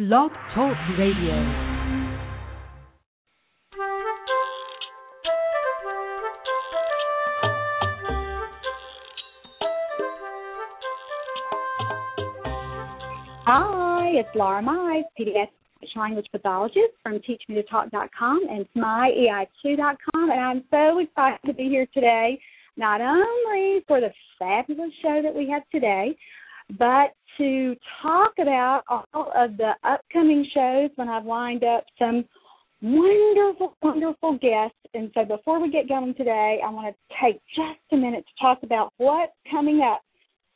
Blog 0.00 0.30
Talk 0.54 0.74
Radio. 0.98 1.34
Hi, 13.44 14.12
it's 14.14 14.28
Laura 14.34 14.62
Mize, 14.62 15.02
pediatric 15.20 15.48
language 15.94 16.24
pathologist 16.32 16.78
from 17.02 17.18
teachmetotalk.com 17.18 18.40
and 18.48 18.64
smyei2.com, 18.74 20.30
and 20.30 20.40
I'm 20.40 20.64
so 20.70 20.98
excited 21.00 21.40
to 21.44 21.52
be 21.52 21.64
here 21.64 21.86
today, 21.92 22.40
not 22.78 23.02
only 23.02 23.84
for 23.86 24.00
the 24.00 24.08
fabulous 24.38 24.92
show 25.02 25.20
that 25.22 25.34
we 25.34 25.46
have 25.50 25.64
today, 25.70 26.16
but 26.78 27.12
to 27.38 27.74
talk 28.02 28.32
about 28.40 28.82
all 28.88 29.32
of 29.34 29.56
the 29.56 29.72
upcoming 29.84 30.46
shows 30.54 30.90
when 30.96 31.08
I've 31.08 31.24
lined 31.24 31.64
up 31.64 31.84
some 31.98 32.24
wonderful, 32.82 33.76
wonderful 33.82 34.38
guests. 34.38 34.76
And 34.94 35.10
so 35.14 35.24
before 35.24 35.60
we 35.60 35.70
get 35.70 35.88
going 35.88 36.14
today, 36.14 36.60
I 36.64 36.70
want 36.70 36.94
to 36.94 37.14
take 37.22 37.40
just 37.54 37.80
a 37.92 37.96
minute 37.96 38.24
to 38.26 38.42
talk 38.42 38.62
about 38.62 38.92
what's 38.98 39.32
coming 39.50 39.80
up 39.80 40.02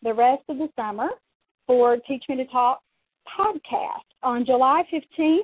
the 0.03 0.13
rest 0.13 0.43
of 0.49 0.59
the 0.59 0.69
summer 0.77 1.09
for 1.67 1.97
Teach 2.09 2.25
Me 2.29 2.37
to 2.37 2.47
Talk 2.47 2.81
podcast. 3.39 4.05
On 4.23 4.45
July 4.45 4.83
15th, 4.93 5.41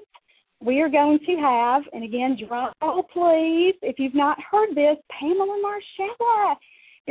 we 0.63 0.81
are 0.81 0.91
going 0.91 1.19
to 1.21 1.37
have, 1.37 1.83
and 1.93 2.05
again, 2.05 2.37
drum 2.47 2.73
roll 2.83 3.03
please, 3.05 3.75
if 3.83 3.99
you've 3.99 4.15
not 4.15 4.37
heard 4.51 4.71
this, 4.75 4.97
Pamela 5.19 5.57
Marshalla 5.65 6.57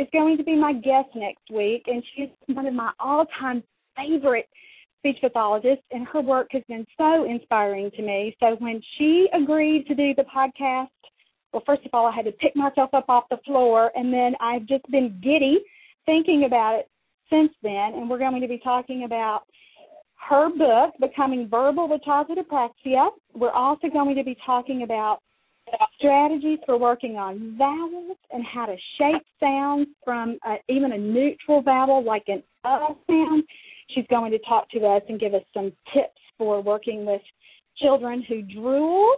is 0.00 0.08
going 0.12 0.38
to 0.38 0.44
be 0.44 0.56
my 0.56 0.72
guest 0.72 1.10
next 1.14 1.50
week, 1.52 1.82
and 1.86 2.02
she's 2.14 2.28
one 2.46 2.66
of 2.66 2.72
my 2.74 2.90
all-time 2.98 3.62
favorite 3.96 4.48
speech 4.98 5.18
pathologists, 5.20 5.84
and 5.90 6.06
her 6.08 6.20
work 6.20 6.48
has 6.52 6.62
been 6.68 6.86
so 6.96 7.24
inspiring 7.24 7.90
to 7.96 8.02
me. 8.02 8.34
So 8.40 8.56
when 8.58 8.80
she 8.96 9.28
agreed 9.34 9.86
to 9.88 9.94
do 9.94 10.14
the 10.14 10.24
podcast, 10.24 10.88
well, 11.52 11.62
first 11.66 11.84
of 11.84 11.90
all, 11.92 12.06
I 12.06 12.14
had 12.14 12.24
to 12.24 12.32
pick 12.32 12.56
myself 12.56 12.90
up 12.94 13.06
off 13.08 13.24
the 13.30 13.38
floor, 13.44 13.90
and 13.94 14.12
then 14.12 14.34
I've 14.40 14.66
just 14.66 14.88
been 14.90 15.20
giddy 15.22 15.58
thinking 16.06 16.44
about 16.46 16.78
it 16.78 16.88
since 17.28 17.52
then, 17.62 17.94
and 17.94 18.08
we're 18.08 18.18
going 18.18 18.40
to 18.40 18.48
be 18.48 18.58
talking 18.58 19.04
about 19.04 19.42
her 20.28 20.48
book, 20.48 20.94
Becoming 21.00 21.48
Verbal 21.48 21.88
with 21.88 22.02
Childhood 22.04 22.38
Apraxia. 22.38 23.08
We're 23.34 23.50
also 23.50 23.88
going 23.88 24.16
to 24.16 24.24
be 24.24 24.36
talking 24.46 24.82
about 24.82 25.20
strategies 25.98 26.58
for 26.66 26.78
working 26.78 27.16
on 27.16 27.56
vowels 27.56 28.16
and 28.30 28.44
how 28.44 28.66
to 28.66 28.76
shape 28.98 29.22
sounds 29.38 29.88
from 30.04 30.38
uh, 30.46 30.56
even 30.68 30.92
a 30.92 30.98
neutral 30.98 31.62
vowel 31.62 32.04
like 32.04 32.24
an 32.28 32.42
uh 32.64 32.88
sound. 33.06 33.44
She's 33.94 34.06
going 34.08 34.30
to 34.32 34.38
talk 34.40 34.70
to 34.70 34.80
us 34.86 35.02
and 35.08 35.18
give 35.18 35.34
us 35.34 35.42
some 35.52 35.72
tips 35.92 36.20
for 36.38 36.62
working 36.62 37.04
with 37.04 37.22
children 37.78 38.24
who 38.28 38.42
drool. 38.42 39.16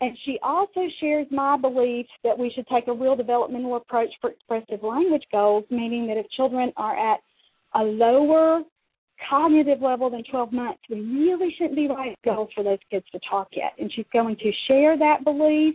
And 0.00 0.16
she 0.24 0.38
also 0.42 0.82
shares 1.00 1.26
my 1.30 1.56
belief 1.56 2.06
that 2.24 2.38
we 2.38 2.52
should 2.54 2.66
take 2.68 2.88
a 2.88 2.92
real 2.92 3.16
developmental 3.16 3.76
approach 3.76 4.10
for 4.20 4.30
expressive 4.30 4.82
language 4.82 5.24
goals, 5.32 5.64
meaning 5.70 6.06
that 6.08 6.16
if 6.16 6.28
children 6.30 6.72
are 6.76 7.14
at 7.14 7.20
a 7.74 7.82
lower 7.82 8.62
cognitive 9.28 9.80
level 9.80 10.10
than 10.10 10.22
12 10.30 10.52
months, 10.52 10.80
we 10.90 11.00
really 11.00 11.54
shouldn't 11.56 11.76
be 11.76 11.88
writing 11.88 12.16
goals 12.24 12.50
for 12.54 12.64
those 12.64 12.78
kids 12.90 13.06
to 13.12 13.20
talk 13.28 13.48
yet. 13.52 13.72
And 13.78 13.90
she's 13.94 14.06
going 14.12 14.36
to 14.36 14.52
share 14.68 14.98
that 14.98 15.24
belief 15.24 15.74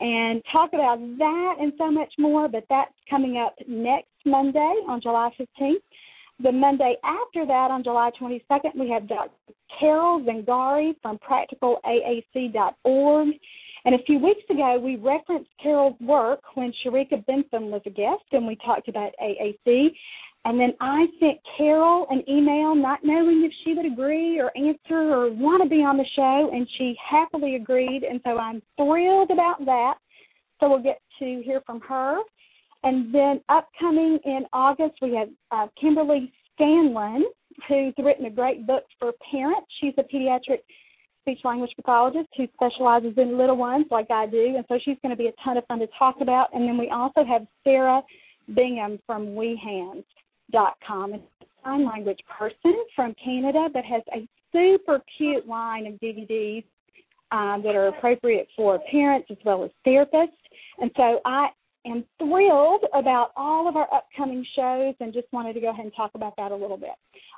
and 0.00 0.42
talk 0.52 0.70
about 0.72 0.98
that 1.18 1.54
and 1.60 1.72
so 1.78 1.90
much 1.90 2.12
more, 2.18 2.48
but 2.48 2.64
that's 2.68 2.92
coming 3.10 3.38
up 3.38 3.56
next 3.66 4.06
Monday 4.24 4.74
on 4.88 5.00
July 5.00 5.30
15th. 5.38 5.82
The 6.40 6.52
Monday 6.52 6.94
after 7.02 7.44
that, 7.46 7.72
on 7.72 7.82
July 7.82 8.12
22nd, 8.20 8.76
we 8.78 8.88
have 8.90 9.08
Dr. 9.08 9.32
Carol 9.78 10.20
Zangari 10.20 10.94
from 11.02 11.18
practicalaac.org. 11.18 13.28
And 13.84 13.94
a 13.94 14.02
few 14.04 14.18
weeks 14.18 14.42
ago, 14.50 14.76
we 14.78 14.96
referenced 14.96 15.50
Carol's 15.62 15.94
work 16.00 16.40
when 16.54 16.72
Sharika 16.84 17.24
Bentham 17.26 17.70
was 17.70 17.80
a 17.86 17.90
guest, 17.90 18.24
and 18.32 18.44
we 18.46 18.56
talked 18.56 18.88
about 18.88 19.12
AAC. 19.22 19.94
And 20.44 20.58
then 20.58 20.72
I 20.80 21.06
sent 21.20 21.38
Carol 21.56 22.06
an 22.10 22.22
email, 22.28 22.74
not 22.74 23.00
knowing 23.02 23.44
if 23.44 23.52
she 23.64 23.74
would 23.74 23.84
agree 23.84 24.40
or 24.40 24.50
answer 24.56 25.12
or 25.12 25.30
want 25.30 25.62
to 25.62 25.68
be 25.68 25.82
on 25.82 25.96
the 25.96 26.06
show, 26.16 26.50
and 26.52 26.66
she 26.78 26.96
happily 27.10 27.56
agreed. 27.56 28.02
And 28.02 28.20
so 28.24 28.38
I'm 28.38 28.62
thrilled 28.76 29.30
about 29.30 29.64
that. 29.66 29.94
So 30.60 30.68
we'll 30.68 30.82
get 30.82 31.00
to 31.18 31.42
hear 31.44 31.60
from 31.66 31.80
her. 31.82 32.18
And 32.84 33.14
then 33.14 33.40
upcoming 33.48 34.18
in 34.24 34.44
August, 34.52 34.94
we 35.02 35.14
have 35.16 35.28
uh, 35.50 35.66
Kimberly 35.80 36.32
Scanlon, 36.54 37.24
who's 37.68 37.94
written 37.98 38.26
a 38.26 38.30
great 38.30 38.66
book 38.66 38.84
for 38.98 39.12
parents. 39.30 39.66
She's 39.80 39.94
a 39.98 40.02
pediatric 40.02 40.60
speech 41.22 41.40
language 41.44 41.72
pathologist 41.76 42.28
who 42.36 42.46
specializes 42.54 43.12
in 43.16 43.36
little 43.36 43.56
ones 43.56 43.86
like 43.90 44.10
I 44.10 44.26
do, 44.26 44.54
and 44.56 44.64
so 44.68 44.78
she's 44.82 44.96
going 45.02 45.10
to 45.10 45.16
be 45.16 45.26
a 45.26 45.32
ton 45.44 45.56
of 45.58 45.66
fun 45.66 45.80
to 45.80 45.88
talk 45.98 46.16
about. 46.20 46.48
And 46.54 46.66
then 46.66 46.78
we 46.78 46.88
also 46.88 47.24
have 47.24 47.46
Sarah 47.64 48.00
Bingham 48.54 48.98
from 49.06 49.34
WeeHands.com, 50.52 51.14
a 51.14 51.20
sign 51.64 51.86
language 51.86 52.20
person 52.38 52.74
from 52.94 53.14
Canada 53.22 53.68
that 53.74 53.84
has 53.84 54.02
a 54.14 54.28
super 54.52 55.02
cute 55.16 55.46
line 55.46 55.86
of 55.86 55.94
DVDs 55.94 56.64
um, 57.30 57.62
that 57.62 57.74
are 57.74 57.88
appropriate 57.88 58.48
for 58.56 58.80
parents 58.90 59.28
as 59.30 59.36
well 59.44 59.64
as 59.64 59.70
therapists. 59.86 60.28
And 60.78 60.90
so 60.96 61.20
I 61.24 61.48
am 61.86 62.04
thrilled 62.18 62.84
about 62.94 63.30
all 63.36 63.68
of 63.68 63.76
our 63.76 63.92
upcoming 63.92 64.44
shows 64.56 64.94
and 65.00 65.12
just 65.12 65.26
wanted 65.32 65.54
to 65.54 65.60
go 65.60 65.70
ahead 65.70 65.84
and 65.84 65.94
talk 65.94 66.12
about 66.14 66.34
that 66.36 66.52
a 66.52 66.56
little 66.56 66.78
bit. 66.78 66.90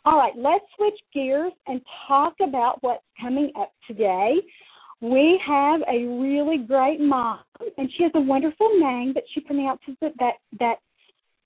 All 0.04 0.16
right, 0.16 0.32
let's 0.36 0.64
switch 0.76 0.98
gears 1.12 1.52
and 1.66 1.80
talk 2.08 2.34
about 2.42 2.78
what's 2.82 3.02
coming 3.20 3.52
up 3.58 3.72
today. 3.86 4.36
We 5.02 5.40
have 5.46 5.80
a 5.88 6.04
really 6.20 6.58
great 6.58 7.00
mom, 7.00 7.40
and 7.78 7.90
she 7.96 8.02
has 8.02 8.12
a 8.14 8.20
wonderful 8.20 8.68
name, 8.78 9.12
but 9.14 9.24
she 9.32 9.40
pronounces 9.40 9.96
it 10.02 10.14
that 10.18 10.34
that 10.58 10.76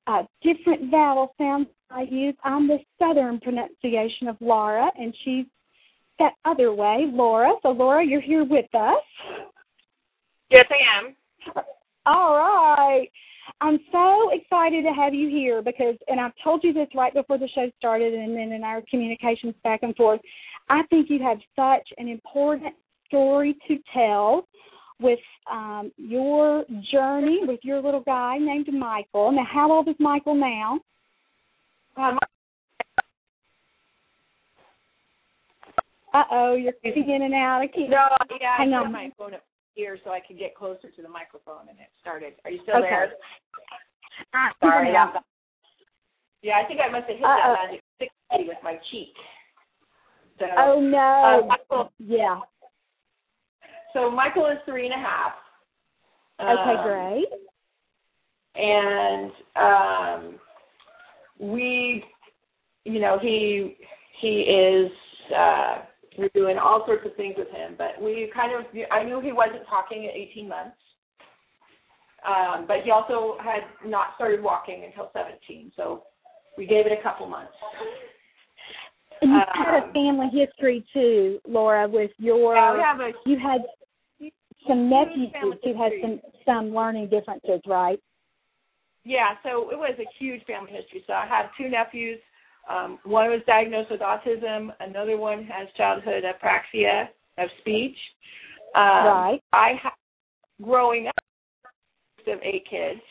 uh, 0.06 0.22
different 0.42 0.90
vowel 0.90 1.34
sounds 1.38 1.68
I 1.90 2.02
use. 2.10 2.34
I'm 2.42 2.66
the 2.66 2.78
southern 2.98 3.40
pronunciation 3.40 4.28
of 4.28 4.36
Laura, 4.40 4.90
and 4.98 5.14
she's 5.24 5.46
that 6.18 6.32
other 6.44 6.72
way, 6.72 7.06
Laura. 7.12 7.52
So, 7.62 7.68
Laura, 7.68 8.04
you're 8.04 8.20
here 8.20 8.44
with 8.44 8.72
us. 8.74 9.02
Yes, 10.50 10.66
I 10.70 11.06
am. 11.06 11.64
All 12.06 12.36
right. 12.36 13.08
I'm 13.60 13.78
so 13.92 14.30
excited 14.32 14.84
to 14.84 14.92
have 14.92 15.14
you 15.14 15.28
here 15.28 15.62
because, 15.62 15.96
and 16.08 16.20
I've 16.20 16.32
told 16.42 16.64
you 16.64 16.72
this 16.72 16.88
right 16.94 17.12
before 17.14 17.38
the 17.38 17.48
show 17.54 17.70
started 17.78 18.14
and 18.14 18.36
then 18.36 18.52
in 18.52 18.64
our 18.64 18.82
communications 18.90 19.54
back 19.62 19.80
and 19.82 19.94
forth, 19.96 20.20
I 20.68 20.82
think 20.90 21.10
you 21.10 21.22
have 21.22 21.38
such 21.54 21.88
an 21.98 22.08
important 22.08 22.74
story 23.06 23.56
to 23.68 23.76
tell 23.92 24.46
with 25.00 25.18
um, 25.50 25.92
your 25.96 26.64
journey 26.92 27.40
with 27.46 27.60
your 27.62 27.80
little 27.80 28.00
guy 28.00 28.38
named 28.38 28.68
Michael. 28.72 29.32
Now, 29.32 29.44
how 29.50 29.70
old 29.72 29.88
is 29.88 29.96
Michael 29.98 30.34
now? 30.34 30.80
Um, 31.96 32.18
uh 36.12 36.22
oh, 36.30 36.54
you're 36.54 36.72
cutting 36.84 37.10
in 37.10 37.22
and 37.22 37.34
out. 37.34 37.60
I 37.60 37.66
can't. 37.66 37.90
no, 37.90 38.06
yeah, 38.40 38.56
Hang 38.56 38.72
I 38.72 38.78
on. 38.78 38.92
my 38.92 39.10
phone 39.18 39.34
up 39.34 39.42
here 39.74 39.98
so 40.04 40.10
I 40.10 40.20
could 40.20 40.38
get 40.38 40.54
closer 40.54 40.88
to 40.94 41.02
the 41.02 41.08
microphone, 41.08 41.68
and 41.68 41.78
it 41.78 41.88
started. 42.00 42.34
Are 42.44 42.50
you 42.50 42.60
still 42.62 42.76
Okay. 42.76 42.88
there? 42.88 43.12
Ah, 44.32 44.52
Sorry. 44.62 44.92
now. 44.92 45.22
Yeah, 46.42 46.58
I 46.62 46.68
think 46.68 46.80
I 46.80 46.88
must 46.88 47.08
have 47.08 47.16
hit 47.16 47.24
Uh-oh. 47.24 47.54
that 47.54 47.66
magic 47.66 47.82
sixty 47.98 48.48
with 48.48 48.58
my 48.62 48.78
cheek. 48.92 49.14
So, 50.38 50.46
Oh 50.56 50.78
uh, 50.78 50.80
no. 50.80 51.46
Michael, 51.46 51.92
yeah. 51.98 52.40
So 53.94 54.10
Michael 54.10 54.46
is 54.46 54.58
three 54.66 54.84
and 54.84 54.92
a 54.94 54.98
half. 54.98 55.32
Okay, 56.40 56.76
Um, 56.76 56.84
great. 56.84 57.28
and 58.56 59.30
um 59.56 60.38
we 61.38 62.04
you 62.84 63.00
know 63.00 63.18
he 63.20 63.76
he 64.20 64.40
is 64.42 64.90
uh 65.36 65.78
we're 66.18 66.28
doing 66.34 66.58
all 66.58 66.84
sorts 66.86 67.04
of 67.06 67.14
things 67.16 67.34
with 67.36 67.48
him 67.50 67.74
but 67.78 68.00
we 68.00 68.30
kind 68.34 68.52
of 68.54 68.64
i 68.92 69.02
knew 69.02 69.20
he 69.20 69.32
wasn't 69.32 69.64
talking 69.68 70.06
at 70.06 70.14
18 70.14 70.48
months 70.48 70.76
um 72.26 72.66
but 72.66 72.78
he 72.84 72.90
also 72.90 73.36
had 73.42 73.62
not 73.88 74.08
started 74.16 74.42
walking 74.42 74.84
until 74.84 75.10
17 75.12 75.72
so 75.76 76.04
we 76.56 76.66
gave 76.66 76.86
it 76.86 76.92
a 76.92 77.02
couple 77.02 77.26
months 77.26 77.52
And 79.22 79.30
you 79.32 79.38
had 79.54 79.82
a 79.82 79.86
um, 79.86 79.92
family 79.92 80.28
history 80.32 80.84
too, 80.92 81.38
Laura, 81.48 81.88
with 81.88 82.10
your 82.18 82.54
yeah, 82.54 82.72
we 82.74 82.80
have 82.80 83.00
a 83.00 83.10
you 83.26 83.38
had 83.38 83.62
some 84.66 84.88
nephews 84.90 85.30
who 85.40 85.82
had 85.82 85.92
some 86.00 86.20
some 86.44 86.74
learning 86.74 87.08
differences, 87.08 87.60
right? 87.66 88.00
Yeah, 89.04 89.34
so 89.42 89.70
it 89.70 89.78
was 89.78 89.94
a 89.98 90.08
huge 90.18 90.42
family 90.44 90.72
history. 90.72 91.04
So 91.06 91.12
I 91.12 91.26
have 91.26 91.46
two 91.58 91.68
nephews. 91.68 92.18
Um, 92.68 92.98
one 93.04 93.28
was 93.28 93.40
diagnosed 93.46 93.90
with 93.90 94.00
autism. 94.00 94.70
Another 94.80 95.18
one 95.18 95.44
has 95.44 95.68
childhood 95.76 96.24
apraxia 96.24 97.08
of 97.36 97.48
speech. 97.60 97.96
Um, 98.74 99.06
right. 99.06 99.40
I 99.52 99.72
have 99.82 99.92
growing 100.62 101.08
up 101.08 101.14
of 102.26 102.38
eight 102.42 102.64
kids, 102.70 103.02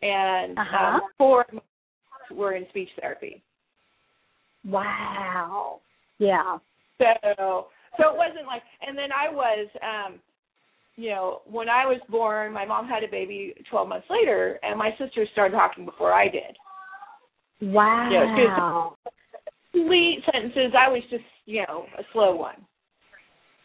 and 0.00 0.58
Uh-huh. 0.58 0.86
um, 0.86 1.00
four 1.18 1.46
were 2.30 2.52
in 2.52 2.66
speech 2.70 2.88
therapy. 2.98 3.42
Wow. 4.64 5.80
Yeah. 6.18 6.58
So 6.98 7.68
so 7.98 8.10
it 8.10 8.16
wasn't 8.16 8.46
like 8.46 8.62
and 8.80 8.96
then 8.96 9.10
I 9.12 9.28
was 9.28 9.68
um 9.82 10.20
you 10.96 11.10
know, 11.10 11.42
when 11.46 11.68
I 11.68 11.86
was 11.86 12.00
born, 12.08 12.52
my 12.52 12.64
mom 12.64 12.86
had 12.86 13.02
a 13.02 13.08
baby 13.08 13.54
12 13.70 13.88
months 13.88 14.06
later, 14.10 14.58
and 14.62 14.78
my 14.78 14.90
sister 14.98 15.26
started 15.32 15.56
talking 15.56 15.84
before 15.84 16.12
I 16.12 16.28
did. 16.28 16.56
Wow. 17.60 18.08
You 18.10 18.48
know, 18.48 18.96
sweet 19.72 20.22
sentences. 20.32 20.72
I 20.78 20.88
was 20.88 21.02
just, 21.10 21.24
you 21.46 21.64
know, 21.66 21.86
a 21.98 22.02
slow 22.12 22.34
one. 22.34 22.56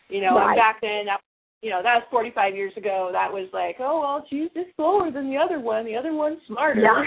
You 0.09 0.21
know, 0.21 0.35
Right. 0.37 0.49
and 0.51 0.57
back 0.57 0.79
then, 0.81 1.05
that, 1.07 1.19
you 1.61 1.69
know, 1.69 1.81
that 1.83 1.95
was 1.95 2.03
45 2.11 2.55
years 2.55 2.71
ago. 2.77 3.09
That 3.11 3.31
was 3.31 3.49
like, 3.51 3.77
oh 3.79 3.99
well, 3.99 4.25
she's 4.29 4.49
just 4.53 4.75
slower 4.75 5.11
than 5.11 5.29
the 5.29 5.37
other 5.37 5.59
one. 5.59 5.85
The 5.85 5.97
other 5.97 6.13
one's 6.13 6.39
smarter. 6.47 6.81
Yeah. 6.81 7.05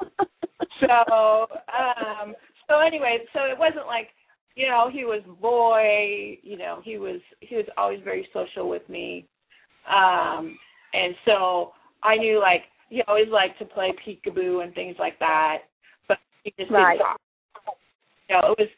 so, 0.80 1.46
um, 1.68 2.34
so 2.68 2.78
anyway, 2.80 3.18
so 3.32 3.40
it 3.40 3.58
wasn't 3.58 3.86
like, 3.86 4.08
you 4.56 4.66
know, 4.66 4.90
he 4.90 5.04
was 5.04 5.22
boy. 5.40 6.38
You 6.42 6.56
know, 6.56 6.80
he 6.82 6.98
was 6.98 7.20
he 7.40 7.56
was 7.56 7.66
always 7.76 8.00
very 8.02 8.26
social 8.32 8.68
with 8.68 8.86
me, 8.88 9.26
um, 9.88 10.58
and 10.94 11.14
so 11.26 11.72
I 12.02 12.16
knew 12.16 12.40
like 12.40 12.62
he 12.88 13.02
always 13.06 13.28
liked 13.30 13.58
to 13.58 13.64
play 13.66 13.92
peekaboo 14.04 14.64
and 14.64 14.74
things 14.74 14.96
like 14.98 15.18
that, 15.18 15.58
but 16.08 16.18
he 16.42 16.52
just 16.58 16.70
Right. 16.70 16.92
didn't 16.98 17.06
talk. 17.06 17.20
You 18.28 18.36
know, 18.36 18.52
it 18.52 18.58
was 18.58 18.68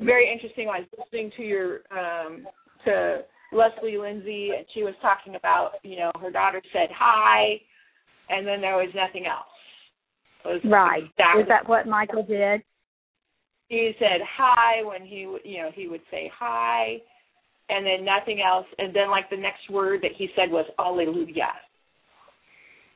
very 0.00 0.30
interesting. 0.32 0.68
I 0.68 0.80
was 0.80 0.88
listening 0.98 1.32
to 1.36 1.42
your 1.42 1.80
um, 1.90 2.46
to 2.84 3.24
Leslie 3.52 3.98
Lindsay, 3.98 4.50
and 4.56 4.64
she 4.72 4.82
was 4.84 4.94
talking 5.02 5.34
about 5.34 5.72
you 5.82 5.96
know 5.96 6.12
her 6.20 6.30
daughter 6.30 6.62
said 6.72 6.90
hi, 6.96 7.60
and 8.30 8.46
then 8.46 8.60
there 8.60 8.76
was 8.76 8.90
nothing 8.94 9.26
else. 9.26 9.46
Was 10.44 10.60
Right. 10.64 11.04
exactly 11.04 11.42
Is 11.42 11.48
that 11.48 11.68
what 11.68 11.88
Michael 11.88 12.22
did? 12.22 12.62
He 13.74 13.92
said 13.98 14.20
hi 14.36 14.82
when 14.84 15.04
he 15.06 15.26
would 15.26 15.40
you 15.44 15.58
know 15.58 15.70
he 15.74 15.88
would 15.88 16.02
say 16.10 16.30
hi 16.36 16.96
and 17.68 17.84
then 17.84 18.04
nothing 18.04 18.40
else 18.40 18.66
and 18.78 18.94
then 18.94 19.10
like 19.10 19.28
the 19.30 19.36
next 19.36 19.68
word 19.70 20.00
that 20.02 20.12
he 20.16 20.28
said 20.36 20.50
was 20.50 20.66
hallelujah 20.78 21.52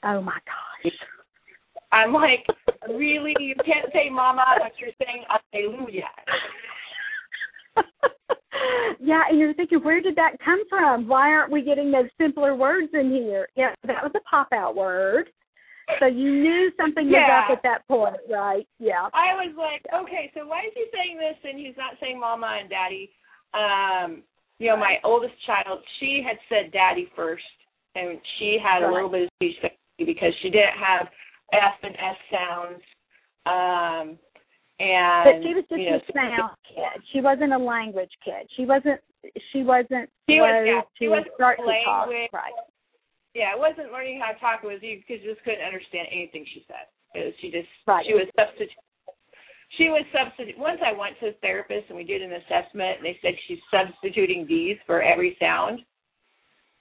Oh 0.04 0.20
my 0.20 0.38
gosh. 0.46 0.92
i'm 1.92 2.12
like 2.12 2.46
really 2.88 3.34
you 3.40 3.54
can't 3.64 3.92
say 3.92 4.08
mama 4.10 4.44
but 4.58 4.72
you're 4.78 4.90
saying 5.04 5.24
hallelujah 5.52 6.10
yeah, 9.00 9.22
and 9.28 9.38
you're 9.38 9.54
thinking, 9.54 9.82
where 9.82 10.00
did 10.00 10.16
that 10.16 10.32
come 10.44 10.62
from? 10.68 11.06
Why 11.06 11.30
aren't 11.30 11.52
we 11.52 11.62
getting 11.62 11.92
those 11.92 12.08
simpler 12.20 12.54
words 12.56 12.88
in 12.92 13.10
here? 13.10 13.48
Yeah, 13.56 13.74
that 13.86 14.02
was 14.02 14.12
a 14.16 14.20
pop 14.28 14.48
out 14.52 14.74
word. 14.74 15.30
So 16.00 16.06
you 16.06 16.30
knew 16.30 16.70
something 16.76 17.06
was 17.06 17.14
Yeah. 17.14 17.44
up 17.44 17.50
at 17.50 17.62
that 17.62 17.86
point, 17.88 18.16
right? 18.28 18.66
Yeah. 18.78 19.08
i 19.14 19.34
was 19.34 19.54
like 19.56 19.82
okay 19.94 20.30
so 20.34 20.46
why 20.46 20.62
is 20.64 20.72
he 20.74 20.86
saying 20.92 21.16
this 21.18 21.36
and 21.44 21.58
he's 21.58 21.76
not 21.76 21.94
saying 22.00 22.20
mama 22.20 22.58
and 22.60 22.68
daddy 22.68 23.10
um 23.54 24.22
you 24.58 24.68
know 24.68 24.76
my 24.76 24.98
oldest 25.04 25.34
child 25.46 25.80
she 25.98 26.22
had 26.26 26.36
said 26.48 26.70
daddy 26.72 27.10
first 27.16 27.44
and 27.94 28.18
she 28.38 28.58
had 28.62 28.82
a 28.82 28.92
little 28.92 29.08
bit 29.08 29.22
of 29.24 29.28
speech 29.36 29.56
because 29.98 30.32
she 30.42 30.50
didn't 30.50 30.76
have 30.78 31.08
f 31.52 31.74
and 31.82 31.96
s 31.96 32.16
sounds 32.30 32.82
um 33.46 34.18
and 34.80 35.24
But 35.24 35.42
she 35.42 35.54
was 35.54 35.64
just 35.68 35.80
you 35.80 35.90
know, 35.90 35.96
a 35.96 36.12
sound 36.14 36.50
kid. 36.68 37.02
She 37.12 37.20
wasn't 37.20 37.52
a 37.52 37.58
language 37.58 38.12
kid. 38.24 38.46
She 38.56 38.64
wasn't 38.64 39.00
she 39.50 39.62
wasn't 39.64 40.08
She 40.30 40.38
was- 40.38 40.66
yeah, 40.66 40.82
she 40.98 41.08
wasn't 41.08 41.34
start 41.34 41.58
to 41.58 41.64
talk. 41.84 42.08
Right. 42.32 42.52
Yeah, 43.38 43.54
it 43.54 43.58
wasn't 43.58 43.92
learning 43.94 44.18
how 44.18 44.34
to 44.34 44.38
talk. 44.42 44.60
It 44.64 44.66
was 44.66 44.82
you 44.82 44.98
because 44.98 45.22
you 45.22 45.30
just 45.30 45.44
couldn't 45.46 45.62
understand 45.62 46.10
anything 46.10 46.42
she 46.50 46.66
said. 46.66 46.90
It 47.14 47.30
was, 47.30 47.34
she 47.38 47.54
just 47.54 47.70
Right. 47.86 48.04
she 48.04 48.12
was 48.12 48.26
substitute. 48.34 48.74
She 49.78 49.88
was 49.88 50.02
substitute. 50.10 50.58
Once 50.58 50.80
I 50.84 50.90
went 50.92 51.14
to 51.20 51.30
the 51.30 51.38
therapist 51.38 51.86
and 51.88 51.96
we 51.96 52.02
did 52.02 52.22
an 52.22 52.32
assessment, 52.32 52.98
and 52.98 53.06
they 53.06 53.18
said 53.22 53.38
she's 53.46 53.62
substituting 53.70 54.44
D's 54.46 54.76
for 54.86 55.00
every 55.02 55.36
sound. 55.38 55.80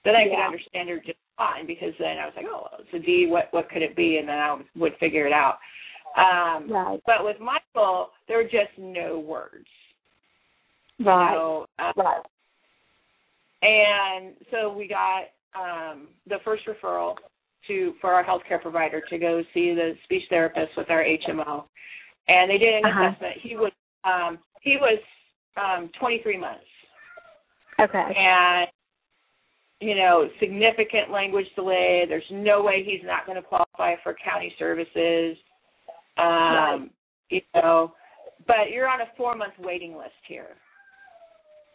Then 0.04 0.16
I 0.16 0.24
could 0.24 0.42
understand 0.42 0.88
her 0.88 0.98
just 0.98 1.18
fine 1.36 1.66
because 1.66 1.94
then 1.98 2.18
I 2.18 2.26
was 2.26 2.34
like, 2.34 2.46
oh, 2.48 2.66
well, 2.66 2.80
it's 2.80 2.94
a 2.94 2.98
D. 2.98 3.26
What 3.28 3.48
what 3.52 3.70
could 3.70 3.82
it 3.82 3.94
be? 3.94 4.18
And 4.18 4.28
then 4.28 4.38
I 4.38 4.58
would 4.74 4.96
figure 4.98 5.26
it 5.26 5.32
out. 5.32 5.58
Um, 6.16 6.70
Right. 6.70 7.00
But 7.06 7.24
with 7.24 7.36
Michael, 7.38 8.10
there 8.26 8.38
were 8.38 8.44
just 8.44 8.74
no 8.78 9.18
words. 9.20 9.68
Right. 10.98 11.34
So, 11.34 11.66
um, 11.78 11.92
right. 11.96 12.22
and 13.62 14.34
so 14.50 14.72
we 14.72 14.88
got 14.88 15.24
um, 15.58 16.08
the 16.26 16.36
first 16.44 16.64
referral 16.66 17.16
to 17.66 17.94
for 18.00 18.12
our 18.12 18.24
healthcare 18.24 18.60
provider 18.60 19.00
to 19.10 19.18
go 19.18 19.42
see 19.52 19.74
the 19.74 19.94
speech 20.04 20.22
therapist 20.30 20.76
with 20.76 20.88
our 20.90 21.02
HMO, 21.04 21.64
and 22.28 22.50
they 22.50 22.58
did 22.58 22.74
an 22.74 22.84
Uh-huh. 22.86 23.04
assessment. 23.08 23.36
He 23.42 23.56
was 23.56 23.72
um, 24.04 24.38
he 24.60 24.76
was 24.76 24.98
um, 25.56 25.90
23 25.98 26.36
months, 26.38 26.64
Okay. 27.80 28.14
and 28.16 28.68
you 29.80 29.94
know 29.94 30.28
significant 30.40 31.10
language 31.10 31.46
delay. 31.56 32.04
There's 32.08 32.30
no 32.30 32.62
way 32.62 32.84
he's 32.84 33.04
not 33.04 33.26
going 33.26 33.36
to 33.36 33.42
qualify 33.42 33.96
for 34.02 34.14
county 34.14 34.54
services. 34.58 35.36
Um, 36.16 36.26
Right. 36.26 36.90
You 37.30 37.42
know, 37.54 37.92
but 38.46 38.70
you're 38.72 38.88
on 38.88 39.02
a 39.02 39.06
four 39.16 39.34
month 39.34 39.52
waiting 39.58 39.94
list 39.94 40.16
here. 40.26 40.56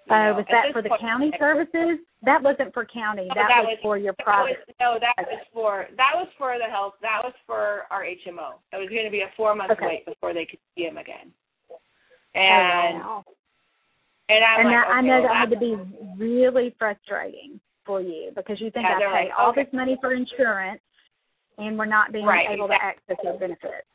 Uh, 0.10 0.36
was 0.36 0.46
that 0.52 0.74
for 0.74 0.82
the 0.82 0.90
point- 0.90 1.02
county 1.02 1.32
services? 1.40 2.00
That 2.24 2.42
wasn't 2.44 2.74
for 2.74 2.86
county. 2.86 3.28
Oh, 3.32 3.36
that, 3.36 3.48
that 3.48 3.64
was, 3.64 3.76
was- 3.76 3.80
for 3.82 3.98
your 3.98 4.14
private. 4.14 4.58
was, 4.68 4.76
no, 4.80 4.98
that 5.00 5.16
was 5.28 5.40
for 5.54 5.88
that 5.98 6.12
was 6.16 6.28
for 6.38 6.58
the 6.58 6.70
health. 6.72 6.96
That 7.02 7.22
was 7.24 7.34
for 7.46 7.84
our 7.92 8.04
HMO. 8.04 8.60
It 8.72 8.78
was 8.78 8.90
going 8.90 9.06
to 9.06 9.12
be 9.12 9.22
a 9.22 9.32
four 9.36 9.56
month 9.56 9.72
Okay. 9.72 10.04
wait 10.04 10.06
before 10.06 10.34
they 10.34 10.46
could 10.46 10.60
see 10.76 10.84
him 10.84 10.98
again. 10.98 11.32
And 12.36 12.98
oh, 13.04 13.24
wow. 13.24 13.24
and 14.30 14.44
I'm 14.44 14.60
and 14.66 14.70
like, 14.70 14.86
that, 14.86 14.92
I 14.92 15.02
know 15.02 15.20
well, 15.22 15.24
that 15.24 15.36
had 15.36 15.50
to 15.52 15.60
be 15.60 15.76
really 16.18 16.76
frustrating 16.80 17.60
for 17.86 18.02
you 18.02 18.32
because 18.36 18.60
you 18.60 18.72
think 18.72 18.86
Yeah, 18.90 18.96
I 18.98 19.00
pay 19.00 19.30
like, 19.30 19.32
all 19.38 19.52
okay. 19.52 19.64
this 19.64 19.74
money 19.74 19.98
for 20.02 20.14
insurance 20.14 20.82
and 21.58 21.78
we're 21.78 21.86
not 21.86 22.12
being 22.12 22.26
Right, 22.26 22.48
able 22.50 22.68
to 22.68 22.74
access 22.74 23.18
your 23.24 23.38
benefits. 23.38 23.88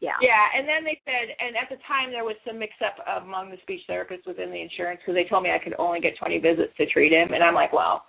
Yeah. 0.00 0.20
Yeah, 0.20 0.44
and 0.52 0.68
then 0.68 0.84
they 0.84 1.00
said, 1.08 1.32
and 1.40 1.56
at 1.56 1.72
the 1.72 1.80
time 1.88 2.12
there 2.12 2.24
was 2.24 2.36
some 2.46 2.58
mix 2.58 2.72
up 2.84 3.00
among 3.24 3.50
the 3.50 3.56
speech 3.62 3.80
therapists 3.88 4.26
within 4.26 4.50
the 4.52 4.60
insurance 4.60 5.00
because 5.00 5.16
they 5.16 5.24
told 5.24 5.42
me 5.42 5.50
I 5.50 5.62
could 5.62 5.74
only 5.78 6.00
get 6.00 6.18
20 6.18 6.38
visits 6.38 6.72
to 6.76 6.84
treat 6.86 7.12
him, 7.12 7.32
and 7.32 7.42
I'm 7.42 7.54
like, 7.54 7.72
well, 7.72 8.04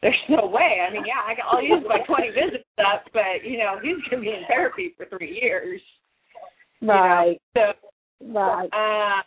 there's 0.00 0.16
no 0.28 0.46
way. 0.48 0.80
I 0.80 0.92
mean, 0.92 1.04
yeah, 1.04 1.20
I 1.24 1.34
can, 1.34 1.44
I'll 1.44 1.62
use 1.62 1.84
my 1.84 2.00
20 2.08 2.32
visits 2.32 2.64
up, 2.80 3.04
but 3.12 3.44
you 3.44 3.58
know, 3.58 3.76
he's 3.82 4.00
going 4.08 4.24
to 4.24 4.28
be 4.28 4.32
in 4.32 4.48
therapy 4.48 4.94
for 4.96 5.04
three 5.06 5.38
years. 5.40 5.80
you 6.80 6.88
know. 6.88 6.94
Right. 6.94 7.40
So 7.56 7.76
Right. 8.20 8.68
Uh, 8.72 9.22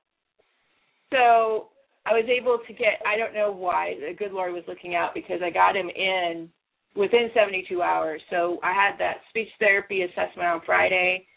so 1.11 1.69
I 2.05 2.13
was 2.13 2.25
able 2.29 2.59
to 2.65 2.73
get, 2.73 3.01
I 3.05 3.17
don't 3.17 3.33
know 3.33 3.51
why, 3.51 3.95
the 3.99 4.15
good 4.15 4.31
Lord 4.31 4.53
was 4.53 4.63
looking 4.67 4.95
out 4.95 5.13
because 5.13 5.41
I 5.43 5.49
got 5.49 5.75
him 5.75 5.89
in 5.89 6.49
within 6.95 7.29
72 7.33 7.81
hours. 7.81 8.21
So 8.29 8.59
I 8.63 8.73
had 8.73 8.97
that 8.99 9.17
speech 9.29 9.49
therapy 9.59 10.03
assessment 10.03 10.47
on 10.47 10.61
Friday. 10.65 11.27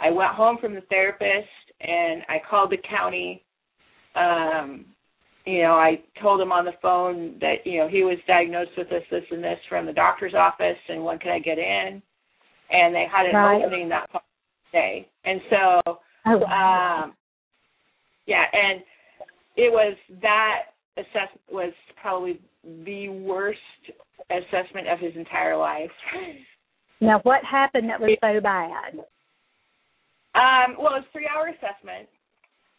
I 0.00 0.10
went 0.10 0.32
home 0.32 0.58
from 0.60 0.74
the 0.74 0.80
therapist 0.82 1.48
and 1.80 2.22
I 2.28 2.40
called 2.48 2.70
the 2.70 2.78
county. 2.88 3.44
Um, 4.14 4.86
you 5.46 5.62
know, 5.62 5.72
I 5.74 6.00
told 6.20 6.40
him 6.40 6.52
on 6.52 6.64
the 6.64 6.72
phone 6.82 7.38
that, 7.40 7.64
you 7.66 7.78
know, 7.78 7.88
he 7.88 8.02
was 8.02 8.18
diagnosed 8.26 8.72
with 8.76 8.88
this, 8.90 9.02
this, 9.10 9.24
and 9.30 9.42
this 9.42 9.58
from 9.68 9.86
the 9.86 9.92
doctor's 9.92 10.34
office 10.34 10.78
and 10.88 11.04
when 11.04 11.18
could 11.18 11.32
I 11.32 11.38
get 11.38 11.58
in? 11.58 12.02
And 12.70 12.94
they 12.94 13.06
had 13.10 13.26
an 13.26 13.36
Right. 13.36 13.62
opening 13.64 13.88
that 13.88 14.08
day. 14.72 15.08
And 15.24 15.40
so 15.50 15.98
Oh, 16.26 16.38
wow. 16.38 17.02
um, 17.04 17.14
yeah, 18.26 18.44
and 18.52 18.82
it 19.56 19.72
was 19.72 19.96
that 20.22 20.66
assessment 20.96 21.40
was 21.50 21.72
probably 22.00 22.40
the 22.84 23.08
worst 23.08 23.58
assessment 24.30 24.88
of 24.88 24.98
his 24.98 25.16
entire 25.16 25.56
life. 25.56 25.90
now, 27.00 27.18
what 27.20 27.42
happened 27.44 27.88
that 27.88 28.00
was 28.00 28.16
so 28.20 28.40
bad? 28.40 29.04
Um, 30.34 30.76
well, 30.78 30.94
it 30.94 31.02
was 31.02 31.10
three 31.12 31.26
hour 31.26 31.48
assessment. 31.48 32.08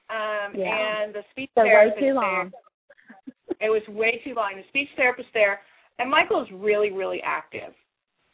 Um, 0.10 0.56
Yeah. 0.56 1.04
and 1.04 1.14
the 1.16 1.24
speech 1.32 1.50
So 1.56 1.64
way 1.64 1.70
therapist 1.70 2.00
too 2.00 2.14
long. 2.14 2.52
there, 3.60 3.68
it 3.68 3.70
was 3.70 3.82
way 3.88 4.22
too 4.24 4.34
long. 4.34 4.56
The 4.58 4.68
speech 4.70 4.90
therapist 4.96 5.30
there, 5.34 5.62
and 6.00 6.10
Michael's 6.10 6.50
really, 6.52 6.92
really 6.92 7.22
active, 7.24 7.74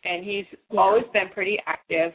and 0.03 0.23
he's 0.23 0.45
Yeah. 0.71 0.81
always 0.81 1.05
been 1.13 1.29
pretty 1.29 1.59
active. 1.65 2.13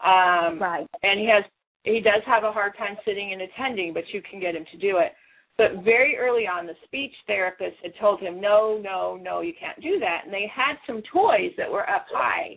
Um, 0.00 0.58
Right. 0.60 0.86
and 1.02 1.20
he 1.20 1.26
has 1.26 1.44
he 1.84 2.00
does 2.00 2.22
have 2.24 2.44
a 2.44 2.52
hard 2.52 2.76
time 2.76 2.98
sitting 3.04 3.32
and 3.32 3.42
attending, 3.42 3.92
but 3.94 4.12
you 4.12 4.20
can 4.22 4.40
get 4.40 4.54
him 4.54 4.64
to 4.66 4.76
do 4.76 4.98
it. 4.98 5.14
But 5.56 5.76
very 5.84 6.16
early 6.16 6.46
on, 6.46 6.66
the 6.66 6.76
speech 6.84 7.14
therapist 7.26 7.76
had 7.82 7.94
told 7.96 8.20
him, 8.20 8.40
no, 8.40 8.78
no, 8.78 9.16
no, 9.16 9.40
you 9.40 9.54
can't 9.58 9.80
do 9.80 9.98
that. 9.98 10.22
And 10.24 10.32
they 10.32 10.46
had 10.46 10.76
some 10.86 11.02
toys 11.02 11.52
that 11.56 11.70
were 11.70 11.88
up 11.88 12.06
high 12.12 12.56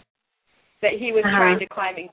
that 0.81 0.93
he 0.93 1.11
was 1.11 1.23
Uh-huh. 1.23 1.37
trying 1.37 1.59
to 1.59 1.65
climbing. 1.67 2.09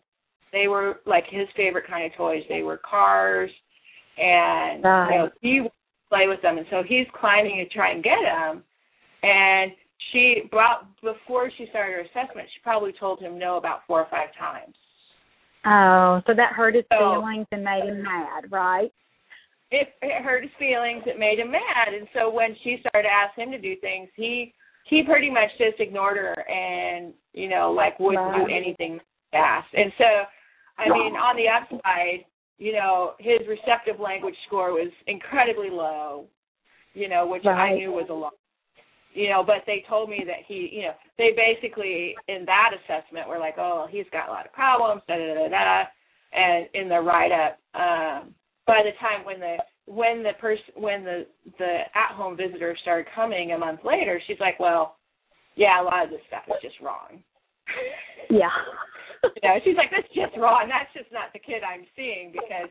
They 0.52 0.68
were 0.68 1.00
like 1.06 1.24
his 1.30 1.48
favorite 1.56 1.86
kind 1.86 2.04
of 2.06 2.16
toys. 2.16 2.42
They 2.48 2.62
were 2.62 2.78
cars, 2.78 3.50
and 4.16 4.78
you 4.78 5.18
know 5.18 5.30
he 5.40 5.60
would 5.62 5.72
play 6.08 6.26
with 6.28 6.40
them. 6.42 6.58
And 6.58 6.66
so 6.70 6.82
he's 6.86 7.06
climbing 7.18 7.56
to 7.56 7.74
try 7.74 7.92
and 7.92 8.02
get 8.02 8.18
them. 8.24 8.62
And 9.22 9.72
she 10.12 10.42
brought 10.50 10.88
before 11.02 11.50
she 11.56 11.66
started 11.70 11.92
her 11.92 12.00
assessment, 12.00 12.48
she 12.54 12.60
probably 12.62 12.92
told 12.98 13.20
him 13.20 13.38
no 13.38 13.56
about 13.56 13.80
four 13.86 14.00
or 14.00 14.06
five 14.10 14.28
times. 14.38 14.74
Oh, 15.66 16.22
so 16.26 16.34
that 16.34 16.52
hurt 16.52 16.74
his 16.74 16.84
So- 16.90 17.20
feelings 17.20 17.46
and 17.52 17.64
made 17.64 17.84
him 17.84 18.02
mad, 18.02 18.50
right? 18.50 18.92
it, 19.70 19.88
it 20.00 20.22
hurt 20.22 20.42
his 20.42 20.52
feelings. 20.58 21.02
It 21.06 21.18
made 21.18 21.38
him 21.38 21.50
mad, 21.50 21.92
and 21.92 22.08
so 22.14 22.30
when 22.30 22.56
she 22.64 22.78
started 22.80 23.06
to 23.08 23.12
ask 23.12 23.36
him 23.36 23.50
to 23.50 23.58
do 23.58 23.76
things, 23.76 24.08
he 24.16 24.54
he 24.88 25.02
pretty 25.02 25.30
much 25.30 25.50
just 25.58 25.78
ignored 25.80 26.16
her 26.16 26.34
and 26.48 27.12
you 27.34 27.48
know 27.48 27.70
like 27.72 27.98
wouldn't 28.00 28.34
do 28.34 28.46
anything 28.50 28.98
fast. 29.30 29.68
And 29.74 29.92
so, 29.98 30.04
I 30.78 30.88
mean, 30.88 31.14
on 31.14 31.36
the 31.36 31.48
upside, 31.48 32.24
you 32.58 32.72
know, 32.72 33.12
his 33.18 33.40
receptive 33.48 34.00
language 34.00 34.34
score 34.46 34.72
was 34.72 34.90
incredibly 35.06 35.70
low. 35.70 36.26
You 36.94 37.08
know, 37.08 37.26
which 37.26 37.44
right. 37.44 37.72
I 37.72 37.74
knew 37.74 37.92
was 37.92 38.06
a 38.10 38.14
lot. 38.14 38.32
You 39.14 39.30
know, 39.30 39.42
but 39.44 39.62
they 39.66 39.84
told 39.88 40.10
me 40.10 40.22
that 40.26 40.46
he, 40.46 40.68
you 40.72 40.82
know, 40.82 40.92
they 41.16 41.30
basically 41.34 42.14
in 42.28 42.44
that 42.46 42.70
assessment 42.74 43.28
were 43.28 43.38
like, 43.38 43.54
oh, 43.58 43.86
he's 43.90 44.06
got 44.12 44.28
a 44.28 44.32
lot 44.32 44.46
of 44.46 44.52
problems, 44.52 45.02
da 45.08 45.16
da 45.16 45.34
da 45.34 45.48
da, 45.48 45.84
and 46.32 46.66
in 46.74 46.88
the 46.88 47.00
write 47.00 47.32
up. 47.32 47.58
Um, 47.74 48.34
by 48.66 48.82
the 48.84 48.92
time 49.00 49.24
when 49.24 49.40
the 49.40 49.56
when 49.86 50.22
the 50.22 50.32
person 50.40 50.74
when 50.76 51.04
the 51.04 51.26
the 51.58 51.78
at 51.94 52.14
home 52.14 52.36
visitor 52.36 52.76
started 52.82 53.06
coming 53.14 53.52
a 53.52 53.58
month 53.58 53.80
later, 53.84 54.20
she's 54.26 54.40
like, 54.40 54.60
well, 54.60 54.96
yeah, 55.56 55.82
a 55.82 55.84
lot 55.84 56.04
of 56.04 56.10
this 56.10 56.20
stuff 56.28 56.42
is 56.48 56.62
just 56.62 56.80
wrong. 56.80 57.22
Yeah. 58.30 58.48
you 59.22 59.48
know, 59.48 59.56
she's 59.64 59.76
like, 59.76 59.90
that's 59.90 60.08
just 60.14 60.36
wrong. 60.36 60.68
That's 60.68 60.92
just 60.94 61.12
not 61.12 61.32
the 61.32 61.38
kid 61.38 61.62
I'm 61.62 61.86
seeing 61.96 62.32
because 62.32 62.70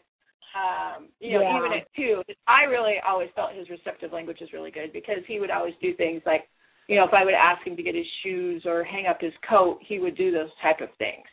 um, 0.56 1.10
you 1.20 1.34
know, 1.34 1.42
yeah. 1.42 1.58
even 1.58 1.72
at 1.78 1.88
two, 1.96 2.22
I 2.48 2.64
really 2.64 2.96
always 3.06 3.30
felt 3.36 3.54
his 3.54 3.70
receptive 3.70 4.12
language 4.14 4.38
was 4.40 4.54
really 4.54 4.72
good 4.72 4.94
because 4.94 5.20
he 5.28 5.40
would 5.40 5.52
always 5.52 5.74
do 5.82 5.94
things 5.96 6.22
like, 6.26 6.48
you 6.88 6.96
know, 6.96 7.04
if 7.04 7.14
I 7.14 7.26
would 7.26 7.34
ask 7.34 7.66
him 7.68 7.76
to 7.76 7.84
get 7.84 7.96
his 7.96 8.06
shoes 8.24 8.64
or 8.66 8.84
hang 8.84 9.08
up 9.08 9.20
his 9.20 9.34
coat, 9.48 9.80
he 9.86 10.00
would 10.00 10.16
do 10.16 10.32
those 10.32 10.50
type 10.62 10.80
of 10.82 10.90
things. 10.98 11.26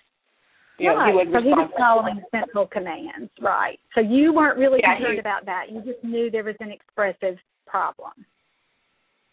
You 0.78 0.92
know, 0.92 1.06
he 1.06 1.12
would 1.14 1.28
so 1.32 1.40
he 1.40 1.50
was 1.50 1.70
following 1.78 2.20
simple 2.34 2.66
commands, 2.66 3.30
right? 3.40 3.78
So 3.94 4.00
you 4.00 4.32
weren't 4.34 4.58
really 4.58 4.80
yeah, 4.82 4.96
concerned 4.96 5.14
he, 5.14 5.20
about 5.20 5.46
that. 5.46 5.70
You 5.70 5.80
just 5.82 6.02
knew 6.02 6.30
there 6.30 6.42
was 6.42 6.56
an 6.58 6.72
expressive 6.72 7.38
problem. 7.66 8.12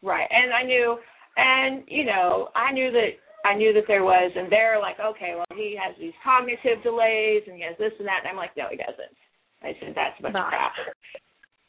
Right, 0.04 0.28
and 0.30 0.54
I 0.54 0.62
knew, 0.62 0.98
and 1.38 1.84
you 1.88 2.06
know, 2.06 2.50
I 2.56 2.72
knew 2.72 2.92
that 2.92 3.18
I 3.46 3.56
knew 3.56 3.74
that 3.74 3.86
there 3.88 4.04
was, 4.04 4.32
and 4.36 4.52
they're 4.52 4.80
like, 4.80 5.00
okay, 5.00 5.34
well, 5.36 5.50
he 5.58 5.78
has 5.80 5.96
these 6.00 6.14
cognitive 6.24 6.84
delays, 6.84 7.44
and 7.48 7.56
he 7.56 7.64
has 7.64 7.78
this 7.78 7.94
and 7.98 8.08
that, 8.08 8.22
and 8.24 8.30
I'm 8.30 8.38
like, 8.38 8.56
no, 8.56 8.70
he 8.70 8.78
doesn't. 8.78 9.18
I 9.64 9.74
said 9.80 9.94
that's 9.96 10.18
a 10.20 10.24
bunch 10.24 10.36
of 10.38 10.50
crap. 10.50 10.74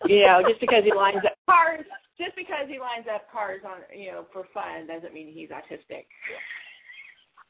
you 0.07 0.25
know, 0.25 0.41
just 0.49 0.61
because 0.61 0.85
he 0.85 0.93
lines 0.93 1.25
up 1.25 1.37
cars, 1.49 1.85
just 2.17 2.37
because 2.37 2.69
he 2.69 2.81
lines 2.81 3.07
up 3.09 3.31
cars 3.33 3.61
on, 3.65 3.85
you 3.93 4.13
know, 4.13 4.25
for 4.33 4.45
fun 4.53 4.87
doesn't 4.89 5.13
mean 5.13 5.33
he's 5.33 5.51
autistic. 5.51 6.09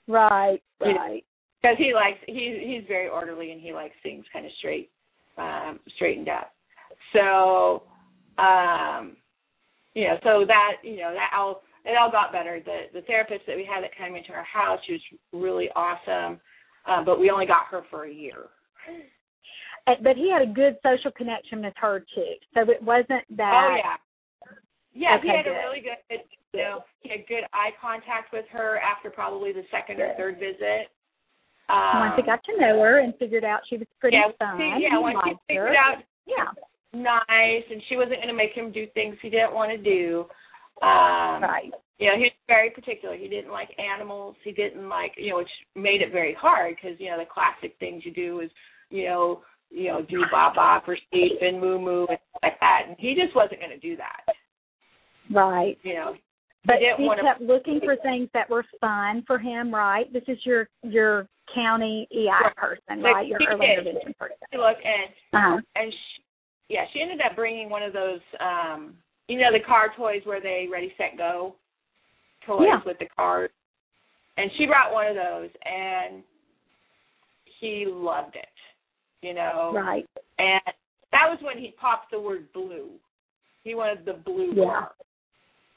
Right, 0.07 0.63
right 0.81 1.25
because 1.63 1.77
he 1.79 1.95
likes 1.95 2.19
he's 2.27 2.57
he's 2.61 2.83
very 2.89 3.09
orderly 3.09 3.53
and 3.53 3.61
he 3.61 3.73
likes 3.73 3.95
things 4.03 4.25
kind 4.33 4.45
of 4.45 4.53
straight 4.59 4.91
um 5.39 5.79
straightened 5.97 6.29
up 6.29 6.53
so 7.13 7.85
um 8.39 9.17
you 9.95 10.05
know 10.05 10.17
so 10.23 10.45
that 10.47 10.77
you 10.83 10.97
know 10.97 11.13
that 11.15 11.31
all 11.37 11.63
it 11.85 11.97
all 11.99 12.11
got 12.11 12.33
better 12.33 12.61
the 12.65 12.87
the 12.93 13.05
therapist 13.07 13.43
that 13.47 13.57
we 13.57 13.65
had 13.65 13.83
that 13.83 13.97
came 13.97 14.15
into 14.17 14.33
our 14.33 14.45
house 14.45 14.79
she 14.87 14.93
was 14.93 15.03
really 15.33 15.69
awesome 15.75 16.41
uh, 16.87 17.03
but 17.05 17.21
we 17.21 17.31
only 17.31 17.47
got 17.47 17.67
her 17.71 17.83
for 17.91 18.05
a 18.05 18.13
year 18.13 18.51
but 19.87 20.17
he 20.17 20.31
had 20.31 20.43
a 20.43 20.53
good 20.53 20.77
social 20.83 21.11
connection 21.11 21.63
with 21.63 21.75
her 21.77 22.01
too 22.15 22.35
so 22.55 22.61
it 22.63 22.83
wasn't 22.83 23.25
that 23.31 23.69
oh 23.71 23.77
yeah 23.77 23.97
yeah 24.95 25.17
okay, 25.19 25.29
he 25.29 25.37
had 25.37 25.45
good. 25.45 25.53
a 25.53 25.55
really 25.55 25.81
good 25.81 26.21
you 26.53 26.61
know 26.61 26.85
he 27.01 27.11
had 27.11 27.27
good 27.27 27.45
eye 27.53 27.71
contact 27.81 28.33
with 28.33 28.45
her 28.51 28.79
after 28.79 29.11
probably 29.11 29.53
the 29.53 29.65
second 29.71 30.01
or 30.01 30.15
third 30.17 30.35
visit 30.39 30.89
um, 31.71 32.11
once 32.11 32.15
he 32.17 32.23
got 32.23 32.43
to 32.45 32.53
know 32.59 32.83
her 32.83 33.01
and 33.01 33.15
figured 33.19 33.45
out 33.45 33.61
she 33.71 33.77
was 33.77 33.87
pretty 34.01 34.17
yeah, 34.17 34.33
fun, 34.39 34.59
see, 34.59 34.83
yeah, 34.83 34.99
once 34.99 35.19
he 35.25 35.33
figured 35.49 35.69
her. 35.69 35.77
out 35.77 36.03
yeah 36.27 36.51
nice 36.95 37.65
and 37.71 37.83
she 37.89 37.97
wasn't 37.97 38.17
going 38.17 38.29
to 38.29 38.35
make 38.35 38.53
him 38.53 38.71
do 38.71 38.87
things 38.95 39.17
he 39.23 39.31
didn't 39.31 39.55
want 39.55 39.71
to 39.71 39.79
do. 39.79 40.27
Um, 40.83 41.43
right. 41.43 41.71
You 41.99 42.09
know, 42.09 42.17
he 42.17 42.25
was 42.25 42.33
very 42.49 42.71
particular. 42.71 43.17
He 43.17 43.29
didn't 43.29 43.53
like 43.53 43.69
animals. 43.79 44.35
He 44.43 44.51
didn't 44.51 44.89
like, 44.89 45.13
you 45.17 45.31
know, 45.31 45.37
which 45.37 45.55
made 45.77 46.03
it 46.03 46.11
very 46.11 46.35
hard 46.35 46.75
because 46.75 46.99
you 46.99 47.11
know 47.11 47.19
the 47.19 47.31
classic 47.33 47.77
things 47.79 48.03
you 48.05 48.13
do 48.13 48.41
is, 48.41 48.51
you 48.91 49.07
know, 49.07 49.43
you 49.71 49.89
know, 49.89 50.03
do 50.03 50.21
ba 50.31 50.51
ba 50.55 50.83
for 50.85 50.97
sleep 51.11 51.39
and 51.41 51.61
moo 51.61 51.79
moo 51.79 52.07
and 52.07 52.19
stuff 52.31 52.43
like 52.43 52.61
that. 52.61 52.83
And 52.89 52.97
he 52.99 53.15
just 53.15 53.37
wasn't 53.37 53.61
going 53.61 53.71
to 53.71 53.79
do 53.79 53.97
that. 53.97 54.35
Right. 55.31 55.79
You 55.83 55.95
know, 55.95 56.15
but 56.65 56.77
he 56.79 57.09
kept 57.23 57.41
looking 57.41 57.81
for 57.85 57.97
things 58.03 58.29
that 58.35 58.49
were 58.49 58.65
fun 58.81 59.25
for 59.27 59.39
him, 59.39 59.75
right? 59.75 60.13
This 60.13 60.23
is 60.29 60.39
your 60.45 60.69
your 60.83 61.29
county 61.55 62.07
EI 62.13 62.27
right. 62.27 62.57
person, 62.57 63.03
right? 63.03 63.27
Your 63.27 63.39
early 63.49 63.67
intervention 63.73 64.15
person. 64.19 64.37
Look, 64.53 64.77
and 64.85 65.13
uh-huh. 65.33 65.61
and 65.77 65.93
she, 65.93 66.75
yeah, 66.75 66.85
she 66.93 67.01
ended 67.01 67.21
up 67.29 67.37
bringing 67.37 67.69
one 67.69 67.83
of 67.83 67.93
those, 67.93 68.21
um 68.41 68.95
you 69.29 69.39
know, 69.39 69.53
the 69.53 69.65
car 69.65 69.93
toys 69.97 70.23
where 70.25 70.41
they 70.41 70.69
ready 70.71 70.93
set 70.97 71.17
go 71.17 71.55
toys 72.47 72.67
yeah. 72.67 72.81
with 72.85 72.99
the 72.99 73.07
cars, 73.17 73.51
and 74.37 74.51
she 74.57 74.67
brought 74.67 74.93
one 74.93 75.07
of 75.07 75.15
those, 75.15 75.51
and 75.65 76.23
he 77.61 77.87
loved 77.89 78.35
it, 78.35 79.27
you 79.27 79.35
know, 79.35 79.73
right? 79.75 80.09
And 80.39 80.61
that 81.13 81.29
was 81.29 81.39
when 81.43 81.59
he 81.59 81.75
popped 81.81 82.11
the 82.11 82.21
word 82.21 82.49
blue. 82.53 82.89
He 83.63 83.75
wanted 83.75 84.05
the 84.05 84.15
blue 84.15 84.53
yeah. 84.57 84.65
car, 84.65 84.93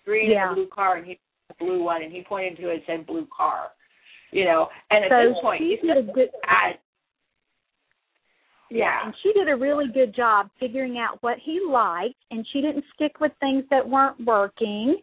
green 0.06 0.32
yeah. 0.32 0.48
and 0.48 0.56
blue 0.56 0.68
car, 0.74 0.98
and 0.98 1.06
he 1.06 1.20
the 1.50 1.64
blue 1.64 1.84
one, 1.84 2.02
and 2.02 2.12
he 2.12 2.24
pointed 2.24 2.58
to 2.58 2.70
it 2.70 2.74
and 2.74 2.84
said 2.88 3.08
blue 3.08 3.28
car 3.36 3.70
you 4.36 4.46
know. 4.46 4.68
And 4.92 5.06
at 5.06 5.10
so 5.10 5.30
this 5.30 5.38
point, 5.42 5.64
did 5.82 5.98
a 5.98 6.12
good. 6.12 6.30
Yeah, 8.75 9.05
and 9.05 9.13
she 9.24 9.32
did 9.34 9.50
a 9.50 9.55
really 9.55 9.88
good 9.94 10.15
job 10.15 10.50
figuring 10.60 10.98
out 10.98 11.17
what 11.22 11.38
he 11.44 11.62
liked, 11.67 12.15
and 12.32 12.46
she 12.51 12.62
didn't 12.62 12.84
stick 12.94 13.20
with 13.20 13.32
things 13.39 13.63
that 13.72 13.88
weren't 13.88 14.24
working. 14.25 14.98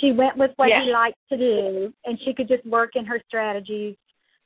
She 0.00 0.12
went 0.12 0.36
with 0.36 0.52
what 0.56 0.68
yeah. 0.68 0.84
he 0.84 0.92
liked 0.92 1.18
to 1.30 1.36
do, 1.36 1.92
and 2.04 2.18
she 2.24 2.32
could 2.32 2.48
just 2.48 2.64
work 2.66 2.90
in 2.94 3.04
her 3.04 3.20
strategies, 3.26 3.96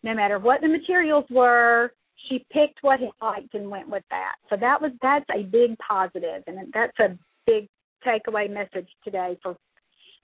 no 0.02 0.14
matter 0.14 0.38
what 0.38 0.60
the 0.60 0.68
materials 0.68 1.24
were. 1.30 1.92
She 2.28 2.44
picked 2.50 2.78
what 2.80 3.00
he 3.00 3.10
liked 3.20 3.54
and 3.54 3.68
went 3.68 3.88
with 3.88 4.04
that. 4.10 4.36
So 4.48 4.56
that 4.56 4.80
was 4.80 4.92
that's 5.02 5.26
a 5.34 5.42
big 5.42 5.76
positive, 5.78 6.42
and 6.46 6.72
that's 6.72 6.98
a 7.00 7.18
big 7.46 7.68
takeaway 8.06 8.50
message 8.50 8.88
today 9.04 9.36
for 9.42 9.56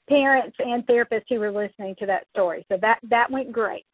parents 0.09 0.57
and 0.59 0.87
therapists 0.87 1.25
who 1.29 1.39
were 1.39 1.53
listening 1.53 1.95
to 1.99 2.07
that 2.07 2.27
story. 2.33 2.65
So 2.71 2.79
that 2.81 2.99
that 3.11 3.31
went 3.31 3.53
great. 3.53 3.85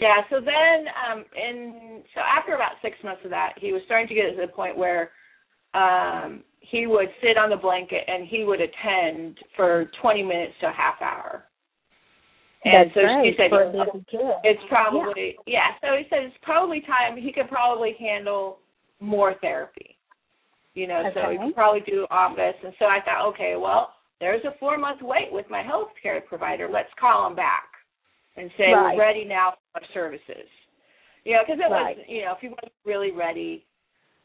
Yeah. 0.00 0.22
So 0.30 0.36
then, 0.40 0.86
um, 0.94 1.24
in 1.34 2.02
so 2.14 2.20
after 2.20 2.54
about 2.54 2.78
six 2.82 2.96
months 3.02 3.22
of 3.24 3.30
that, 3.30 3.54
he 3.58 3.72
was 3.72 3.82
starting 3.86 4.06
to 4.08 4.14
get 4.14 4.30
to 4.30 4.40
the 4.40 4.52
point 4.52 4.78
where 4.78 5.10
um, 5.74 6.44
he 6.60 6.86
would 6.86 7.08
sit 7.20 7.36
on 7.36 7.50
the 7.50 7.56
blanket 7.56 8.04
and 8.06 8.26
he 8.26 8.44
would 8.44 8.60
attend 8.60 9.38
for 9.56 9.90
20 10.00 10.22
minutes 10.22 10.54
to 10.60 10.68
a 10.68 10.72
half 10.72 11.02
hour. 11.02 11.44
And 12.64 12.90
That's 12.90 12.94
so 12.94 13.00
great 13.00 13.34
she 13.34 13.36
said 13.38 13.50
it's 14.44 14.62
probably 14.68 15.36
yeah. 15.46 15.72
yeah. 15.82 15.88
So 15.88 15.96
he 15.96 16.04
said 16.10 16.22
it's 16.22 16.36
probably 16.42 16.80
time 16.82 17.16
he 17.16 17.32
could 17.32 17.48
probably 17.48 17.96
handle 17.98 18.58
more 19.00 19.34
therapy. 19.40 19.96
You 20.74 20.86
know, 20.86 21.02
okay. 21.10 21.10
so 21.14 21.30
he 21.30 21.38
could 21.38 21.54
probably 21.54 21.80
do 21.80 22.06
office. 22.10 22.54
And 22.62 22.72
so 22.78 22.84
I 22.84 23.00
thought, 23.04 23.26
okay, 23.30 23.54
well, 23.58 23.94
there's 24.20 24.44
a 24.44 24.56
four 24.60 24.78
month 24.78 25.00
wait 25.02 25.32
with 25.32 25.46
my 25.50 25.62
health 25.62 25.88
care 26.00 26.20
provider. 26.20 26.68
Let's 26.70 26.90
call 27.00 27.24
them 27.24 27.34
back 27.34 27.64
and 28.38 28.50
say 28.56 28.70
right. 28.72 28.94
we're 28.94 29.00
ready 29.00 29.24
now 29.24 29.54
for 29.78 29.86
services. 29.94 30.48
You 31.24 31.34
know, 31.34 31.40
because 31.46 31.60
it 31.60 31.70
right. 31.70 31.96
was, 31.96 32.06
you 32.08 32.22
know, 32.22 32.32
if 32.32 32.38
he 32.40 32.48
wasn't 32.48 32.72
really 32.84 33.10
ready, 33.10 33.64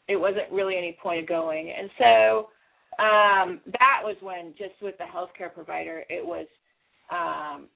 it 0.08 0.16
wasn't 0.16 0.52
really 0.52 0.78
any 0.78 0.98
point 1.02 1.22
of 1.22 1.28
going. 1.28 1.74
And 1.78 1.90
so 1.98 2.50
um 3.00 3.62
that 3.66 4.02
was 4.04 4.16
when 4.22 4.54
just 4.58 4.76
with 4.82 4.96
the 4.98 5.06
healthcare 5.06 5.54
provider, 5.54 6.04
it 6.10 6.26
was 6.26 6.48
um 7.12 7.68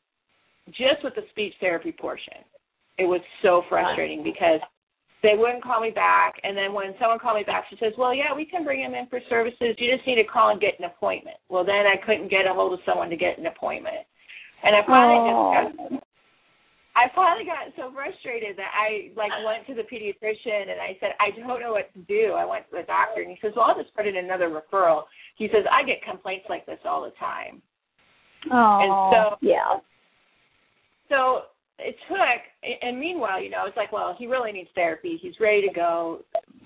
just 0.69 1.03
with 1.03 1.15
the 1.15 1.23
speech 1.31 1.53
therapy 1.59 1.91
portion. 1.91 2.43
It 2.97 3.05
was 3.05 3.21
so 3.41 3.63
frustrating 3.69 4.23
because 4.23 4.59
they 5.23 5.33
wouldn't 5.35 5.63
call 5.63 5.81
me 5.81 5.91
back. 5.91 6.35
And 6.43 6.55
then 6.55 6.73
when 6.73 6.93
someone 6.99 7.19
called 7.19 7.37
me 7.37 7.43
back, 7.43 7.65
she 7.69 7.77
says, 7.77 7.93
"Well, 7.97 8.13
yeah, 8.13 8.33
we 8.35 8.45
can 8.45 8.63
bring 8.63 8.81
him 8.81 8.93
in 8.93 9.07
for 9.07 9.19
services. 9.29 9.75
You 9.77 9.95
just 9.95 10.05
need 10.05 10.15
to 10.15 10.23
call 10.23 10.49
and 10.49 10.61
get 10.61 10.77
an 10.79 10.85
appointment." 10.85 11.37
Well, 11.49 11.65
then 11.65 11.85
I 11.87 11.97
couldn't 12.05 12.29
get 12.29 12.45
a 12.45 12.53
hold 12.53 12.73
of 12.73 12.79
someone 12.85 13.09
to 13.09 13.17
get 13.17 13.37
an 13.37 13.47
appointment, 13.47 14.05
and 14.63 14.75
I 14.75 14.85
finally 14.85 15.19
oh. 15.33 15.53
just 15.53 15.77
got. 15.77 16.03
I 16.95 17.05
finally 17.13 17.45
got 17.45 17.69
so 17.77 17.93
frustrated 18.27 18.57
that 18.57 18.71
I 18.75 19.11
like 19.15 19.31
went 19.45 19.65
to 19.67 19.73
the 19.73 19.87
pediatrician 19.87 20.71
and 20.71 20.81
I 20.81 20.97
said, 20.99 21.11
I 21.19 21.37
don't 21.37 21.59
know 21.59 21.71
what 21.71 21.93
to 21.93 21.99
do. 22.01 22.33
I 22.33 22.45
went 22.45 22.69
to 22.69 22.77
the 22.77 22.83
doctor 22.83 23.21
and 23.21 23.31
he 23.31 23.37
says, 23.41 23.53
Well, 23.55 23.65
I'll 23.65 23.81
just 23.81 23.95
put 23.95 24.07
in 24.07 24.17
another 24.17 24.49
referral. 24.49 25.03
He 25.37 25.47
says, 25.47 25.63
I 25.71 25.83
get 25.83 26.03
complaints 26.03 26.45
like 26.49 26.65
this 26.65 26.79
all 26.85 27.03
the 27.03 27.11
time. 27.19 27.61
Oh, 28.51 28.79
and 28.81 29.13
so 29.13 29.37
yeah. 29.41 29.79
So 31.09 31.41
it 31.79 31.95
took, 32.09 32.81
and 32.81 32.99
meanwhile, 32.99 33.41
you 33.41 33.49
know, 33.49 33.65
it's 33.67 33.77
like, 33.77 33.91
well, 33.91 34.15
he 34.17 34.27
really 34.27 34.51
needs 34.51 34.69
therapy. 34.75 35.17
He's 35.21 35.39
ready 35.39 35.67
to 35.67 35.73
go. 35.73 36.21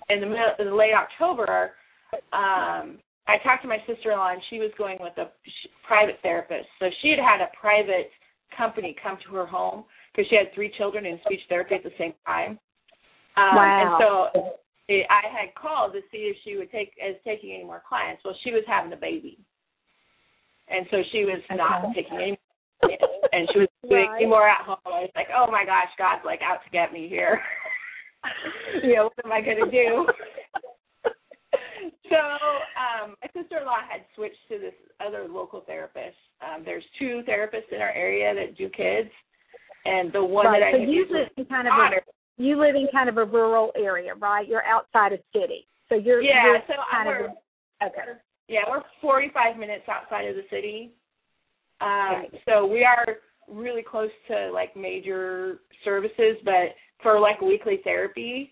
In 0.10 0.20
the 0.20 0.26
middle, 0.26 0.56
in 0.60 0.78
late 0.78 0.94
October, 0.94 1.72
um, 2.34 2.98
I 3.28 3.38
talked 3.44 3.62
to 3.62 3.68
my 3.68 3.78
sister-in-law, 3.88 4.32
and 4.32 4.42
she 4.50 4.60
was 4.60 4.72
going 4.78 4.98
with 5.00 5.14
a 5.18 5.32
private 5.88 6.18
therapist. 6.24 6.68
So 6.80 6.88
she 7.02 7.10
had 7.10 7.20
had 7.20 7.42
a 7.42 7.50
private 7.60 8.10
company 8.58 8.96
come 9.02 9.18
to 9.28 9.36
her 9.36 9.46
home 9.46 9.84
because 10.12 10.30
she 10.30 10.36
had 10.36 10.54
three 10.54 10.72
children 10.78 11.06
in 11.06 11.20
speech 11.26 11.42
therapy 11.50 11.76
at 11.76 11.84
the 11.84 11.92
same 11.98 12.14
time. 12.26 12.60
Um, 13.38 13.56
wow. 13.56 13.98
And 14.32 14.34
so, 14.44 14.58
I 14.90 15.24
had 15.32 15.56
called 15.56 15.94
to 15.94 16.02
see 16.12 16.28
if 16.28 16.36
she 16.44 16.58
would 16.58 16.72
take 16.72 16.92
as 17.00 17.16
taking 17.24 17.54
any 17.54 17.64
more 17.64 17.82
clients. 17.88 18.24
Well, 18.26 18.36
she 18.44 18.52
was 18.52 18.64
having 18.68 18.92
a 18.92 18.98
baby, 18.98 19.40
and 20.68 20.86
so 20.92 20.98
she 21.12 21.24
was 21.24 21.40
okay. 21.46 21.56
not 21.56 21.96
taking 21.96 22.18
any. 22.18 22.40
and 23.32 23.48
she 23.54 23.60
was 23.60 23.68
doing 23.88 24.10
right. 24.10 24.28
more 24.28 24.50
at 24.50 24.66
home. 24.66 24.78
I 24.86 25.06
was 25.06 25.12
like, 25.16 25.28
oh 25.36 25.50
my 25.52 25.64
gosh, 25.66 25.90
God's 25.98 26.26
like 26.26 26.42
out 26.42 26.64
to 26.66 26.70
get 26.72 26.92
me 26.92 27.08
here. 27.08 27.40
you 28.84 28.96
know, 28.96 29.04
what 29.06 29.26
am 29.26 29.32
I 29.32 29.42
going 29.42 29.64
to 29.64 29.72
do? 29.72 30.08
so 32.10 32.18
um, 32.18 33.16
my 33.22 33.30
sister-in-law 33.40 33.86
had 33.90 34.02
switched 34.16 34.42
to 34.50 34.58
this 34.58 34.74
other 35.00 35.28
local 35.30 35.62
therapist. 35.62 36.18
Um, 36.42 36.64
there's 36.66 36.84
two 36.98 37.22
therapists 37.30 37.72
in 37.72 37.82
our 37.82 37.92
area 37.92 38.34
that 38.34 38.58
do 38.58 38.68
kids, 38.70 39.10
and 39.86 40.12
the 40.14 40.24
one 40.24 40.46
right. 40.46 40.60
that 40.60 40.78
so 40.78 40.84
I 40.84 40.86
you 40.86 41.06
live 41.10 41.28
in 41.38 41.46
kind 41.46 41.68
of 41.68 41.74
a, 41.74 42.42
you 42.42 42.60
live 42.60 42.76
in 42.76 42.88
kind 42.92 43.10
of 43.10 43.18
a 43.18 43.26
rural 43.26 43.72
area, 43.76 44.14
right? 44.16 44.48
You're 44.48 44.64
outside 44.64 45.14
of 45.14 45.20
city, 45.34 45.68
so 45.90 45.96
you're 45.96 46.22
yeah. 46.22 46.46
You're 46.46 46.60
so 46.68 46.74
kind 46.92 47.08
we're, 47.08 47.26
of 47.26 47.32
okay. 47.84 48.20
Yeah, 48.48 48.62
we're 48.70 48.84
45 49.02 49.58
minutes 49.58 49.86
outside 49.88 50.28
of 50.28 50.36
the 50.36 50.44
city. 50.50 50.92
Um, 51.80 51.88
right. 51.88 52.32
So 52.46 52.66
we 52.66 52.84
are 52.84 53.06
really 53.48 53.84
close 53.84 54.12
to 54.28 54.52
like 54.52 54.76
major 54.76 55.60
services, 55.84 56.38
but 56.44 56.76
for 57.02 57.20
like 57.20 57.42
weekly 57.42 57.80
therapy, 57.84 58.52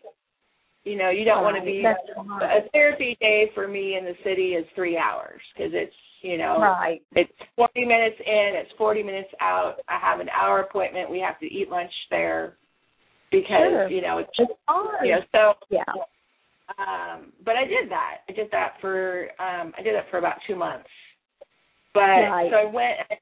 you 0.83 0.97
know, 0.97 1.09
you 1.09 1.25
don't 1.25 1.43
right. 1.43 1.53
want 1.53 1.57
to 1.57 1.65
be 1.65 1.83
That's 1.83 2.65
a 2.65 2.69
therapy 2.71 3.17
day 3.19 3.51
for 3.53 3.67
me 3.67 3.97
in 3.97 4.05
the 4.05 4.15
city 4.23 4.53
is 4.53 4.65
three 4.75 4.97
hours 4.97 5.41
because 5.53 5.71
it's 5.73 5.93
you 6.21 6.37
know 6.37 6.59
right. 6.59 7.01
it's 7.13 7.31
40 7.55 7.85
minutes 7.85 8.15
in, 8.25 8.51
it's 8.55 8.71
40 8.77 9.03
minutes 9.03 9.29
out. 9.41 9.77
I 9.87 9.99
have 9.99 10.19
an 10.19 10.29
hour 10.29 10.61
appointment. 10.61 11.09
We 11.09 11.19
have 11.19 11.39
to 11.39 11.45
eat 11.45 11.69
lunch 11.69 11.91
there 12.09 12.57
because 13.31 13.69
sure. 13.69 13.89
you 13.89 14.01
know 14.01 14.19
it's, 14.19 14.29
it's 14.37 14.51
hard. 14.67 15.05
you 15.05 15.13
know 15.13 15.21
so 15.31 15.53
yeah. 15.69 15.83
Um, 16.77 17.33
but 17.43 17.55
I 17.55 17.65
did 17.65 17.89
that. 17.89 18.17
I 18.29 18.33
did 18.33 18.47
that 18.51 18.73
for 18.81 19.23
um, 19.39 19.73
I 19.77 19.81
did 19.81 19.95
that 19.95 20.05
for 20.11 20.17
about 20.17 20.35
two 20.47 20.55
months. 20.55 20.89
But 21.93 22.01
right. 22.01 22.51
so 22.51 22.67
I 22.67 22.71
went. 22.71 23.21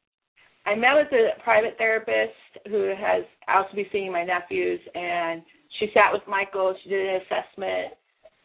I 0.66 0.76
met 0.76 0.96
with 0.96 1.08
a 1.14 1.42
private 1.44 1.76
therapist 1.78 2.36
who 2.68 2.94
has 3.00 3.24
also 3.48 3.74
be 3.74 3.88
seeing 3.92 4.12
my 4.12 4.26
nephews, 4.26 4.82
and 4.94 5.42
she 5.80 5.88
sat 5.94 6.12
with 6.12 6.24
Michael. 6.28 6.76
She 6.84 6.90
did 6.90 7.08
an 7.08 7.22
assessment. 7.22 7.94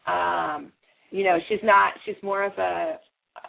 Um, 0.06 0.72
you 1.10 1.24
know, 1.24 1.38
she's 1.48 1.58
not. 1.64 1.94
She's 2.04 2.14
more 2.22 2.44
of 2.44 2.52
a 2.58 2.98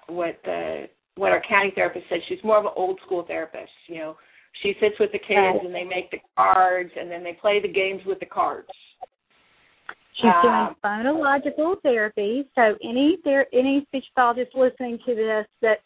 what 0.08 0.40
the 0.44 0.86
what 1.16 1.32
our 1.32 1.42
county 1.48 1.72
therapist 1.76 2.06
said. 2.10 2.20
She's 2.28 2.44
more 2.44 2.58
of 2.58 2.66
an 2.66 2.72
old 2.76 3.00
school 3.06 3.24
therapist. 3.26 3.72
You 3.88 4.00
know, 4.00 4.18
she 4.62 4.74
sits 4.80 4.96
with 5.00 5.12
the 5.12 5.20
kids 5.20 5.64
and 5.64 5.74
they 5.74 5.84
make 5.84 6.12
the 6.12 6.18
cards, 6.36 6.92
and 7.00 7.10
then 7.10 7.24
they 7.24 7.38
play 7.40 7.62
the 7.62 7.68
games 7.68 8.02
with 8.06 8.20
the 8.20 8.26
cards. 8.26 8.68
She's 10.16 10.26
um, 10.26 10.42
doing 10.44 10.76
phonological 10.84 11.82
therapy. 11.82 12.48
So 12.56 12.76
any 12.84 13.18
ther- 13.24 13.48
any 13.54 13.84
speech 13.88 14.06
pathologist 14.16 14.56
listening 14.56 15.00
to 15.06 15.16
this 15.16 15.46
that's 15.62 15.82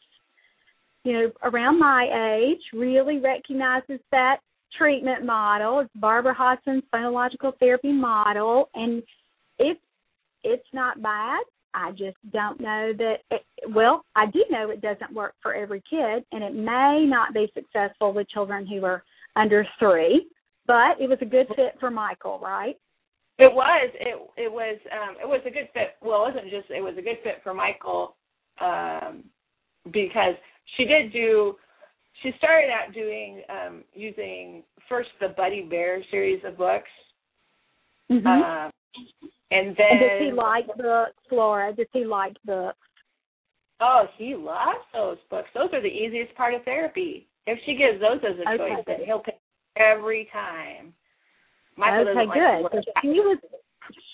you 1.03 1.13
know 1.13 1.31
around 1.43 1.79
my 1.79 2.39
age 2.41 2.61
really 2.73 3.19
recognizes 3.19 3.99
that 4.11 4.37
treatment 4.77 5.25
model. 5.25 5.79
It's 5.79 5.89
Barbara 5.95 6.35
Hodson's 6.35 6.83
phonological 6.93 7.57
therapy 7.59 7.93
model, 7.93 8.69
and 8.75 9.01
it's 9.59 9.79
it's 10.43 10.67
not 10.73 11.01
bad. 11.01 11.43
I 11.77 11.91
just 11.91 12.17
don't 12.33 12.59
know 12.59 12.91
that. 12.97 13.17
It, 13.29 13.43
well, 13.69 14.03
I 14.15 14.25
do 14.25 14.43
know 14.49 14.71
it 14.71 14.81
doesn't 14.81 15.13
work 15.13 15.35
for 15.43 15.53
every 15.53 15.81
kid, 15.87 16.25
and 16.31 16.43
it 16.43 16.55
may 16.55 17.05
not 17.07 17.35
be 17.35 17.51
successful 17.53 18.13
with 18.13 18.29
children 18.29 18.65
who 18.65 18.83
are 18.83 19.03
under 19.35 19.65
three. 19.77 20.27
But 20.65 20.99
it 20.99 21.07
was 21.07 21.19
a 21.21 21.25
good 21.25 21.47
fit 21.55 21.75
for 21.79 21.91
Michael, 21.91 22.39
right? 22.39 22.75
It 23.37 23.53
was. 23.53 23.89
It 23.93 24.17
it 24.37 24.51
was 24.51 24.79
um 24.91 25.15
it 25.21 25.27
was 25.27 25.41
a 25.45 25.51
good 25.51 25.69
fit. 25.73 25.95
Well, 26.01 26.25
it 26.25 26.33
wasn't 26.33 26.51
just 26.51 26.69
it 26.71 26.81
was 26.81 26.95
a 26.97 27.01
good 27.01 27.19
fit 27.23 27.41
for 27.43 27.53
Michael 27.53 28.15
um 28.59 29.23
because 29.93 30.33
she 30.75 30.85
did 30.85 31.13
do 31.13 31.55
she 32.23 32.31
started 32.39 32.71
out 32.71 32.93
doing 32.93 33.43
um 33.49 33.83
using 33.93 34.63
first 34.89 35.09
the 35.21 35.29
Buddy 35.37 35.61
Bear 35.61 36.03
series 36.09 36.41
of 36.43 36.57
books. 36.57 36.89
Mm-hmm. 38.11 38.27
Um 38.27 38.71
and 39.51 39.75
then 39.77 39.99
does 39.99 40.21
he 40.21 40.31
like 40.31 40.67
books, 40.67 41.13
Flora? 41.29 41.73
Does 41.73 41.87
he 41.93 42.05
like 42.05 42.35
books? 42.45 42.77
Oh, 43.79 44.05
he 44.17 44.35
loves 44.35 44.83
those 44.93 45.17
books. 45.29 45.49
Those 45.53 45.69
are 45.73 45.81
the 45.81 45.87
easiest 45.87 46.35
part 46.35 46.53
of 46.53 46.63
therapy. 46.63 47.27
If 47.45 47.59
she 47.65 47.75
gives 47.75 48.01
those 48.01 48.19
as 48.27 48.37
a 48.39 48.49
okay. 48.53 48.75
choice, 48.75 48.83
then 48.87 49.05
he'll 49.05 49.19
pick 49.19 49.39
every 49.77 50.27
time. 50.33 50.93
Michael 51.77 52.09
okay, 52.09 52.25
good. 52.25 52.83
so 52.83 53.01
she 53.01 53.19
was 53.19 53.37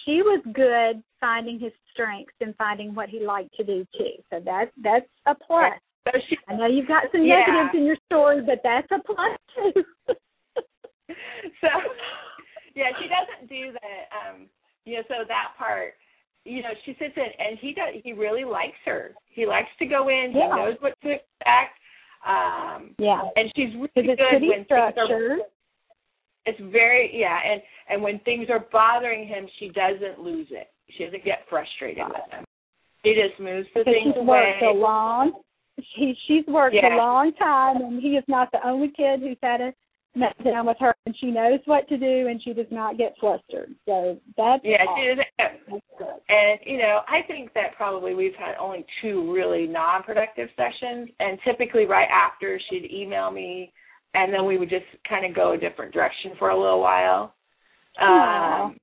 she 0.06 0.22
was 0.22 0.44
good 0.54 1.02
finding 1.22 1.60
his 1.60 1.72
strengths 1.94 2.34
and 2.42 2.54
finding 2.58 2.94
what 2.94 3.08
he 3.08 3.26
liked 3.26 3.56
to 3.56 3.64
do 3.64 3.86
too. 3.98 4.20
So 4.30 4.42
that's 4.44 4.72
that's 4.84 5.08
a 5.26 5.34
plus. 5.34 5.74
So 6.06 6.12
she, 6.30 6.38
I 6.50 6.56
know 6.58 6.68
you've 6.68 6.88
got 6.88 7.04
some 7.14 7.24
yeah. 7.24 7.46
negatives 7.48 7.70
in 7.74 7.86
your 7.86 7.96
story, 8.06 8.42
but 8.46 8.60
that's 8.64 8.88
a 8.92 9.00
plus 9.02 9.40
too. 9.56 9.84
so 11.62 11.70
yeah, 12.76 12.92
she 13.00 13.08
doesn't 13.08 13.48
do 13.48 13.72
the 13.72 13.90
um 14.12 14.50
you 14.86 14.96
know, 14.96 15.04
so 15.08 15.16
that 15.28 15.54
part 15.58 15.94
you 16.46 16.62
know, 16.62 16.70
she 16.86 16.92
sits 17.00 17.14
in 17.16 17.24
and 17.24 17.58
he 17.60 17.74
does 17.74 18.02
he 18.04 18.14
really 18.14 18.44
likes 18.44 18.78
her. 18.86 19.12
He 19.30 19.46
likes 19.46 19.70
to 19.80 19.86
go 19.86 20.10
in, 20.10 20.34
yeah. 20.36 20.50
he 20.52 20.62
knows 20.62 20.76
what 20.82 20.94
to 21.02 21.10
expect. 21.12 21.80
Um 22.28 22.96
yeah. 22.98 23.22
and 23.36 23.52
she's 23.56 23.74
really 23.76 24.08
good 24.16 24.20
when 24.42 24.66
structured. 24.66 24.98
things 24.98 25.12
are 25.12 25.38
it's 26.46 26.60
very 26.72 27.10
yeah, 27.14 27.40
and 27.50 27.62
and 27.90 28.02
when 28.04 28.20
things 28.20 28.48
are 28.50 28.66
bothering 28.72 29.28
him, 29.28 29.48
she 29.60 29.70
doesn't 29.70 30.20
lose 30.20 30.48
it. 30.52 30.68
She 30.98 31.06
doesn't 31.06 31.24
get 31.24 31.46
frustrated 31.50 32.04
with 32.06 32.32
him. 32.32 32.44
She 33.06 33.16
just 33.16 33.40
moves 33.40 33.68
the 33.74 33.84
things 33.84 34.14
she's 34.14 34.18
away. 34.18 34.56
worked 34.62 34.64
a 34.64 34.72
long 34.78 35.34
she 35.96 36.14
she's 36.28 36.46
worked 36.48 36.76
Yeah. 36.76 36.96
a 36.96 36.98
long 36.98 37.34
time 37.34 37.78
and 37.78 38.02
he 38.02 38.16
is 38.18 38.24
not 38.28 38.50
the 38.52 38.66
only 38.68 38.90
kid 38.90 39.22
who's 39.22 39.38
had 39.42 39.62
a 39.62 39.74
meltdown 40.18 40.66
with 40.66 40.78
her 40.80 40.94
and 41.06 41.16
she 41.20 41.28
knows 41.28 41.60
what 41.66 41.88
to 41.90 41.98
do 41.98 42.28
and 42.28 42.42
she 42.44 42.54
does 42.54 42.68
not 42.72 42.98
get 42.98 43.16
flustered. 43.20 43.74
So 43.86 44.18
that's 44.38 44.62
yeah, 44.64 44.84
awesome. 44.88 45.02
she 45.02 45.10
doesn't. 45.10 45.28
That's 45.70 45.84
good. 45.98 46.22
And 46.30 46.60
you 46.66 46.78
know, 46.78 47.02
I 47.08 47.26
think 47.28 47.54
that 47.54 47.76
probably 47.76 48.14
we've 48.14 48.36
had 48.36 48.56
only 48.60 48.86
two 49.02 49.32
really 49.34 49.68
non-productive 49.68 50.50
sessions, 50.56 51.10
and 51.20 51.40
typically 51.44 51.86
right 51.86 52.08
after 52.10 52.60
she'd 52.70 52.90
email 52.94 53.32
me, 53.32 53.72
and 54.14 54.34
then 54.34 54.46
we 54.46 54.58
would 54.58 54.70
just 54.70 54.86
kind 55.08 55.26
of 55.26 55.36
go 55.36 55.54
a 55.54 55.58
different 55.58 55.94
direction 55.94 56.32
for 56.38 56.50
a 56.50 56.60
little 56.60 56.80
while. 56.80 57.34
Um, 58.02 58.78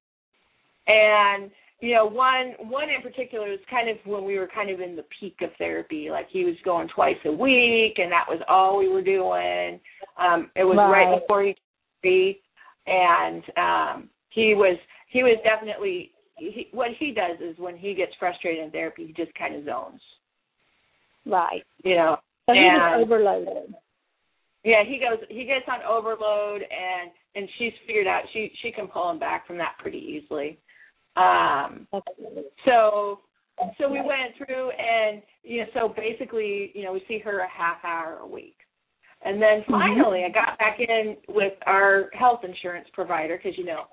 and 0.86 1.50
you 1.80 1.94
know, 1.94 2.06
one 2.06 2.52
one 2.70 2.88
in 2.90 3.02
particular 3.02 3.48
was 3.48 3.58
kind 3.70 3.88
of 3.88 3.96
when 4.04 4.24
we 4.24 4.38
were 4.38 4.48
kind 4.54 4.70
of 4.70 4.80
in 4.80 4.96
the 4.96 5.04
peak 5.18 5.36
of 5.42 5.50
therapy. 5.58 6.08
Like 6.10 6.26
he 6.30 6.44
was 6.44 6.54
going 6.64 6.88
twice 6.94 7.16
a 7.24 7.32
week, 7.32 7.94
and 7.98 8.10
that 8.12 8.26
was 8.28 8.40
all 8.48 8.78
we 8.78 8.88
were 8.88 9.02
doing. 9.02 9.80
Um, 10.18 10.50
it 10.56 10.64
was 10.64 10.76
right, 10.76 11.10
Right. 11.10 11.20
before 11.20 11.42
he 11.44 11.56
therapy, 12.02 12.40
and 12.86 13.42
um, 13.56 14.10
he 14.30 14.54
was 14.54 14.76
he 15.10 15.22
was 15.22 15.38
definitely 15.44 16.12
he, 16.36 16.68
what 16.72 16.88
he 16.98 17.12
does 17.12 17.38
is 17.40 17.58
when 17.58 17.76
he 17.76 17.94
gets 17.94 18.12
frustrated 18.18 18.64
in 18.64 18.70
therapy, 18.70 19.06
he 19.06 19.12
just 19.12 19.34
kind 19.34 19.54
of 19.56 19.64
zones. 19.64 20.00
Right. 21.26 21.62
You 21.84 21.96
know, 21.96 22.16
So 22.46 22.52
he 22.54 22.60
was 22.60 23.02
overloaded. 23.04 23.74
yeah, 24.64 24.82
he 24.86 24.98
goes 24.98 25.24
he 25.28 25.44
gets 25.44 25.66
on 25.68 25.80
overload, 25.88 26.62
and 26.62 27.10
and 27.34 27.48
she's 27.58 27.72
figured 27.86 28.06
out 28.06 28.22
she 28.32 28.50
she 28.62 28.70
can 28.72 28.86
pull 28.88 29.10
him 29.10 29.18
back 29.18 29.46
from 29.46 29.58
that 29.58 29.76
pretty 29.78 29.98
easily. 29.98 30.58
Um, 31.16 31.86
so 32.64 33.20
so 33.78 33.90
we 33.90 33.98
went 33.98 34.36
through 34.38 34.70
and 34.70 35.22
you 35.42 35.60
know 35.60 35.66
so 35.74 35.94
basically 35.96 36.70
you 36.74 36.84
know 36.84 36.92
we 36.92 37.02
see 37.08 37.18
her 37.18 37.40
a 37.40 37.48
half 37.48 37.84
hour 37.84 38.18
a 38.22 38.26
week. 38.26 38.56
And 39.22 39.40
then 39.40 39.60
Mm-hmm. 39.62 39.72
finally 39.72 40.24
i 40.24 40.30
got 40.30 40.58
back 40.58 40.78
in 40.80 41.16
with 41.28 41.52
our 41.66 42.08
health 42.12 42.40
insurance 42.44 42.88
provider 42.92 43.36
because 43.36 43.58
you 43.58 43.64
know 43.64 43.84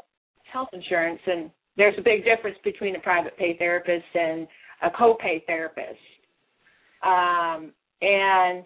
health 0.52 0.70
insurance 0.74 1.20
and 1.26 1.52
there's 1.76 1.96
a 1.98 2.02
big 2.02 2.24
difference 2.24 2.58
between 2.64 2.96
a 2.96 3.00
private 3.00 3.38
pay 3.38 3.56
therapist 3.58 4.06
and 4.16 4.48
a 4.84 4.90
co-pay 4.98 5.44
therapist. 5.48 6.00
Um 7.04 7.74
and 8.02 8.64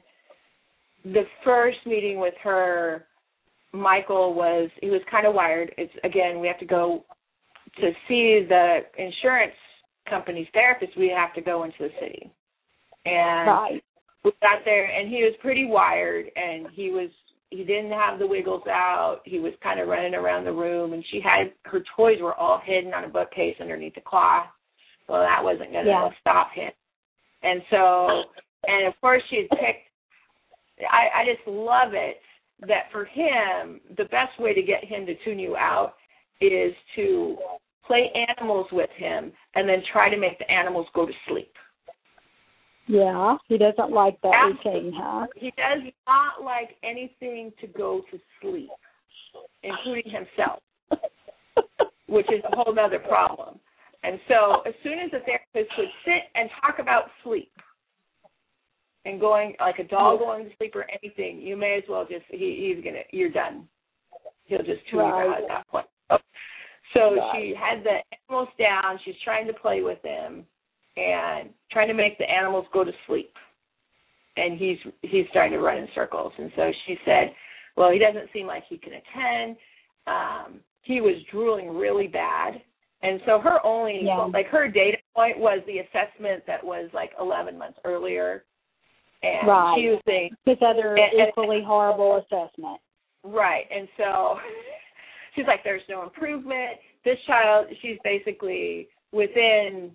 the 1.05 1.23
first 1.43 1.79
meeting 1.85 2.19
with 2.19 2.35
her 2.43 3.05
michael 3.73 4.33
was 4.33 4.69
he 4.81 4.89
was 4.89 5.01
kind 5.09 5.25
of 5.25 5.33
wired. 5.33 5.73
It's 5.77 5.93
again 6.03 6.39
we 6.39 6.47
have 6.47 6.59
to 6.59 6.65
go 6.65 7.05
to 7.77 7.91
see 8.07 8.45
the 8.47 8.79
insurance 8.97 9.53
company's 10.09 10.47
therapist, 10.53 10.97
we 10.97 11.09
have 11.09 11.33
to 11.35 11.41
go 11.41 11.63
into 11.63 11.77
the 11.79 11.91
city. 11.99 12.31
And 13.05 13.47
Right. 13.49 13.83
we 14.23 14.31
got 14.41 14.63
there, 14.65 14.85
and 14.85 15.09
he 15.09 15.23
was 15.23 15.33
pretty 15.37 15.65
wired, 15.65 16.31
and 16.35 16.67
he 16.71 16.91
was 16.91 17.09
he 17.49 17.65
didn't 17.65 17.91
have 17.91 18.17
the 18.17 18.25
wiggles 18.25 18.65
out. 18.67 19.19
He 19.25 19.39
was 19.39 19.53
kind 19.61 19.81
of 19.81 19.89
running 19.89 20.15
around 20.15 20.45
the 20.45 20.53
room, 20.53 20.93
and 20.93 21.03
she 21.07 21.19
had 21.19 21.51
her 21.65 21.83
toys 21.97 22.21
were 22.21 22.33
all 22.35 22.59
hidden 22.59 22.93
on 22.93 23.03
a 23.03 23.09
bookcase 23.09 23.57
underneath 23.59 23.93
the 23.93 24.01
cloth. 24.01 24.47
Well, 25.09 25.21
that 25.21 25.43
wasn't 25.43 25.73
going 25.73 25.83
to 25.83 25.91
Yeah. 25.91 26.11
stop 26.21 26.51
him. 26.53 26.71
And 27.43 27.61
so, 27.69 28.23
and 28.67 28.87
of 28.87 28.93
course, 29.01 29.21
she 29.29 29.37
had 29.37 29.49
picked. 29.59 29.89
I, 30.89 31.09
I 31.21 31.25
just 31.25 31.45
love 31.45 31.93
it 31.93 32.21
that 32.67 32.89
for 32.91 33.03
him, 33.03 33.81
the 33.97 34.05
best 34.05 34.39
way 34.39 34.53
to 34.53 34.61
get 34.61 34.85
him 34.85 35.05
to 35.05 35.15
tune 35.25 35.39
you 35.39 35.57
out 35.57 35.95
is 36.45 36.73
to 36.95 37.37
play 37.85 38.11
animals 38.37 38.67
with 38.71 38.89
him, 38.95 39.31
and 39.55 39.67
then 39.67 39.81
try 39.91 40.09
to 40.09 40.17
make 40.17 40.37
the 40.39 40.49
animals 40.49 40.87
go 40.93 41.05
to 41.05 41.13
sleep. 41.27 41.51
Yeah, 42.87 43.37
he 43.47 43.57
doesn't 43.57 43.91
like 43.91 44.19
that 44.21 44.33
Absolutely. 44.33 44.89
routine, 44.89 44.93
huh? 45.01 45.27
He 45.35 45.51
does 45.51 45.91
not 46.07 46.43
like 46.43 46.77
anything 46.83 47.51
to 47.61 47.67
go 47.67 48.01
to 48.11 48.19
sleep, 48.41 48.69
including 49.63 50.11
himself, 50.11 50.61
which 52.07 52.27
is 52.31 52.43
a 52.51 52.55
whole 52.55 52.77
other 52.77 52.99
problem. 52.99 53.59
And 54.03 54.19
so, 54.27 54.61
as 54.65 54.73
soon 54.83 54.99
as 54.99 55.11
the 55.11 55.19
therapist 55.19 55.77
would 55.77 55.87
sit 56.05 56.23
and 56.35 56.49
talk 56.61 56.79
about 56.79 57.05
sleep 57.23 57.51
and 59.05 59.19
going 59.19 59.55
like 59.59 59.79
a 59.79 59.83
dog 59.83 60.19
going 60.19 60.45
to 60.45 60.51
sleep 60.57 60.75
or 60.75 60.85
anything, 60.89 61.39
you 61.41 61.55
may 61.55 61.75
as 61.77 61.83
well 61.87 62.05
just 62.09 62.25
he, 62.29 62.73
he's 62.73 62.83
gonna 62.83 63.03
you're 63.11 63.29
done. 63.29 63.67
He'll 64.45 64.59
just 64.59 64.81
you 64.91 64.99
Right. 64.99 65.29
out 65.29 65.41
at 65.43 65.47
that 65.47 65.67
point. 65.67 65.85
So 66.93 67.15
Right. 67.15 67.31
she 67.35 67.53
had 67.55 67.83
the 67.83 68.01
animals 68.27 68.49
down. 68.59 68.99
She's 69.05 69.15
trying 69.23 69.47
to 69.47 69.53
play 69.53 69.81
with 69.81 70.01
them 70.01 70.45
and 70.97 71.53
trying 71.71 71.87
to 71.87 71.93
make 71.93 72.17
the 72.17 72.29
animals 72.29 72.65
go 72.73 72.83
to 72.83 72.91
sleep. 73.07 73.33
And 74.37 74.57
he's 74.57 74.77
he's 75.01 75.27
starting 75.29 75.53
to 75.53 75.59
run 75.59 75.77
in 75.77 75.87
circles. 75.93 76.33
And 76.37 76.51
so 76.55 76.71
she 76.85 76.97
said, 77.05 77.33
"Well, 77.75 77.91
he 77.91 77.99
doesn't 77.99 78.31
seem 78.31 78.47
like 78.47 78.63
he 78.65 78.77
can 78.77 78.93
attend. 78.93 79.57
Um, 80.07 80.61
he 80.83 81.01
was 81.01 81.21
drooling 81.31 81.69
really 81.77 82.07
bad." 82.07 82.61
And 83.03 83.21
so 83.25 83.39
her 83.39 83.65
only 83.65 84.03
Yeah. 84.05 84.23
like 84.25 84.47
her 84.47 84.67
data 84.67 84.97
point 85.15 85.37
was 85.37 85.63
the 85.65 85.79
assessment 85.79 86.45
that 86.45 86.63
was 86.63 86.89
like 86.93 87.13
11 87.19 87.57
months 87.57 87.79
earlier. 87.83 88.45
And 89.23 89.47
Right. 89.47 89.75
she 89.77 89.89
was 89.89 90.01
saying, 90.07 90.35
His 90.45 90.61
other 90.61 90.95
And- 90.97 91.13
and- 91.13 91.29
equally 91.29 91.61
horrible 91.61 92.17
assessment. 92.17 92.79
Right. 93.23 93.67
And 93.71 93.87
so 93.97 94.39
she's 95.35 95.45
like, 95.47 95.63
there's 95.63 95.81
no 95.89 96.03
improvement. 96.03 96.77
This 97.05 97.17
child, 97.27 97.67
she's 97.81 97.97
basically 98.03 98.87
within, 99.11 99.91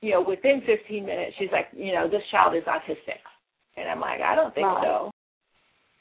you 0.00 0.10
know, 0.12 0.22
within 0.22 0.62
15 0.66 1.04
minutes, 1.04 1.36
she's 1.38 1.50
like, 1.52 1.66
you 1.74 1.92
know, 1.92 2.08
this 2.08 2.22
child 2.30 2.54
is 2.54 2.62
autistic. 2.64 3.20
And 3.76 3.88
I'm 3.88 4.00
like, 4.00 4.20
I 4.20 4.34
don't 4.34 4.54
think 4.54 4.66
Right. 4.66 4.84
so. 4.84 5.10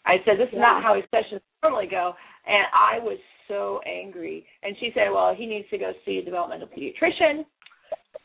I 0.06 0.18
said, 0.24 0.38
this 0.38 0.50
is 0.54 0.60
not 0.60 0.84
how 0.84 0.96
his 0.96 1.04
sessions 1.10 1.42
normally 1.64 1.88
go. 1.88 2.14
And 2.46 2.66
I 2.74 3.00
was 3.00 3.18
so 3.48 3.80
angry. 3.88 4.46
And 4.62 4.76
she 4.80 4.92
said, 4.94 5.10
well, 5.12 5.34
he 5.36 5.46
needs 5.48 5.68
to 5.72 5.78
go 5.80 5.94
see 6.06 6.20
a 6.20 6.24
developmental 6.26 6.68
pediatrician. 6.68 7.44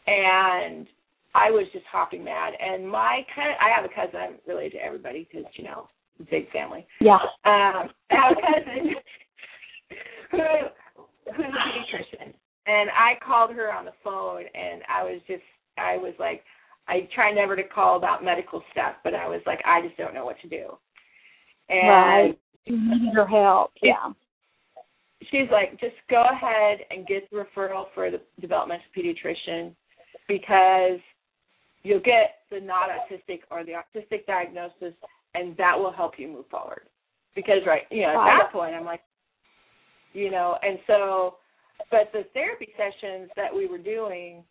And 0.07 0.87
I 1.35 1.51
was 1.51 1.67
just 1.73 1.87
hopping 1.91 2.23
mad. 2.25 2.53
And 2.61 2.87
my 2.87 3.23
kind 3.35 3.51
of, 3.51 3.57
I 3.61 3.75
have 3.75 3.85
a 3.85 3.95
cousin, 3.95 4.21
I'm 4.21 4.35
related 4.47 4.79
to 4.79 4.85
everybody 4.85 5.27
because, 5.31 5.51
you 5.57 5.65
know, 5.65 5.89
big 6.31 6.51
family. 6.53 6.87
Yeah. 7.01 7.15
Um, 7.45 7.89
I 8.11 8.15
have 8.15 8.33
a 8.37 8.41
cousin 8.41 8.95
who's 10.31 10.41
a 10.41 11.33
pediatrician, 11.33 12.33
and 12.67 12.91
I 12.91 13.15
called 13.25 13.53
her 13.53 13.73
on 13.73 13.85
the 13.85 13.93
phone, 14.05 14.45
and 14.55 14.83
I 14.89 15.03
was 15.05 15.21
just, 15.27 15.43
I 15.79 15.97
was 15.97 16.15
like, 16.19 16.43
I 16.89 17.09
try 17.15 17.33
never 17.33 17.57
to 17.57 17.63
call 17.63 17.97
about 17.97 18.25
medical 18.25 18.63
stuff, 18.73 18.95
but 19.05 19.15
I 19.15 19.29
was 19.29 19.41
like, 19.47 19.61
I 19.65 19.81
just 19.81 19.97
don't 19.97 20.15
know 20.15 20.25
what 20.25 20.41
to 20.43 20.49
do. 20.49 20.77
And 21.69 21.89
Right. 21.89 22.39
You 22.65 22.79
needed 22.79 23.15
her 23.15 23.27
help. 23.27 23.73
Yeah. 23.83 24.13
she's 25.31 25.49
like, 25.51 25.79
just 25.81 25.95
go 26.09 26.25
ahead 26.31 26.79
and 26.91 27.07
get 27.07 27.29
the 27.31 27.37
referral 27.37 27.87
for 27.95 28.11
the 28.11 28.21
developmental 28.41 28.85
pediatrician 28.97 29.75
because 30.29 31.01
you'll 31.83 32.01
get 32.01 32.43
the 32.51 32.61
not 32.61 32.91
autistic 32.91 33.41
or 33.51 33.65
the 33.65 33.73
autistic 33.73 34.27
diagnosis, 34.27 34.95
and 35.35 35.57
that 35.57 35.79
will 35.79 35.93
help 35.93 36.15
you 36.19 36.29
move 36.29 36.47
forward. 36.51 36.83
Because 37.35 37.63
right, 37.67 37.83
you 37.91 38.03
know, 38.03 38.21
at 38.21 38.39
that 38.39 38.53
point, 38.53 38.75
I'm 38.75 38.85
like, 38.85 39.01
you 40.13 40.31
know, 40.31 40.57
and 40.63 40.79
so, 40.87 41.37
but 41.91 42.11
the 42.13 42.25
therapy 42.35 42.69
sessions 42.77 43.31
that 43.37 43.55
we 43.55 43.67
were 43.67 43.79
doing 43.79 44.43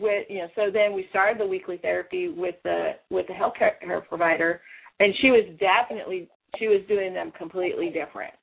with, 0.00 0.26
you 0.28 0.38
know, 0.38 0.48
so 0.54 0.62
then 0.72 0.92
we 0.92 1.06
started 1.10 1.40
the 1.40 1.46
weekly 1.46 1.78
therapy 1.78 2.28
with 2.28 2.54
the 2.64 2.92
with 3.10 3.26
the 3.26 3.32
healthcare 3.32 3.78
care 3.80 4.00
provider, 4.00 4.60
and 5.00 5.12
she 5.20 5.30
was 5.30 5.44
definitely 5.58 6.28
she 6.58 6.68
was 6.68 6.80
doing 6.88 7.14
them 7.14 7.32
completely 7.36 7.86
different. 7.86 8.34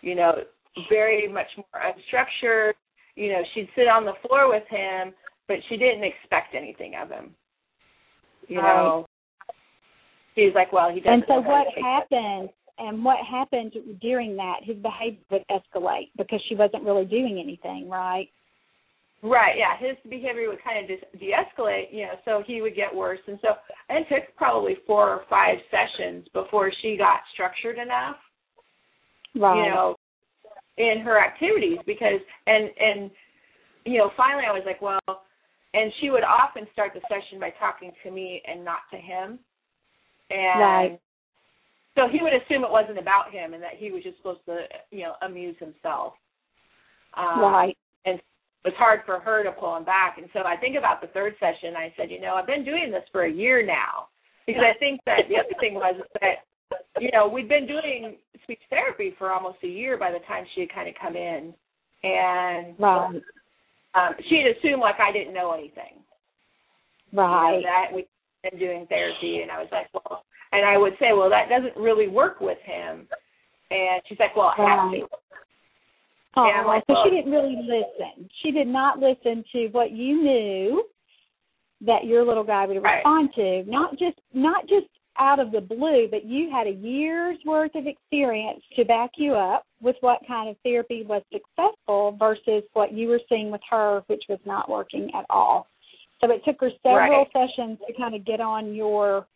You 0.00 0.14
know, 0.14 0.32
very 0.90 1.28
much 1.28 1.46
more 1.56 1.82
unstructured. 1.82 2.72
You 3.14 3.32
know, 3.32 3.42
she'd 3.54 3.68
sit 3.74 3.88
on 3.88 4.04
the 4.04 4.12
floor 4.26 4.48
with 4.48 4.64
him, 4.68 5.14
but 5.48 5.56
she 5.68 5.76
didn't 5.76 6.04
expect 6.04 6.54
anything 6.54 6.94
of 7.00 7.08
him. 7.08 7.34
You 8.48 8.56
know, 8.56 8.62
know, 8.62 9.06
she's 10.34 10.54
like, 10.54 10.72
well, 10.72 10.92
he 10.92 11.00
doesn't. 11.00 11.14
And 11.14 11.24
so 11.26 11.40
what 11.40 11.66
happened 11.80 12.50
and 12.78 13.04
what 13.04 13.18
happened 13.30 13.72
during 14.00 14.36
that, 14.36 14.56
his 14.62 14.76
behavior 14.76 15.20
would 15.30 15.44
escalate 15.50 16.10
because 16.16 16.40
she 16.48 16.54
wasn't 16.54 16.82
really 16.84 17.04
doing 17.04 17.40
anything, 17.42 17.88
right? 17.88 18.28
Right, 19.22 19.54
yeah, 19.56 19.78
his 19.78 19.96
behavior 20.10 20.48
would 20.48 20.62
kind 20.62 20.84
of 20.84 20.88
de- 20.88 21.18
de-escalate, 21.18 21.86
you 21.90 22.02
know, 22.02 22.12
so 22.26 22.42
he 22.46 22.60
would 22.60 22.76
get 22.76 22.94
worse, 22.94 23.20
and 23.26 23.38
so 23.40 23.54
it 23.88 24.06
took 24.10 24.36
probably 24.36 24.76
four 24.86 25.08
or 25.08 25.22
five 25.30 25.56
sessions 25.70 26.26
before 26.34 26.70
she 26.82 26.96
got 26.98 27.20
structured 27.32 27.78
enough, 27.78 28.16
Right. 29.34 29.64
you 29.64 29.70
know, 29.70 29.96
in 30.76 31.00
her 31.00 31.18
activities 31.24 31.78
because, 31.86 32.20
and 32.46 32.68
and 32.78 33.10
you 33.86 33.98
know, 33.98 34.10
finally 34.16 34.44
I 34.46 34.52
was 34.52 34.62
like, 34.66 34.82
well, 34.82 35.22
and 35.72 35.90
she 36.00 36.10
would 36.10 36.24
often 36.24 36.66
start 36.72 36.92
the 36.94 37.00
session 37.08 37.40
by 37.40 37.50
talking 37.58 37.92
to 38.02 38.10
me 38.10 38.42
and 38.46 38.62
not 38.62 38.80
to 38.90 38.98
him, 38.98 39.38
and 40.30 40.60
Right. 40.60 41.00
So 41.94 42.08
he 42.10 42.18
would 42.22 42.32
assume 42.34 42.64
it 42.64 42.70
wasn't 42.70 42.98
about 42.98 43.30
him 43.30 43.54
and 43.54 43.62
that 43.62 43.74
he 43.78 43.90
was 43.90 44.02
just 44.02 44.16
supposed 44.18 44.44
to, 44.46 44.64
you 44.90 45.02
know, 45.04 45.14
amuse 45.22 45.56
himself. 45.58 46.14
Um, 47.14 47.40
right. 47.40 47.78
And 48.04 48.18
it 48.18 48.24
was 48.64 48.74
hard 48.76 49.00
for 49.06 49.20
her 49.20 49.44
to 49.44 49.52
pull 49.52 49.76
him 49.76 49.84
back. 49.84 50.18
And 50.18 50.28
so 50.32 50.40
I 50.40 50.56
think 50.56 50.76
about 50.76 51.00
the 51.00 51.08
third 51.08 51.34
session. 51.38 51.76
I 51.76 51.92
said, 51.96 52.10
you 52.10 52.20
know, 52.20 52.34
I've 52.34 52.46
been 52.46 52.64
doing 52.64 52.90
this 52.90 53.04
for 53.12 53.24
a 53.24 53.30
year 53.30 53.64
now 53.64 54.08
because 54.46 54.62
I 54.64 54.76
think 54.78 55.00
that 55.06 55.28
the 55.28 55.36
other 55.36 55.54
thing 55.60 55.74
was 55.74 55.94
that, 56.20 56.44
you 56.98 57.10
know, 57.12 57.28
we'd 57.28 57.48
been 57.48 57.66
doing 57.66 58.16
speech 58.42 58.60
therapy 58.68 59.14
for 59.18 59.30
almost 59.30 59.58
a 59.62 59.68
year 59.68 59.96
by 59.96 60.10
the 60.10 60.18
time 60.26 60.44
she 60.54 60.62
had 60.62 60.72
kind 60.74 60.88
of 60.88 60.94
come 61.00 61.16
in, 61.16 61.54
and 62.02 62.78
Right. 62.78 63.22
um, 63.94 64.14
she 64.28 64.42
had 64.42 64.56
assumed 64.56 64.80
like 64.82 65.00
I 65.00 65.12
didn't 65.12 65.32
know 65.32 65.52
anything. 65.52 66.02
You 67.10 67.18
know, 67.18 67.22
Right. 67.22 67.62
that 67.62 67.94
we'd 67.94 68.08
been 68.42 68.58
doing 68.58 68.86
therapy, 68.88 69.40
and 69.40 69.50
I 69.50 69.60
was 69.60 69.68
like, 69.72 69.86
well, 69.94 70.24
and 70.54 70.64
I 70.64 70.78
would 70.78 70.94
say, 70.98 71.12
well, 71.12 71.30
that 71.30 71.48
doesn't 71.48 71.76
really 71.76 72.08
work 72.08 72.40
with 72.40 72.58
him. 72.64 73.06
And 73.70 74.02
she's 74.06 74.18
like, 74.18 74.36
well, 74.36 74.50
it 74.50 74.60
has 74.60 74.66
Right. 74.66 75.00
to. 75.00 75.08
Oh, 76.36 76.46
Yeah, 76.46 76.62
like, 76.64 76.84
so 76.86 76.94
well- 76.94 77.04
she 77.04 77.10
didn't 77.10 77.30
really 77.32 77.56
listen. 77.56 78.28
She 78.42 78.50
did 78.50 78.66
not 78.66 78.98
listen 78.98 79.44
to 79.52 79.68
what 79.68 79.90
you 79.92 80.22
knew 80.22 80.84
that 81.80 82.04
your 82.04 82.24
little 82.24 82.44
guy 82.44 82.66
would 82.66 82.82
Right. 82.82 82.96
respond 82.96 83.34
to. 83.34 83.62
Not 83.64 83.96
just 83.98 84.18
not 84.32 84.66
just 84.66 84.86
out 85.16 85.38
of 85.38 85.52
the 85.52 85.60
blue, 85.60 86.08
but 86.08 86.24
you 86.24 86.50
had 86.50 86.66
a 86.66 86.72
year's 86.72 87.38
worth 87.44 87.74
of 87.76 87.86
experience 87.86 88.64
to 88.74 88.84
back 88.84 89.10
you 89.16 89.34
up 89.34 89.64
with 89.80 89.96
what 90.00 90.26
kind 90.26 90.48
of 90.48 90.56
therapy 90.64 91.04
was 91.04 91.22
successful 91.32 92.12
versus 92.18 92.64
what 92.72 92.90
you 92.92 93.06
were 93.08 93.20
seeing 93.28 93.50
with 93.52 93.60
her, 93.70 94.02
which 94.08 94.24
was 94.28 94.40
not 94.44 94.68
working 94.68 95.14
at 95.14 95.24
all. 95.30 95.68
So 96.20 96.30
it 96.32 96.42
took 96.44 96.60
her 96.60 96.70
several 96.82 97.18
Right. 97.18 97.32
sessions 97.32 97.78
to 97.86 97.92
kind 97.92 98.14
of 98.16 98.24
get 98.24 98.40
on 98.40 98.74
your 98.74 99.26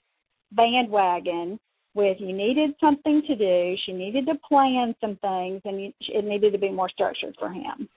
bandwagon 0.52 1.58
with 1.94 2.18
you 2.20 2.32
needed 2.32 2.74
something 2.80 3.22
to 3.26 3.34
do, 3.34 3.74
she 3.84 3.92
needed 3.92 4.26
to 4.26 4.34
plan 4.48 4.94
some 5.00 5.16
things, 5.16 5.60
and 5.64 5.82
you, 5.82 5.92
it 6.08 6.24
needed 6.24 6.52
to 6.52 6.58
be 6.58 6.70
more 6.70 6.88
structured 6.88 7.34
for 7.38 7.50
him. 7.50 7.88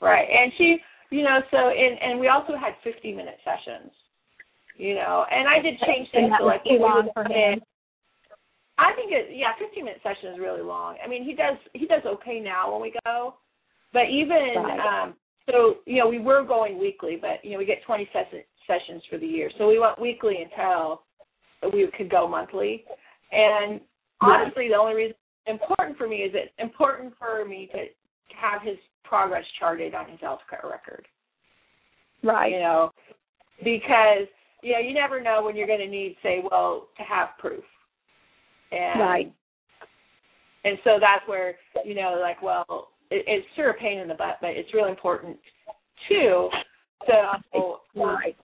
Right. 0.00 0.28
And 0.30 0.52
she, 0.58 0.76
you 1.10 1.22
know, 1.22 1.40
so 1.50 1.56
and 1.56 1.98
and 2.00 2.20
we 2.20 2.28
also 2.28 2.52
had 2.56 2.74
50 2.84 3.12
minute 3.12 3.38
sessions. 3.44 3.90
You 4.76 4.96
know, 4.96 5.24
and 5.30 5.46
I 5.48 5.62
did 5.62 5.78
change 5.86 6.08
things 6.10 6.32
like 6.42 6.64
too 6.64 6.78
long 6.80 7.08
for 7.14 7.24
him. 7.24 7.60
I 8.76 8.92
think 8.96 9.12
it 9.12 9.30
yeah, 9.32 9.52
15 9.58 9.84
minute 9.84 10.00
session 10.02 10.34
is 10.34 10.40
really 10.40 10.62
long. 10.62 10.96
I 11.04 11.08
mean, 11.08 11.24
he 11.24 11.34
does 11.34 11.56
he 11.72 11.86
does 11.86 12.02
okay 12.04 12.40
now 12.40 12.72
when 12.72 12.82
we 12.82 12.92
go. 13.04 13.34
But 13.92 14.10
even 14.10 14.54
Right. 14.56 15.02
um 15.02 15.14
so, 15.50 15.76
you 15.84 15.98
know, 15.98 16.08
we 16.08 16.18
were 16.18 16.42
going 16.42 16.78
weekly, 16.78 17.16
but 17.20 17.44
you 17.44 17.52
know, 17.52 17.58
we 17.58 17.66
get 17.66 17.82
20 17.84 18.08
ses- 18.12 18.44
sessions 18.66 19.02
for 19.10 19.18
the 19.18 19.26
year. 19.26 19.50
So 19.58 19.68
we 19.68 19.78
went 19.78 20.00
weekly 20.00 20.38
until 20.42 21.02
we 21.72 21.88
could 21.96 22.10
go 22.10 22.28
monthly. 22.28 22.84
And 23.32 23.80
honestly, 24.20 24.68
the 24.68 24.76
only 24.76 24.94
reason 24.94 25.16
important 25.46 25.98
for 25.98 26.08
me 26.08 26.16
is 26.16 26.32
it's 26.34 26.52
important 26.58 27.14
for 27.18 27.44
me 27.44 27.68
to 27.72 27.78
have 28.40 28.62
his 28.62 28.76
progress 29.02 29.44
charted 29.58 29.94
on 29.94 30.08
his 30.08 30.20
healthcare 30.20 30.68
record. 30.68 31.06
Right. 32.22 32.52
You 32.52 32.60
know, 32.60 32.90
because 33.58 34.26
you 34.62 34.72
know 34.72 34.78
you 34.78 34.94
never 34.94 35.20
know 35.22 35.42
when 35.44 35.56
you're 35.56 35.66
going 35.66 35.80
to 35.80 35.88
need, 35.88 36.16
say, 36.22 36.42
well, 36.50 36.88
to 36.96 37.02
have 37.02 37.28
proof. 37.38 37.64
And, 38.72 39.00
Right. 39.00 39.32
And 40.64 40.78
so 40.82 40.92
that's 40.98 41.26
where 41.28 41.56
you 41.84 41.94
know, 41.94 42.18
like, 42.20 42.42
well, 42.42 42.88
it, 43.10 43.24
it's 43.26 43.46
sure 43.54 43.70
a 43.70 43.74
pain 43.74 43.98
in 43.98 44.08
the 44.08 44.14
butt, 44.14 44.38
but 44.40 44.50
it's 44.50 44.72
really 44.72 44.90
important 44.90 45.36
too. 46.08 46.48
So, 47.06 47.80
Right. 47.94 48.36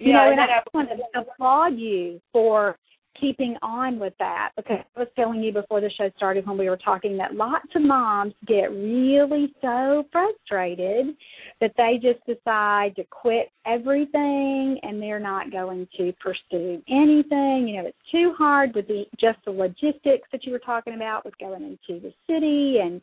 You 0.00 0.08
You 0.08 0.12
know, 0.14 0.30
and 0.30 0.40
I 0.40 0.62
want 0.72 0.88
to 0.88 1.20
applaud 1.20 1.78
you 1.78 2.20
for 2.32 2.76
keeping 3.20 3.56
on 3.62 3.98
with 3.98 4.14
that 4.18 4.50
because 4.56 4.78
I 4.96 5.00
was 5.00 5.08
telling 5.14 5.42
you 5.42 5.52
before 5.52 5.80
the 5.80 5.90
show 5.90 6.10
started 6.16 6.46
when 6.46 6.56
we 6.56 6.70
were 6.70 6.78
talking 6.78 7.16
that 7.18 7.34
lots 7.34 7.68
of 7.74 7.82
moms 7.82 8.32
get 8.46 8.70
really 8.70 9.52
so 9.60 10.04
frustrated 10.10 11.14
that 11.60 11.72
they 11.76 12.00
just 12.00 12.24
decide 12.26 12.96
to 12.96 13.04
quit 13.10 13.50
everything 13.66 14.78
and 14.82 15.02
they're 15.02 15.20
not 15.20 15.52
going 15.52 15.86
to 15.98 16.12
pursue 16.14 16.82
anything. 16.88 17.68
You 17.68 17.82
know, 17.82 17.88
it's 17.88 18.10
too 18.10 18.32
hard 18.38 18.74
with 18.74 18.88
the 18.88 19.04
just 19.20 19.38
the 19.44 19.50
logistics 19.50 20.28
that 20.32 20.44
you 20.44 20.52
were 20.52 20.58
talking 20.58 20.94
about 20.94 21.24
with 21.24 21.36
going 21.38 21.62
into 21.62 22.00
the 22.00 22.12
city 22.26 22.78
and 22.82 23.00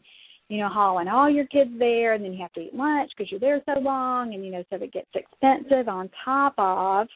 you 0.50 0.60
know, 0.60 0.70
hauling 0.70 1.08
all 1.08 1.30
your 1.30 1.46
kids 1.48 1.72
there, 1.78 2.14
and 2.14 2.24
then 2.24 2.34
you 2.34 2.42
have 2.42 2.54
to 2.54 2.62
eat 2.62 2.74
lunch 2.74 3.12
because 3.16 3.30
you're 3.32 3.40
there 3.40 3.62
so 3.66 3.80
long, 3.80 4.34
and 4.34 4.46
you 4.46 4.52
know, 4.52 4.64
so 4.70 4.78
it 4.78 4.94
gets 4.94 5.08
expensive 5.14 5.90
on 5.90 6.10
top 6.24 6.54
of 6.58 7.08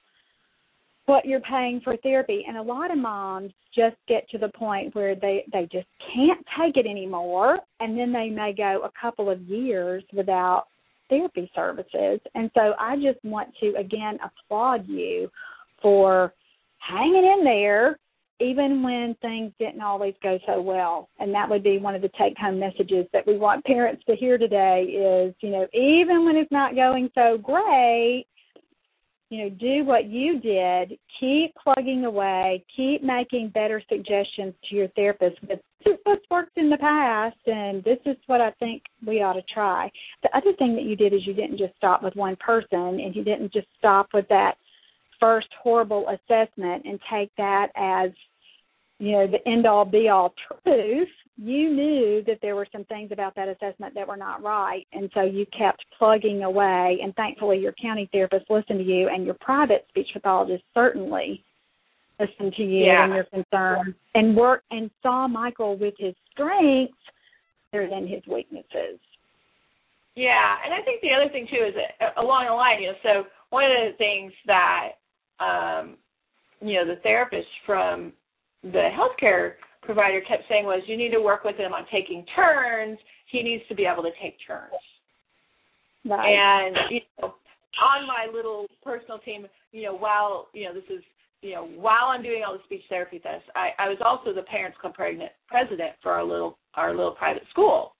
what 1.05 1.25
you're 1.25 1.41
paying 1.41 1.81
for 1.83 1.97
therapy. 1.97 2.45
And 2.47 2.57
a 2.57 2.61
lot 2.61 2.91
of 2.91 2.97
moms 2.97 3.51
just 3.75 3.95
get 4.07 4.29
to 4.29 4.37
the 4.37 4.49
point 4.49 4.95
where 4.95 5.15
they 5.15 5.43
they 5.51 5.67
just 5.71 5.87
can't 6.13 6.45
take 6.59 6.77
it 6.77 6.85
anymore 6.89 7.59
and 7.79 7.97
then 7.97 8.11
they 8.11 8.29
may 8.29 8.53
go 8.53 8.81
a 8.83 8.91
couple 8.99 9.29
of 9.29 9.41
years 9.41 10.03
without 10.13 10.65
therapy 11.09 11.49
services. 11.55 12.19
And 12.35 12.51
so 12.53 12.73
i 12.79 12.95
just 12.95 13.23
want 13.23 13.49
to 13.61 13.73
again 13.77 14.19
applaud 14.23 14.87
you 14.87 15.29
for 15.81 16.33
hanging 16.79 17.25
in 17.37 17.43
there 17.43 17.97
even 18.41 18.81
when 18.83 19.15
things 19.21 19.51
didn't 19.59 19.81
always 19.81 20.13
go 20.23 20.39
so 20.45 20.61
well 20.61 21.09
and 21.19 21.33
that 21.33 21.49
would 21.49 21.63
be 21.63 21.77
one 21.77 21.95
of 21.95 22.01
the 22.01 22.09
take 22.19 22.37
home 22.37 22.59
messages 22.59 23.05
that 23.13 23.25
we 23.25 23.37
want 23.37 23.63
parents 23.65 24.03
to 24.05 24.15
hear 24.15 24.37
today 24.37 24.83
is 24.83 25.35
you 25.41 25.49
know 25.49 25.67
even 25.73 26.25
when 26.25 26.35
it's 26.35 26.51
not 26.51 26.75
going 26.75 27.09
so 27.15 27.37
great 27.37 28.25
you 29.31 29.37
know, 29.43 29.49
do 29.49 29.85
what 29.85 30.07
you 30.07 30.41
did. 30.41 30.99
Keep 31.19 31.55
plugging 31.55 32.03
away. 32.03 32.65
Keep 32.75 33.01
making 33.01 33.49
better 33.53 33.81
suggestions 33.89 34.53
to 34.69 34.75
your 34.75 34.89
therapist. 34.89 35.37
Is 35.85 35.97
what's 36.03 36.25
worked 36.29 36.57
in 36.57 36.69
the 36.69 36.77
past, 36.77 37.37
and 37.47 37.81
this 37.83 37.97
is 38.05 38.17
what 38.27 38.41
I 38.41 38.51
think 38.59 38.83
we 39.07 39.23
ought 39.23 39.33
to 39.33 39.41
try. 39.53 39.89
The 40.21 40.37
other 40.37 40.51
thing 40.59 40.75
that 40.75 40.83
you 40.83 40.97
did 40.97 41.13
is 41.13 41.25
you 41.25 41.33
didn't 41.33 41.57
just 41.57 41.75
stop 41.77 42.03
with 42.03 42.13
one 42.15 42.35
person, 42.35 42.99
and 42.99 43.15
you 43.15 43.23
didn't 43.23 43.53
just 43.53 43.67
stop 43.79 44.09
with 44.13 44.27
that 44.27 44.55
first 45.19 45.47
horrible 45.63 46.07
assessment 46.09 46.83
and 46.83 46.99
take 47.09 47.31
that 47.37 47.67
as, 47.77 48.11
you 49.01 49.13
know, 49.13 49.27
the 49.27 49.45
end 49.49 49.65
all 49.65 49.85
be 49.85 50.09
all 50.09 50.33
truth 50.63 51.09
you 51.43 51.73
knew 51.73 52.23
that 52.27 52.37
there 52.43 52.55
were 52.55 52.67
some 52.71 52.83
things 52.85 53.11
about 53.11 53.35
that 53.35 53.47
assessment 53.47 53.95
that 53.95 54.07
were 54.07 54.17
not 54.17 54.43
right, 54.43 54.85
and 54.93 55.09
so 55.13 55.21
you 55.23 55.45
kept 55.57 55.83
plugging 55.97 56.43
away. 56.43 56.99
And 57.01 57.15
thankfully, 57.15 57.57
your 57.57 57.73
county 57.81 58.07
therapist 58.11 58.45
listened 58.49 58.77
to 58.77 58.85
you, 58.85 59.09
and 59.09 59.25
your 59.25 59.35
private 59.41 59.85
speech 59.89 60.07
pathologist 60.13 60.63
certainly 60.75 61.43
listened 62.19 62.53
to 62.57 62.63
you 62.63 62.85
yeah. 62.85 63.05
and 63.05 63.13
your 63.15 63.23
concerns, 63.23 63.95
and 64.13 64.35
worked 64.35 64.65
and 64.69 64.91
saw 65.01 65.27
Michael 65.27 65.77
with 65.77 65.95
his 65.97 66.13
strengths 66.31 66.93
rather 67.73 67.89
than 67.89 68.07
his 68.07 68.21
weaknesses. 68.27 68.99
Yeah, 70.13 70.57
and 70.63 70.75
I 70.75 70.83
think 70.83 71.01
the 71.01 71.09
other 71.19 71.31
thing 71.31 71.47
too 71.49 71.65
is 71.69 71.73
that 71.73 72.05
uh, 72.05 72.21
along 72.21 72.45
the 72.47 72.53
line, 72.53 72.83
you 72.83 72.89
know, 72.89 72.97
so 73.01 73.29
one 73.49 73.63
of 73.63 73.71
the 73.71 73.97
things 73.97 74.31
that 74.45 74.89
um, 75.39 75.97
you 76.61 76.75
know 76.75 76.85
the 76.85 77.01
therapist 77.01 77.47
from 77.65 78.13
the 78.63 78.89
healthcare 78.93 79.53
provider 79.81 80.21
kept 80.21 80.43
saying 80.47 80.65
was 80.65 80.81
you 80.87 80.97
need 80.97 81.11
to 81.11 81.21
work 81.21 81.43
with 81.43 81.57
him 81.57 81.73
on 81.73 81.85
taking 81.91 82.25
turns. 82.35 82.97
He 83.31 83.41
needs 83.43 83.63
to 83.69 83.75
be 83.75 83.85
able 83.85 84.03
to 84.03 84.11
take 84.21 84.37
turns. 84.45 84.71
Right. 86.05 86.33
And 86.33 86.75
you 86.89 87.01
know, 87.19 87.33
on 87.81 88.07
my 88.07 88.27
little 88.31 88.67
personal 88.83 89.19
team, 89.19 89.47
you 89.71 89.83
know, 89.83 89.95
while 89.95 90.47
you 90.53 90.65
know 90.65 90.73
this 90.73 90.83
is 90.89 91.03
you 91.41 91.53
know 91.53 91.65
while 91.65 92.07
I'm 92.07 92.23
doing 92.23 92.43
all 92.45 92.53
the 92.53 92.63
speech 92.65 92.83
therapy 92.89 93.19
tests, 93.19 93.47
I, 93.55 93.69
I 93.79 93.89
was 93.89 93.97
also 94.03 94.33
the 94.33 94.43
Parents 94.43 94.77
Club 94.79 94.93
president 94.93 95.31
president 95.47 95.91
for 96.01 96.11
our 96.11 96.23
little 96.23 96.57
our 96.75 96.95
little 96.95 97.11
private 97.11 97.43
school, 97.49 97.93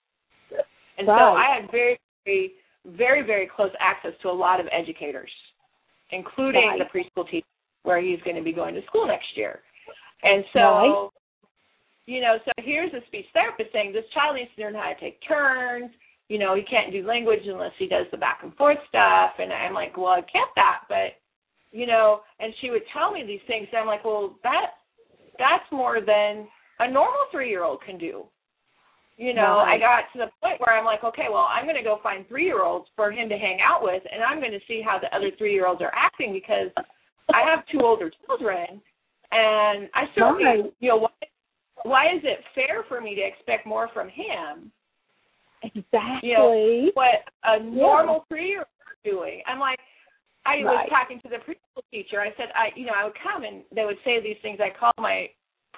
and 0.98 1.08
right. 1.08 1.18
so 1.18 1.24
I 1.36 1.60
had 1.60 1.72
very 1.72 2.00
very 2.26 2.52
very 2.86 3.22
very 3.22 3.50
close 3.54 3.72
access 3.80 4.14
to 4.24 4.30
a 4.30 4.34
lot 4.34 4.60
of 4.60 4.66
educators, 4.72 5.32
including 6.12 6.68
right. 6.68 6.80
the 6.80 7.00
preschool 7.00 7.30
teacher 7.30 7.46
where 7.84 8.02
he's 8.02 8.20
going 8.24 8.36
to 8.36 8.44
be 8.44 8.54
going 8.54 8.76
to 8.76 8.82
school 8.86 9.08
next 9.08 9.28
year. 9.36 9.60
And 10.24 10.44
so 10.54 10.60
right 10.60 11.10
you 12.12 12.20
know, 12.20 12.38
so 12.44 12.52
here's 12.58 12.94
a 12.94 13.06
speech 13.08 13.26
therapist 13.34 13.72
saying 13.72 13.94
this 13.94 14.04
child 14.14 14.36
needs 14.36 14.52
to 14.56 14.64
learn 14.64 14.76
how 14.76 14.92
to 14.92 15.00
take 15.00 15.20
turns. 15.28 15.92
You 16.28 16.40
know, 16.40 16.56
he 16.56 16.64
can't 16.64 16.92
do 16.92 17.06
language 17.06 17.44
unless 17.46 17.72
he 17.78 17.88
does 17.88 18.06
the 18.12 18.18
back 18.18 18.40
and 18.44 18.56
forth 18.56 18.78
stuff. 18.90 19.32
And 19.40 19.52
I'm 19.52 19.74
like, 19.74 19.96
well, 19.96 20.08
I 20.08 20.22
get 20.22 20.52
that, 20.56 20.84
but 20.90 21.20
you 21.72 21.88
know, 21.88 22.20
and 22.40 22.54
she 22.60 22.70
would 22.70 22.84
tell 22.92 23.12
me 23.12 23.24
these 23.26 23.44
things. 23.48 23.68
And 23.72 23.80
I'm 23.80 23.88
like, 23.88 24.04
well, 24.04 24.36
that 24.44 24.76
that's 25.40 25.64
more 25.72 26.02
than 26.02 26.48
a 26.80 26.92
normal 26.92 27.32
three 27.32 27.50
year 27.50 27.64
old 27.64 27.82
can 27.86 27.98
do. 27.98 28.26
You 29.18 29.34
know, 29.34 29.62
right. 29.64 29.76
I 29.76 29.80
got 29.80 30.12
to 30.14 30.26
the 30.26 30.32
point 30.42 30.60
where 30.60 30.76
I'm 30.76 30.86
like, 30.86 31.04
okay, 31.04 31.28
well, 31.30 31.48
I'm 31.48 31.66
going 31.66 31.78
to 31.78 31.84
go 31.84 32.00
find 32.02 32.28
three 32.28 32.46
year 32.46 32.64
olds 32.64 32.88
for 32.96 33.12
him 33.12 33.30
to 33.30 33.38
hang 33.38 33.60
out 33.62 33.84
with, 33.84 34.04
and 34.12 34.24
I'm 34.24 34.40
going 34.40 34.52
to 34.52 34.68
see 34.68 34.82
how 34.84 34.98
the 35.00 35.16
other 35.16 35.32
three 35.38 35.54
year 35.54 35.68
olds 35.68 35.82
are 35.82 35.94
acting 35.96 36.34
because 36.34 36.72
I 37.34 37.48
have 37.48 37.64
two 37.72 37.82
older 37.86 38.12
children, 38.26 38.82
and 39.32 39.90
I 39.94 40.04
certainly, 40.16 40.44
right. 40.44 40.74
you 40.80 40.90
know, 40.90 41.08
why 41.84 42.06
is 42.16 42.22
it 42.24 42.40
fair 42.54 42.84
for 42.88 43.02
me 43.02 43.16
to 43.16 43.22
expect 43.22 43.66
more 43.66 43.90
from 43.94 44.08
him? 44.08 44.72
Exactly. 45.64 46.30
You 46.30 46.38
know, 46.38 46.92
what 46.94 47.22
a 47.44 47.64
normal 47.64 48.16
yeah. 48.16 48.36
three 48.36 48.48
year 48.50 48.60
old 48.60 48.68
doing. 49.04 49.42
I'm 49.48 49.60
like 49.60 49.80
I 50.46 50.64
right. 50.64 50.64
was 50.64 50.90
talking 50.90 51.20
to 51.22 51.30
the 51.30 51.38
preschool 51.38 51.84
teacher. 51.92 52.20
I 52.20 52.30
said, 52.38 52.48
I 52.56 52.70
you 52.76 52.86
know, 52.86 52.94
I 52.96 53.06
would 53.06 53.18
come 53.22 53.44
and 53.44 53.64
they 53.74 53.86
would 53.86 53.98
say 54.04 54.22
these 54.22 54.38
things. 54.42 54.60
I 54.62 54.78
call 54.78 54.92
my 54.98 55.28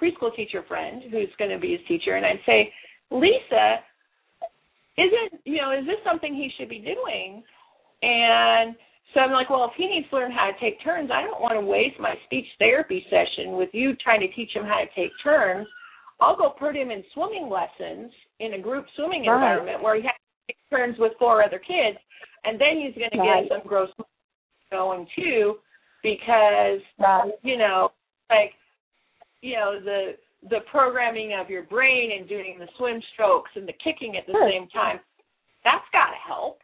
preschool 0.00 0.34
teacher 0.34 0.64
friend 0.66 1.02
who's 1.10 1.28
gonna 1.38 1.58
be 1.58 1.72
his 1.72 1.86
teacher 1.86 2.16
and 2.16 2.24
I'd 2.24 2.40
say, 2.46 2.72
Lisa, 3.10 3.80
isn't 4.96 5.40
you 5.44 5.60
know, 5.60 5.72
is 5.72 5.86
this 5.86 6.00
something 6.04 6.34
he 6.34 6.50
should 6.58 6.68
be 6.68 6.78
doing? 6.78 7.42
And 8.02 8.74
so 9.14 9.20
I'm 9.20 9.32
like, 9.32 9.48
well, 9.48 9.64
if 9.64 9.72
he 9.76 9.86
needs 9.86 10.10
to 10.10 10.16
learn 10.16 10.32
how 10.32 10.50
to 10.50 10.60
take 10.60 10.82
turns, 10.82 11.10
I 11.10 11.22
don't 11.22 11.40
want 11.40 11.54
to 11.54 11.64
waste 11.64 11.98
my 12.00 12.14
speech 12.26 12.46
therapy 12.58 13.06
session 13.08 13.56
with 13.56 13.70
you 13.72 13.94
trying 14.02 14.20
to 14.20 14.28
teach 14.34 14.50
him 14.52 14.64
how 14.64 14.82
to 14.82 14.86
take 14.94 15.10
turns 15.22 15.66
I'll 16.20 16.36
go 16.36 16.50
put 16.50 16.76
him 16.76 16.90
in 16.90 17.02
swimming 17.12 17.50
lessons 17.50 18.12
in 18.40 18.54
a 18.54 18.60
group 18.60 18.86
swimming 18.96 19.26
right. 19.26 19.34
environment 19.34 19.82
where 19.82 19.96
he 19.96 20.02
has 20.02 20.12
to 20.12 20.52
take 20.52 20.58
turns 20.70 20.96
with 20.98 21.12
four 21.18 21.42
other 21.42 21.58
kids, 21.58 21.98
and 22.44 22.60
then 22.60 22.80
he's 22.80 22.94
going 22.94 23.10
right. 23.20 23.42
to 23.42 23.48
get 23.48 23.58
some 23.58 23.68
gross 23.68 23.90
going 24.70 25.06
too, 25.16 25.56
because 26.02 26.80
right. 26.98 27.32
you 27.42 27.58
know, 27.58 27.90
like 28.30 28.52
you 29.40 29.54
know 29.54 29.80
the 29.82 30.12
the 30.50 30.60
programming 30.70 31.36
of 31.40 31.50
your 31.50 31.64
brain 31.64 32.12
and 32.18 32.28
doing 32.28 32.58
the 32.58 32.68
swim 32.78 33.00
strokes 33.14 33.50
and 33.56 33.66
the 33.66 33.72
kicking 33.82 34.16
at 34.16 34.26
the 34.26 34.32
sure. 34.32 34.50
same 34.50 34.68
time, 34.68 35.00
that's 35.64 35.84
got 35.92 36.10
to 36.10 36.20
help. 36.26 36.58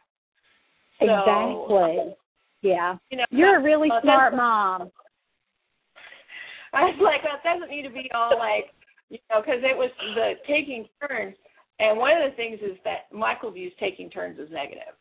So, 0.99 1.05
exactly. 1.05 2.15
Yeah. 2.61 2.97
You 3.09 3.17
know, 3.17 3.25
You're 3.31 3.59
a 3.59 3.63
really 3.63 3.89
uh, 3.89 4.01
smart 4.01 4.35
mom. 4.35 4.91
I 6.73 6.83
was 6.83 6.95
like, 7.03 7.21
that 7.23 7.43
doesn't 7.43 7.69
need 7.69 7.83
to 7.83 7.89
be 7.89 8.09
all 8.13 8.37
like 8.37 8.71
you 9.11 9.19
know, 9.29 9.41
because 9.41 9.59
it 9.61 9.75
was 9.75 9.91
the 10.15 10.33
taking 10.47 10.87
turns. 11.05 11.35
And 11.79 11.97
one 11.97 12.15
of 12.15 12.31
the 12.31 12.35
things 12.35 12.59
is 12.63 12.77
that 12.85 13.11
Michael 13.11 13.51
views 13.51 13.73
taking 13.79 14.09
turns 14.09 14.39
as 14.39 14.49
negative. 14.51 14.95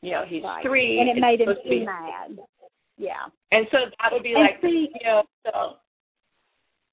You 0.00 0.12
know, 0.12 0.24
he's 0.26 0.42
right. 0.42 0.62
three, 0.64 1.00
and 1.00 1.08
it 1.08 1.20
made 1.20 1.40
him 1.40 1.54
be, 1.68 1.84
mad. 1.84 2.38
Yeah. 2.98 3.26
And 3.50 3.66
so 3.70 3.78
that 3.98 4.12
would 4.12 4.22
be 4.22 4.32
and 4.32 4.42
like, 4.42 4.60
see, 4.62 4.88
you 4.94 5.06
know, 5.06 5.22
so 5.44 5.76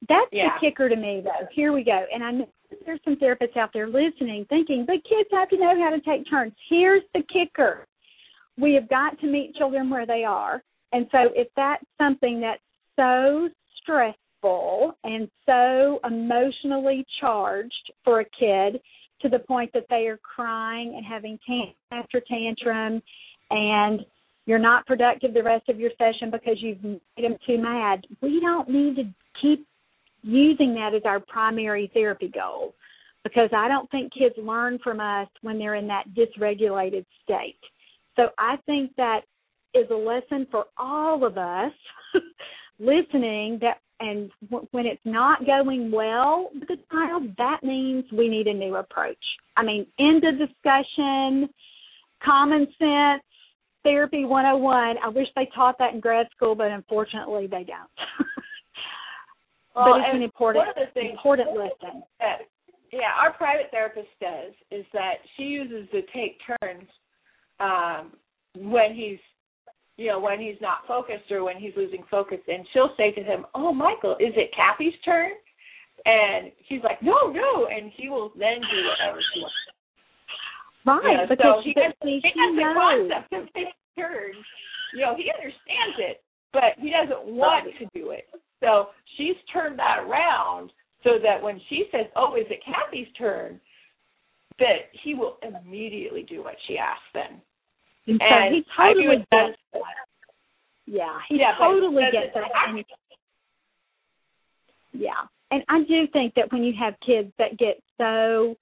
that's 0.08 0.30
yeah. 0.32 0.56
the 0.56 0.68
kicker 0.68 0.90
to 0.90 0.96
me, 0.96 1.22
though. 1.24 1.48
Here 1.54 1.72
we 1.72 1.84
go. 1.84 2.06
And 2.14 2.24
I 2.24 2.32
know 2.32 2.50
there's 2.86 3.00
some 3.04 3.16
therapists 3.18 3.58
out 3.58 3.72
there 3.74 3.88
listening, 3.88 4.46
thinking, 4.50 4.86
but 4.88 5.04
kids 5.08 5.30
have 5.32 5.50
to 5.50 5.58
know 5.58 5.76
how 5.80 5.90
to 5.90 6.00
take 6.02 6.30
turns. 6.30 6.54
Here's 6.70 7.04
the 7.14 7.22
kicker: 7.32 7.86
we 8.60 8.74
have 8.74 8.90
got 8.90 9.20
to 9.20 9.28
meet 9.28 9.56
children 9.56 9.90
where 9.90 10.06
they 10.06 10.24
are. 10.24 10.64
And 10.92 11.08
so, 11.12 11.30
if 11.36 11.48
that's 11.56 11.84
something 11.98 12.42
that's 12.42 12.62
so 12.96 13.50
stressful 13.82 14.98
and 15.04 15.30
so 15.46 16.00
emotionally 16.06 17.06
charged 17.20 17.92
for 18.04 18.22
a 18.22 18.26
kid 18.26 18.82
to 19.22 19.30
the 19.30 19.40
point 19.40 19.72
that 19.74 19.86
they 19.90 20.08
are 20.08 20.18
crying 20.18 20.94
and 20.96 21.06
having 21.06 21.38
tantrum 21.46 21.76
after 21.92 22.22
tantrum 22.22 23.02
and 23.50 24.02
you're 24.46 24.60
not 24.60 24.86
productive 24.88 25.34
the 25.34 25.44
rest 25.44 25.68
of 25.70 25.80
your 25.80 25.92
session 25.98 26.32
because 26.32 26.58
you've 26.60 26.84
made 26.84 27.00
them 27.18 27.36
too 27.46 27.58
mad. 27.58 28.06
We 28.22 28.40
don't 28.40 28.70
need 28.70 28.96
to 28.96 29.04
keep 29.42 29.68
using 30.24 30.74
that 30.76 30.94
as 30.96 31.04
our 31.06 31.20
primary 31.20 31.92
therapy 31.94 32.30
goal 32.34 32.74
because 33.24 33.50
I 33.56 33.68
don't 33.68 33.90
think 33.92 34.14
kids 34.14 34.36
learn 34.38 34.80
from 34.84 35.00
us 35.00 35.28
when 35.42 35.60
they're 35.60 35.76
in 35.76 35.88
that 35.88 36.06
dysregulated 36.16 37.06
state. 37.24 37.60
So 38.20 38.32
I 38.38 38.58
think 38.66 38.92
that 38.98 39.22
is 39.74 39.86
a 39.90 39.96
lesson 39.96 40.46
for 40.52 40.66
all 40.78 41.26
of 41.26 41.38
us 41.38 41.72
listening 42.80 43.60
that 43.62 43.78
and 44.02 44.30
w- 44.50 44.68
when 44.72 44.86
it's 44.86 45.02
not 45.06 45.46
going 45.46 45.90
well 45.92 46.50
with 46.54 46.68
the 46.68 46.78
child, 46.92 47.34
that 47.38 47.60
means 47.64 48.04
we 48.12 48.28
need 48.28 48.48
a 48.48 48.54
new 48.54 48.76
approach. 48.76 49.18
I 49.56 49.64
mean, 49.64 49.86
end 50.00 50.24
of 50.26 50.38
discussion, 50.38 51.50
common 52.24 52.68
sense, 52.78 53.24
therapy 53.84 54.26
101. 54.26 54.96
I 55.04 55.08
wish 55.10 55.28
they 55.36 55.50
taught 55.56 55.78
that 55.80 55.94
in 55.94 56.02
grad 56.02 56.28
school, 56.36 56.56
but 56.56 56.72
unfortunately 56.72 57.48
they 57.48 57.64
don't. 57.64 57.92
well, 59.76 59.86
but 59.94 59.98
it's 60.00 60.16
an 60.16 60.24
important 60.24 60.66
one 60.66 60.70
of 60.70 60.76
the 60.76 60.94
things 60.94 61.12
important 61.12 61.50
lesson. 61.50 62.04
That, 62.20 62.40
yeah, 62.92 63.16
our 63.22 63.34
private 63.34 63.68
therapist 63.72 64.10
does 64.22 64.54
is 64.72 64.86
that 64.94 65.16
she 65.36 65.44
uses 65.44 65.88
the 65.92 66.02
take 66.14 66.38
turns 66.62 66.88
um, 67.60 68.12
when 68.56 68.94
he's 68.96 69.20
you 69.98 70.08
know 70.08 70.20
when 70.20 70.40
he's 70.40 70.60
not 70.62 70.88
focused 70.88 71.32
or 71.32 71.44
when 71.44 71.58
he's 71.58 71.74
losing 71.76 72.04
focus, 72.10 72.40
and 72.48 72.66
she'll 72.74 72.94
say 72.98 73.12
to 73.12 73.22
him, 73.22 73.46
"Oh, 73.54 73.74
Michael, 73.74 74.16
is 74.20 74.34
it 74.36 74.52
Kathy's 74.56 74.94
turn?" 75.04 75.32
And 76.06 76.52
he's 76.68 76.82
like, 76.84 77.02
"No, 77.02 77.28
no," 77.32 77.68
and 77.68 77.92
he 77.96 78.10
will 78.10 78.30
then 78.38 78.60
do 78.62 78.78
whatever 78.88 79.20
she 79.34 79.42
wants. 79.42 79.56
Right, 80.86 81.12
You 81.12 81.18
know, 81.18 81.28
because 81.28 81.56
so 81.58 81.62
he 81.64 81.74
see, 81.76 82.22
he 82.24 82.32
she 82.32 82.40
has 82.40 82.56
the 82.56 82.62
knows. 82.64 83.12
concept 83.12 83.34
of 83.34 83.54
taking 83.54 83.74
turns. 83.98 84.46
You 84.94 85.02
know, 85.02 85.16
he 85.16 85.30
understands 85.30 85.98
it, 86.00 86.24
but 86.54 86.80
he 86.80 86.90
doesn't 86.90 87.26
want 87.36 87.68
to 87.78 87.86
do 87.94 88.12
it. 88.12 88.30
So 88.64 88.88
she's 89.18 89.36
turned 89.52 89.78
that 89.80 90.00
around 90.08 90.72
so 91.04 91.20
that 91.22 91.42
when 91.44 91.60
she 91.70 91.86
says, 91.92 92.08
"Oh, 92.16 92.36
is 92.36 92.48
it 92.50 92.64
Kathy's 92.64 93.12
turn?" 93.18 93.60
that 94.60 94.92
he 95.04 95.14
will 95.16 95.38
immediately 95.42 96.24
do 96.24 96.44
what 96.44 96.56
she 96.68 96.78
asks 96.78 97.04
then. 97.14 97.42
And 98.10 98.20
so 98.20 98.56
he 98.56 98.66
totally 98.76 99.18
gets 99.18 99.28
that. 99.32 99.82
Yeah, 100.86 101.20
he 101.28 101.38
Yeah, 101.40 101.54
totally 101.60 102.04
gets 102.12 102.34
that. 102.34 102.50
And, 102.68 102.84
yeah, 104.94 105.22
and 105.52 105.64
I 105.70 105.84
do 105.84 106.08
think 106.12 106.34
that 106.36 106.52
when 106.52 106.64
you 106.64 106.74
have 106.80 106.96
kids 107.06 107.32
that 107.38 107.58
get 107.58 107.82
so 107.98 108.56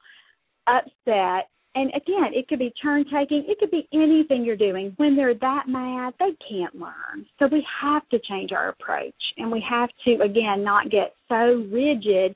upset, 0.67 1.49
and 1.75 1.89
again, 1.89 2.33
it 2.33 2.47
could 2.47 2.59
be 2.59 2.73
turn 2.81 3.05
taking, 3.05 3.45
it 3.47 3.59
could 3.59 3.71
be 3.71 3.87
anything 3.93 4.43
you're 4.43 4.57
doing. 4.57 4.93
When 4.97 5.15
they're 5.15 5.35
that 5.35 5.67
mad, 5.67 6.15
they 6.19 6.35
can't 6.49 6.75
learn. 6.75 7.25
So 7.39 7.47
we 7.47 7.65
have 7.81 8.07
to 8.09 8.19
change 8.27 8.51
our 8.51 8.69
approach, 8.69 9.13
and 9.37 9.51
we 9.51 9.63
have 9.69 9.89
to 10.05 10.21
again 10.23 10.63
not 10.63 10.89
get 10.89 11.13
so 11.29 11.65
rigid 11.71 12.35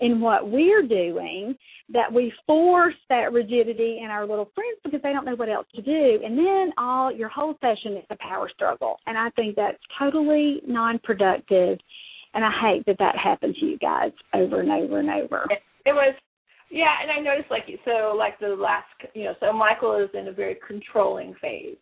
in 0.00 0.20
what 0.20 0.48
we're 0.50 0.82
doing 0.86 1.56
that 1.92 2.12
we 2.12 2.32
force 2.46 2.94
that 3.08 3.32
rigidity 3.32 4.00
in 4.02 4.10
our 4.10 4.26
little 4.26 4.50
friends 4.54 4.78
because 4.82 5.00
they 5.02 5.12
don't 5.12 5.24
know 5.24 5.34
what 5.34 5.48
else 5.48 5.66
to 5.74 5.82
do. 5.82 6.20
And 6.24 6.38
then 6.38 6.72
all 6.78 7.12
your 7.12 7.28
whole 7.28 7.54
session 7.60 7.96
is 7.96 8.04
a 8.10 8.16
power 8.16 8.50
struggle. 8.54 8.96
And 9.06 9.18
I 9.18 9.30
think 9.30 9.56
that's 9.56 9.78
totally 9.98 10.62
non 10.66 10.98
productive. 11.04 11.78
And 12.34 12.44
I 12.44 12.50
hate 12.62 12.86
that 12.86 12.96
that 12.98 13.16
happened 13.16 13.56
to 13.60 13.66
you 13.66 13.78
guys 13.78 14.12
over 14.34 14.60
and 14.60 14.70
over 14.70 15.00
and 15.00 15.10
over. 15.10 15.46
It 15.84 15.92
was, 15.92 16.14
yeah, 16.70 16.94
and 17.02 17.10
I 17.10 17.20
noticed 17.20 17.50
like 17.50 17.64
so, 17.84 18.14
like 18.16 18.40
the 18.40 18.48
last, 18.48 18.86
you 19.14 19.24
know, 19.24 19.34
so 19.40 19.52
Michael 19.52 19.96
is 20.02 20.08
in 20.14 20.28
a 20.28 20.32
very 20.32 20.56
controlling 20.66 21.34
phase, 21.42 21.76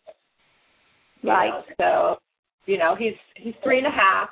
Right. 1.23 1.49
know, 1.49 1.63
so, 1.77 2.19
you 2.65 2.77
know, 2.77 2.95
he's 2.97 3.13
he's 3.35 3.53
three 3.63 3.77
and 3.77 3.87
a 3.87 3.91
half, 3.91 4.29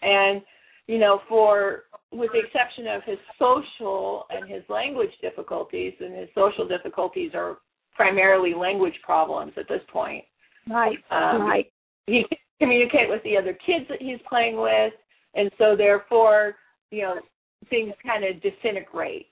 and 0.00 0.40
you 0.86 0.98
know, 0.98 1.20
for 1.28 1.84
with 2.12 2.30
the 2.32 2.40
exception 2.40 2.86
of 2.88 3.02
his 3.04 3.18
social 3.38 4.26
and 4.30 4.48
his 4.48 4.62
language 4.68 5.10
difficulties, 5.20 5.94
and 6.00 6.14
his 6.14 6.28
social 6.34 6.66
difficulties 6.66 7.32
are 7.34 7.58
primarily 7.94 8.54
language 8.54 8.98
problems 9.04 9.52
at 9.56 9.68
this 9.68 9.82
point. 9.92 10.24
Right. 10.68 10.98
Um, 11.10 11.42
right. 11.42 11.70
he 12.06 12.24
can 12.28 12.38
communicate 12.60 13.08
with 13.08 13.22
the 13.22 13.36
other 13.36 13.56
kids 13.66 13.86
that 13.88 14.00
he's 14.00 14.18
playing 14.28 14.60
with, 14.60 14.92
and 15.34 15.50
so 15.58 15.76
therefore, 15.76 16.56
you 16.90 17.02
know, 17.02 17.14
things 17.68 17.94
kind 18.04 18.24
of 18.24 18.42
disintegrate, 18.42 19.26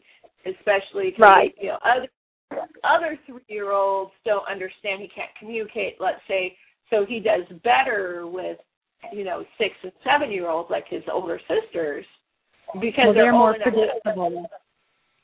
especially 0.46 1.14
Right. 1.18 1.54
you 1.60 1.68
know 1.68 1.78
other 1.84 2.08
other 2.84 3.18
three 3.26 3.42
year 3.48 3.72
olds 3.72 4.12
don't 4.24 4.46
understand 4.48 5.02
he 5.02 5.08
can't 5.08 5.30
communicate. 5.38 5.96
Let's 6.00 6.20
say 6.28 6.56
so 6.90 7.04
he 7.06 7.20
does 7.20 7.42
better 7.64 8.26
with 8.26 8.58
you 9.12 9.24
know 9.24 9.44
six 9.58 9.74
and 9.82 9.92
seven 10.04 10.30
year 10.30 10.48
olds 10.48 10.70
like 10.70 10.86
his 10.88 11.02
older 11.12 11.40
sisters 11.48 12.04
because 12.80 13.04
Well, 13.06 13.14
they're 13.14 13.32
old 13.32 13.38
more 13.40 13.56
predictable. 13.62 14.50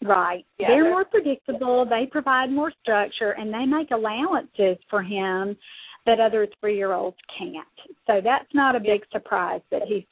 Right. 0.02 0.44
Yeah, 0.58 0.68
they're 0.68 0.82
they're- 0.82 0.90
more 0.90 1.04
predictable. 1.04 1.84
They 1.86 2.06
provide 2.06 2.50
more 2.50 2.72
structure 2.82 3.30
and 3.32 3.52
they 3.52 3.64
make 3.64 3.90
allowances 3.90 4.76
for 4.90 5.02
him 5.02 5.56
that 6.06 6.20
other 6.20 6.46
three 6.60 6.76
year 6.76 6.92
olds 6.92 7.16
can't. 7.38 7.66
So 8.06 8.20
that's 8.22 8.52
not 8.52 8.76
a 8.76 8.80
big 8.80 9.02
surprise 9.10 9.62
that 9.70 9.82
he 9.86 10.06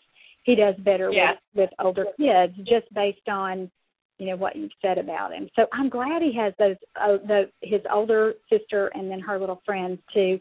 he 0.44 0.56
does 0.56 0.74
better 0.78 1.10
Yeah. 1.12 1.32
with, 1.54 1.70
with 1.70 1.70
older 1.78 2.06
kids 2.16 2.56
just 2.64 2.92
based 2.94 3.28
on 3.28 3.70
you 4.18 4.26
know 4.26 4.36
what 4.36 4.56
you've 4.56 4.72
said 4.80 4.98
about 4.98 5.32
him. 5.32 5.48
So 5.56 5.66
I'm 5.72 5.88
glad 5.88 6.22
he 6.22 6.32
has 6.34 6.54
those 6.58 6.76
uh, 6.96 7.18
the 7.26 7.50
his 7.60 7.80
older 7.92 8.34
sister 8.48 8.88
and 8.94 9.10
then 9.10 9.20
her 9.20 9.38
little 9.38 9.60
friends 9.66 10.00
to 10.14 10.38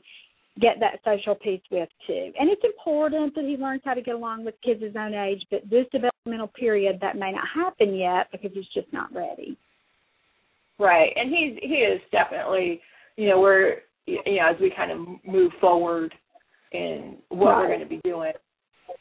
get 0.59 0.79
that 0.79 0.99
social 1.05 1.35
piece 1.35 1.61
with 1.71 1.89
too. 2.05 2.31
And 2.37 2.49
it's 2.49 2.63
important 2.63 3.35
that 3.35 3.45
he 3.45 3.55
learns 3.57 3.81
how 3.85 3.93
to 3.93 4.01
get 4.01 4.15
along 4.15 4.43
with 4.43 4.55
kids 4.63 4.81
his 4.81 4.95
own 4.95 5.13
age, 5.13 5.45
but 5.49 5.61
this 5.69 5.85
developmental 5.91 6.47
period 6.47 6.99
that 7.01 7.15
may 7.15 7.31
not 7.31 7.47
happen 7.53 7.95
yet 7.95 8.27
because 8.31 8.51
he's 8.53 8.67
just 8.73 8.91
not 8.91 9.13
ready. 9.13 9.57
Right, 10.77 11.11
and 11.15 11.29
he's 11.29 11.57
he 11.61 11.75
is 11.75 12.01
definitely, 12.11 12.81
you 13.15 13.29
know, 13.29 13.39
we're 13.39 13.77
you 14.05 14.17
know 14.25 14.49
as 14.49 14.59
we 14.59 14.73
kind 14.75 14.91
of 14.91 14.99
move 15.25 15.51
forward 15.61 16.13
in 16.71 17.17
what 17.29 17.57
we're 17.57 17.67
going 17.67 17.79
to 17.81 17.85
be 17.85 18.01
doing. 18.03 18.33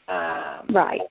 Um, 0.07 0.67
Right. 0.73 1.01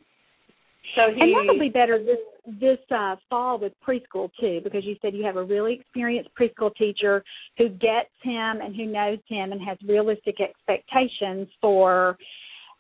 So 0.97 1.13
he 1.15 1.21
And 1.21 1.49
that'll 1.49 1.61
be 1.61 1.69
better 1.69 2.03
this 2.03 2.19
this 2.61 2.79
uh 2.91 3.17
fall 3.29 3.59
with 3.59 3.73
preschool 3.87 4.31
too, 4.41 4.61
because 4.65 4.85
you 4.85 4.97
said 5.03 5.15
you 5.15 5.25
have 5.25 5.37
a 5.37 5.45
really 5.45 5.75
experienced 5.75 6.31
preschool 6.39 6.75
teacher 6.77 7.23
who 7.59 7.69
gets 7.69 8.11
him 8.23 8.61
and 8.61 8.75
who 8.75 8.87
knows 8.87 9.19
him 9.29 9.53
and 9.53 9.61
has 9.63 9.79
realistic 9.87 10.41
expectations 10.41 11.49
for 11.61 12.17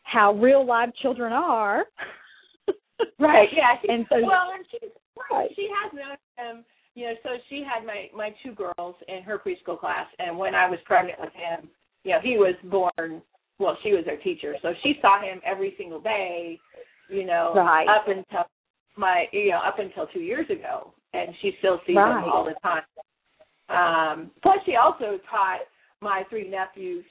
how 0.04 0.32
real 0.32 0.66
live 0.66 0.94
children 0.96 1.32
are. 1.32 1.84
right, 3.18 3.48
yeah. 3.52 3.76
She, 3.82 3.88
And 3.88 4.06
so 4.08 4.16
well, 4.26 4.52
and 4.54 4.64
she's 4.70 4.90
Right. 5.30 5.50
she 5.54 5.68
has 5.82 5.92
known 5.92 6.16
him. 6.38 6.64
You 6.94 7.06
know, 7.06 7.14
so 7.22 7.30
she 7.48 7.62
had 7.62 7.86
my 7.86 8.08
my 8.14 8.34
two 8.42 8.52
girls 8.52 8.96
in 9.08 9.22
her 9.22 9.38
preschool 9.38 9.78
class, 9.78 10.06
and 10.18 10.36
when 10.36 10.54
I 10.54 10.68
was 10.68 10.78
pregnant 10.84 11.20
with 11.20 11.32
him, 11.32 11.68
you 12.04 12.12
know, 12.12 12.20
he 12.22 12.36
was 12.36 12.54
born. 12.64 13.22
Well, 13.58 13.76
she 13.82 13.92
was 13.92 14.04
their 14.06 14.16
teacher, 14.16 14.56
so 14.62 14.72
she 14.82 14.94
saw 15.02 15.20
him 15.20 15.40
every 15.44 15.74
single 15.76 16.00
day. 16.00 16.58
You 17.10 17.24
know, 17.26 17.52
Right. 17.56 17.88
up 17.88 18.08
until 18.08 18.46
my 18.96 19.28
you 19.32 19.50
know 19.50 19.58
up 19.58 19.78
until 19.78 20.06
two 20.06 20.20
years 20.20 20.48
ago, 20.50 20.92
and 21.12 21.34
she 21.40 21.56
still 21.58 21.80
sees 21.86 21.96
Right. 21.96 22.22
him 22.22 22.30
all 22.30 22.44
the 22.44 22.54
time. 22.62 22.84
Um, 23.68 24.30
plus, 24.42 24.58
she 24.64 24.76
also 24.76 25.18
taught 25.30 25.60
my 26.00 26.24
three 26.28 26.48
nephews, 26.48 27.04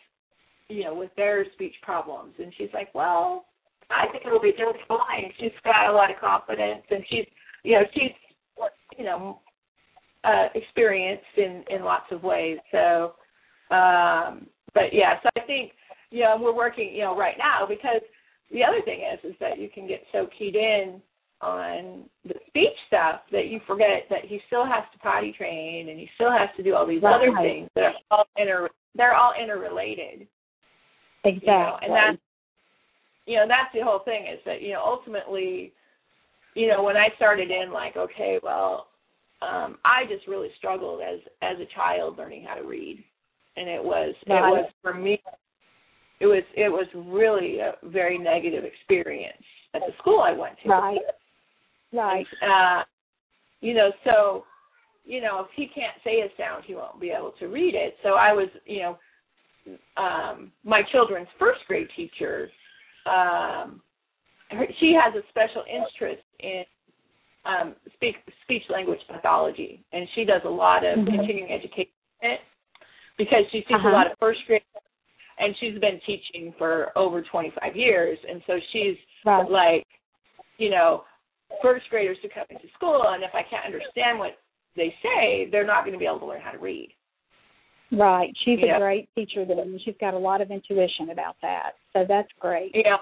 you 0.68 0.84
know, 0.84 0.94
with 0.94 1.14
their 1.16 1.46
speech 1.54 1.76
problems, 1.82 2.34
and 2.40 2.54
she's 2.58 2.74
like, 2.74 2.94
well, 2.94 3.46
I 3.90 4.08
think 4.12 4.26
it'll 4.26 4.42
be 4.42 4.52
just 4.52 4.78
fine. 4.88 5.32
She's 5.40 5.52
got 5.64 5.90
a 5.90 5.92
lot 5.94 6.12
of 6.12 6.18
confidence, 6.20 6.84
and 6.90 7.04
she's, 7.10 7.26
you 7.64 7.74
know, 7.76 7.86
she's, 7.94 8.12
you 8.98 9.06
know, 9.06 9.40
uh, 10.24 10.48
experienced 10.54 11.38
in 11.38 11.64
in 11.70 11.84
lots 11.84 12.12
of 12.12 12.24
ways. 12.24 12.60
So, 12.72 13.16
um, 13.72 14.48
but 14.74 14.94
yeah, 14.94 15.20
so 15.24 15.30
I 15.38 15.42
think, 15.46 15.72
you 16.12 16.22
know, 16.22 16.38
we're 16.40 16.56
working, 16.56 16.94
you 16.94 17.04
know, 17.04 17.16
right 17.18 17.38
now 17.38 17.66
because 17.68 18.02
the 18.52 18.64
other 18.64 18.82
thing 18.84 19.02
is, 19.02 19.20
is 19.32 19.36
that 19.40 19.60
you 19.60 19.70
can 19.70 19.88
get 19.88 20.04
so 20.12 20.28
keyed 20.38 20.56
in 20.56 21.02
on 21.42 22.04
the 22.26 22.36
speech 22.48 22.76
stuff 22.88 23.22
that 23.32 23.48
you 23.48 23.62
forget 23.66 24.04
that 24.10 24.26
he 24.26 24.42
still 24.48 24.66
has 24.66 24.84
to 24.92 25.00
potty 25.00 25.34
train 25.38 25.88
and 25.90 25.98
he 25.98 26.10
still 26.16 26.32
has 26.32 26.50
to 26.58 26.64
do 26.64 26.76
all 26.76 26.86
these 26.86 27.04
other 27.08 27.32
things 27.42 27.70
that 27.76 27.84
are 27.84 27.94
all 28.12 28.26
inter 28.38 28.70
they're 28.96 29.16
all 29.16 29.34
interrelated. 29.42 30.28
Exactly. 31.24 31.48
You 31.48 31.54
know, 31.54 31.78
and 31.82 31.94
that's 31.94 32.22
you 33.30 33.36
know, 33.36 33.46
that's 33.48 33.72
the 33.76 33.82
whole 33.82 34.00
thing 34.00 34.26
is 34.26 34.40
that, 34.48 34.64
you 34.64 34.74
know, 34.74 34.82
ultimately, 34.84 35.72
you 36.56 36.68
know, 36.68 36.82
when 36.82 36.98
I 36.98 37.10
started 37.16 37.52
in 37.52 37.72
like, 37.72 37.96
okay, 37.96 38.40
well, 38.42 38.88
um, 39.44 39.78
I 39.86 40.06
just 40.10 40.28
really 40.28 40.50
struggled 40.58 41.02
as 41.02 41.20
as 41.44 41.58
a 41.60 41.76
child 41.76 42.18
learning 42.18 42.46
how 42.48 42.56
to 42.56 42.68
read. 42.68 43.04
And 43.56 43.70
it 43.70 43.84
was 43.84 44.16
Right. 44.28 44.38
it 44.40 44.42
was 44.42 44.72
for 44.82 44.96
me 44.96 45.22
it 46.20 46.26
was 46.26 46.44
it 46.56 46.70
was 46.70 46.88
really 46.94 47.60
a 47.60 47.74
very 47.84 48.18
negative 48.18 48.64
experience 48.64 49.44
at 49.74 49.82
the 49.82 49.94
school 50.00 50.20
I 50.22 50.32
went 50.34 50.56
to. 50.64 50.70
right. 50.70 51.00
Right. 51.92 52.28
Uh, 52.44 52.84
you 53.62 53.74
know, 53.74 53.92
so 54.04 54.46
you 55.06 55.22
know, 55.22 55.40
if 55.40 55.48
he 55.56 55.66
can't 55.74 55.96
say 56.04 56.22
a 56.22 56.28
sound, 56.38 56.66
he 56.68 56.76
won't 56.76 57.02
be 57.02 57.10
able 57.10 57.34
to 57.40 57.48
read 57.48 57.74
it. 57.74 57.96
So 58.04 58.10
I 58.10 58.32
was, 58.32 58.48
you 58.68 58.82
know, 58.82 59.00
um, 59.98 60.52
my 60.64 60.84
children's 60.92 61.28
first 61.40 61.62
grade 61.68 61.88
teacher. 61.96 62.50
Um, 63.08 63.82
her, 64.52 64.68
she 64.80 64.94
has 64.94 65.16
a 65.16 65.28
special 65.30 65.64
interest 65.68 66.22
in 66.40 66.64
um, 67.46 67.76
speak, 67.96 68.16
speech 68.44 68.64
language 68.70 69.00
pathology, 69.12 69.84
and 69.92 70.08
she 70.14 70.26
does 70.26 70.42
a 70.46 70.50
lot 70.50 70.86
of 70.86 71.00
Mhm. 71.00 71.10
continuing 71.10 71.52
education 71.52 71.92
because 73.18 73.46
she 73.52 73.64
sees 73.64 73.78
Uh-huh. 73.78 73.90
a 73.90 73.92
lot 73.92 74.12
of 74.12 74.18
first 74.20 74.46
grade, 74.46 74.62
and 75.40 75.56
she's 75.60 75.80
been 75.80 76.00
teaching 76.06 76.54
for 76.58 76.98
over 76.98 77.22
25 77.22 77.76
years, 77.76 78.18
and 78.30 78.42
so 78.46 78.54
she's 78.72 78.98
like, 79.26 79.86
you 80.58 80.70
know, 80.70 81.04
first 81.62 81.86
graders 81.90 82.18
to 82.22 82.30
come 82.30 82.46
into 82.50 82.68
school, 82.76 83.02
and 83.08 83.24
if 83.24 83.32
I 83.34 83.42
can't 83.50 83.66
understand 83.66 84.20
what 84.20 84.38
they 84.76 84.94
say, 85.02 85.48
they're 85.52 85.66
not 85.66 85.82
going 85.84 85.94
to 85.94 86.00
be 86.00 86.06
able 86.06 86.20
to 86.20 86.26
learn 86.26 86.42
how 86.42 86.52
to 86.52 86.60
read. 86.60 86.90
Right. 87.92 88.32
She's 88.46 88.60
Yeah. 88.60 88.76
a 88.76 88.80
great 88.80 89.10
teacher 89.16 89.46
then 89.46 89.58
and 89.60 89.82
she's 89.82 89.96
got 90.00 90.14
a 90.14 90.18
lot 90.18 90.42
of 90.42 90.52
intuition 90.52 91.10
about 91.10 91.36
that. 91.42 91.72
So 91.94 92.06
that's 92.08 92.30
great. 92.40 92.72
yeah 92.76 92.98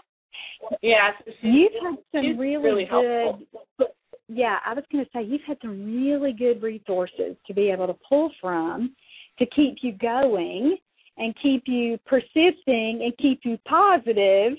Yeah, 0.81 1.11
so 1.25 1.31
you've 1.41 1.73
had 1.73 1.97
some 2.13 2.23
she's 2.23 2.37
really, 2.37 2.63
really 2.63 2.85
good. 2.85 3.35
helpful. 3.49 3.95
Yeah, 4.29 4.59
I 4.65 4.73
was 4.73 4.83
going 4.91 5.03
to 5.03 5.11
say 5.13 5.23
you've 5.23 5.41
had 5.47 5.57
some 5.61 5.85
really 6.03 6.33
good 6.33 6.61
resources 6.61 7.35
to 7.47 7.53
be 7.53 7.69
able 7.69 7.87
to 7.87 7.95
pull 8.07 8.31
from 8.41 8.95
to 9.39 9.45
keep 9.47 9.75
you 9.81 9.91
going 9.93 10.77
and 11.17 11.35
keep 11.41 11.63
you 11.65 11.97
persisting 12.05 13.01
and 13.03 13.17
keep 13.17 13.41
you 13.43 13.57
positive 13.67 14.53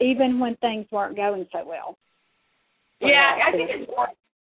even 0.00 0.38
when 0.38 0.56
things 0.56 0.86
weren't 0.90 1.16
going 1.16 1.46
so 1.52 1.64
well. 1.66 1.96
Yeah, 3.00 3.36
I 3.46 3.52
think 3.52 3.70
it's 3.72 3.90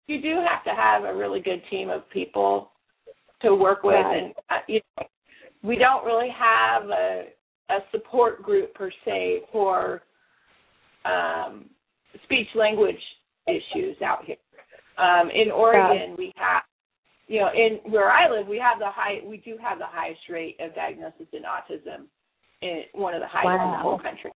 you 0.08 0.22
do 0.22 0.36
have 0.48 0.64
to 0.66 0.72
have 0.80 1.04
a 1.04 1.16
really 1.16 1.40
good 1.40 1.62
team 1.70 1.90
of 1.90 2.10
people 2.10 2.72
to 3.42 3.56
work 3.56 3.84
with, 3.84 3.96
Right. 3.96 4.24
and 4.24 4.34
uh, 4.50 4.56
you 4.68 4.82
know, 4.98 5.06
we 5.64 5.78
don't 5.78 6.06
really 6.06 6.30
have 6.30 6.90
a 6.90 7.26
a 7.70 7.80
support 7.92 8.44
group 8.44 8.74
per 8.74 8.92
se 9.06 9.42
for 9.52 10.04
um, 11.06 11.66
speech 12.24 12.48
language 12.56 13.00
issues 13.48 13.98
out 14.02 14.26
here. 14.26 14.36
Um, 14.98 15.30
in 15.30 15.50
Oregon, 15.52 16.16
we 16.18 16.32
have, 16.36 16.64
you 17.28 17.40
know, 17.40 17.50
in 17.54 17.92
where 17.92 18.12
I 18.12 18.30
live, 18.30 18.48
we 18.48 18.60
have 18.60 18.80
the 18.80 18.90
high, 18.90 19.20
we 19.26 19.38
do 19.38 19.58
have 19.62 19.80
the 19.80 19.86
highest 19.88 20.22
rate 20.30 20.58
of 20.60 20.76
diagnosis 20.76 21.28
in 21.32 21.44
autism, 21.44 22.06
in 22.62 22.84
one 22.94 23.14
of 23.14 23.22
the 23.22 23.28
highest 23.28 23.64
in 23.64 23.72
the 23.72 23.78
whole 23.78 24.00
country. 24.00 24.32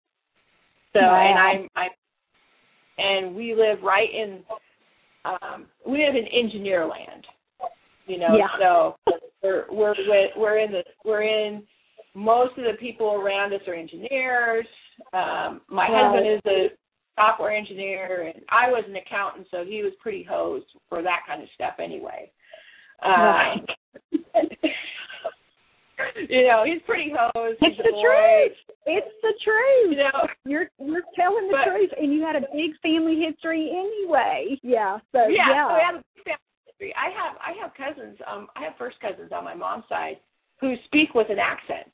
So, 0.93 1.01
Wow. 1.01 1.16
and 1.16 1.39
I'm, 1.39 1.68
I'm, 1.76 1.91
and 2.99 3.35
we 3.35 3.55
live 3.55 3.82
right 3.82 4.09
in, 4.12 4.45
um, 5.24 5.66
we 5.87 6.05
live 6.05 6.14
in 6.14 6.26
engineer 6.26 6.87
land, 6.87 7.26
you 8.07 8.18
know. 8.18 8.37
Yeah. 8.37 8.49
So 8.59 8.97
we're 9.43 9.66
we're 9.70 9.95
we're 10.37 10.59
in 10.59 10.70
the 10.70 10.85
we're 11.05 11.22
in 11.22 11.62
most 12.14 12.57
of 12.57 12.64
the 12.64 12.78
people 12.78 13.14
around 13.14 13.53
us 13.53 13.61
are 13.66 13.74
engineers. 13.74 14.66
Um, 15.12 15.62
my 15.68 15.89
Right. 15.89 16.05
husband 16.05 16.26
is 16.28 16.41
a 16.47 16.68
software 17.16 17.51
engineer, 17.51 18.32
and 18.35 18.45
I 18.49 18.70
was 18.70 18.85
an 18.87 18.97
accountant, 18.97 19.49
so 19.51 19.64
he 19.64 19.82
was 19.82 19.93
pretty 20.01 20.22
hosed 20.22 20.66
for 20.89 21.03
that 21.03 21.20
kind 21.26 21.43
of 21.43 21.49
stuff 21.55 21.74
anyway. 21.78 22.30
Right. 23.03 23.57
Um, 23.57 23.67
you 26.29 26.47
know, 26.47 26.65
he's 26.67 26.83
pretty 26.87 27.13
hosed. 27.17 27.59
It's 27.61 27.77
the 27.79 27.91
boy, 27.91 28.03
truth. 28.03 28.53
It's 28.87 29.15
the 29.23 29.33
truth. 29.45 29.91
You 29.91 29.97
know, 29.99 30.27
You're 30.45 30.67
you're 30.79 31.03
telling 31.17 31.49
the 31.49 31.55
But- 31.65 31.71
truth, 31.71 31.91
and 32.01 32.13
you 32.13 32.23
had 32.23 32.37
a 32.37 32.41
big 32.53 32.77
family 32.83 33.21
history 33.21 33.71
anyway. 33.71 34.59
Yeah. 34.63 34.99
So 35.13 35.27
yeah, 35.29 35.49
yeah. 35.51 35.69
so 35.69 35.75
we 35.75 35.81
have 35.87 35.95
a 35.97 36.03
big 36.15 36.25
family 36.25 36.41
history. 36.67 36.95
I 36.97 37.11
have 37.11 37.37
I 37.41 37.53
have 37.63 37.73
cousins, 37.75 38.19
um 38.27 38.49
I 38.57 38.65
have 38.65 38.75
first 38.79 39.01
cousins 39.01 39.33
on 39.33 39.45
my 39.45 39.55
mom's 39.55 39.85
side 39.89 40.17
who 40.61 40.75
speak 40.87 41.15
with 41.15 41.31
an 41.31 41.39
accent. 41.39 41.91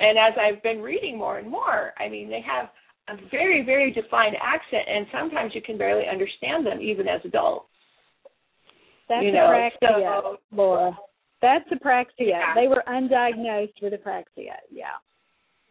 And 0.00 0.16
as 0.18 0.34
I've 0.38 0.62
been 0.62 0.80
reading 0.80 1.18
more 1.18 1.38
and 1.38 1.48
more, 1.50 1.92
I 1.98 2.08
mean 2.08 2.28
they 2.30 2.40
have 2.42 2.70
a 3.08 3.16
very, 3.30 3.62
very 3.64 3.90
defined 3.90 4.36
accent 4.40 4.84
and 4.86 5.06
sometimes 5.10 5.54
you 5.54 5.62
can 5.62 5.78
barely 5.78 6.06
understand 6.06 6.64
them 6.66 6.80
even 6.80 7.08
as 7.08 7.20
adults. 7.24 7.70
That's 9.08 9.24
you 9.24 9.32
know, 9.32 9.46
apraxia, 9.46 10.22
so- 10.22 10.36
Laura. 10.52 10.96
That's 11.40 11.68
apraxia. 11.70 12.06
Yeah. 12.18 12.54
They 12.54 12.66
were 12.68 12.82
undiagnosed 12.88 13.80
with 13.80 13.92
apraxia. 13.92 14.56
Yeah. 14.70 14.86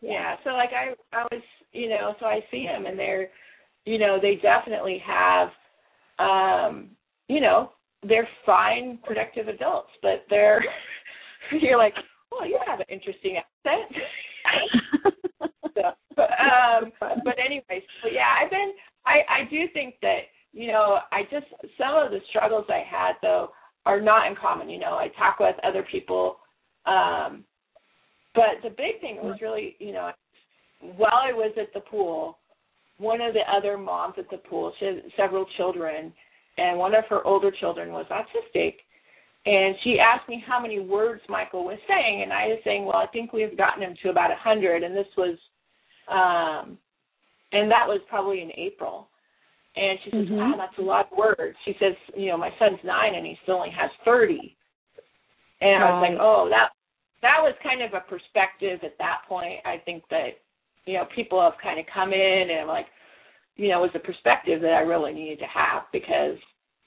Yeah. 0.01 0.35
So 0.43 0.51
like 0.51 0.69
I 0.71 0.93
I 1.15 1.23
was 1.31 1.41
you 1.73 1.89
know, 1.89 2.15
so 2.19 2.25
I 2.25 2.39
see 2.51 2.65
them 2.65 2.85
and 2.85 2.97
they're 2.97 3.29
you 3.85 3.97
know, 3.97 4.17
they 4.21 4.35
definitely 4.35 5.01
have 5.05 5.49
um 6.19 6.89
you 7.27 7.41
know, 7.41 7.71
they're 8.07 8.27
fine, 8.45 8.99
productive 9.03 9.47
adults, 9.49 9.89
but 10.01 10.23
they're 10.29 10.63
you're 11.51 11.77
like, 11.77 11.95
Oh, 12.31 12.43
you 12.45 12.59
have 12.65 12.79
an 12.79 12.85
interesting 12.89 13.37
accent. 13.37 14.03
so, 15.75 15.81
but 16.15 16.29
um 16.39 16.91
but 17.25 17.35
anyways, 17.43 17.83
but 18.01 18.13
yeah, 18.13 18.35
I've 18.41 18.51
been 18.51 18.71
I 19.05 19.41
I 19.41 19.49
do 19.49 19.65
think 19.73 19.95
that 20.01 20.19
you 20.53 20.67
know 20.67 20.99
I 21.11 21.23
just 21.23 21.47
some 21.77 21.95
of 21.95 22.11
the 22.11 22.19
struggles 22.29 22.65
I 22.69 22.83
had 22.89 23.13
though 23.21 23.51
are 23.85 24.01
not 24.01 24.27
in 24.27 24.35
common. 24.35 24.69
You 24.69 24.79
know, 24.79 24.95
I 24.95 25.07
talk 25.17 25.39
with 25.39 25.55
other 25.63 25.85
people, 25.89 26.37
um, 26.85 27.43
but 28.35 28.61
the 28.63 28.69
big 28.69 28.99
thing 29.01 29.17
was 29.17 29.39
really 29.41 29.75
you 29.79 29.93
know 29.93 30.11
while 30.81 31.11
I 31.13 31.33
was 31.33 31.53
at 31.59 31.73
the 31.73 31.79
pool, 31.79 32.37
one 32.97 33.21
of 33.21 33.33
the 33.33 33.41
other 33.51 33.77
moms 33.77 34.15
at 34.17 34.29
the 34.29 34.37
pool, 34.37 34.73
she 34.79 34.85
had 34.85 35.03
several 35.15 35.45
children, 35.57 36.13
and 36.57 36.77
one 36.77 36.95
of 36.95 37.05
her 37.09 37.25
older 37.25 37.51
children 37.51 37.91
was 37.91 38.05
autistic. 38.11 38.75
And 39.45 39.75
she 39.83 39.97
asked 39.99 40.27
me 40.27 40.43
how 40.45 40.59
many 40.59 40.79
words 40.79 41.21
Michael 41.29 41.63
was 41.63 41.77
saying, 41.87 42.23
and 42.23 42.33
I 42.33 42.47
was 42.47 42.59
saying, 42.63 42.85
well, 42.85 42.97
I 42.97 43.07
think 43.07 43.31
we've 43.31 43.57
gotten 43.57 43.81
him 43.81 43.95
to 44.03 44.09
about 44.09 44.31
a 44.31 44.35
hundred, 44.35 44.83
and 44.83 44.95
this 44.95 45.07
was, 45.15 45.37
um, 46.09 46.77
and 47.53 47.71
that 47.71 47.87
was 47.87 48.01
probably 48.09 48.41
in 48.41 48.51
April. 48.57 49.07
And 49.77 49.99
she 50.03 50.09
says, 50.09 50.27
Mhm. 50.27 50.37
wow, 50.37 50.57
that's 50.57 50.77
a 50.79 50.81
lot 50.81 51.11
of 51.11 51.17
words. 51.17 51.55
She 51.63 51.73
says, 51.79 51.93
you 52.15 52.27
know, 52.27 52.37
my 52.37 52.51
son's 52.57 52.83
nine, 52.83 53.13
and 53.15 53.25
he 53.25 53.37
still 53.43 53.55
only 53.57 53.69
has 53.69 53.91
thirty. 54.03 54.55
And 55.61 55.83
I 55.83 55.91
was 55.93 56.09
like, 56.09 56.19
oh, 56.19 56.49
that 56.49 56.69
that 57.21 57.41
was 57.41 57.53
kind 57.63 57.81
of 57.81 57.93
a 57.93 58.01
perspective 58.01 58.79
at 58.83 58.97
that 58.99 59.21
point. 59.27 59.59
I 59.65 59.77
think 59.85 60.03
that, 60.09 60.37
you 60.85 60.93
know, 60.93 61.05
people 61.15 61.41
have 61.41 61.57
kind 61.61 61.79
of 61.79 61.85
come 61.91 62.13
in 62.13 62.49
and 62.51 62.67
like, 62.67 62.85
you 63.55 63.69
know, 63.69 63.79
it 63.83 63.93
was 63.93 63.95
a 63.95 64.05
perspective 64.05 64.61
that 64.61 64.73
I 64.73 64.81
really 64.81 65.13
needed 65.13 65.39
to 65.39 65.45
have 65.47 65.83
because 65.91 66.37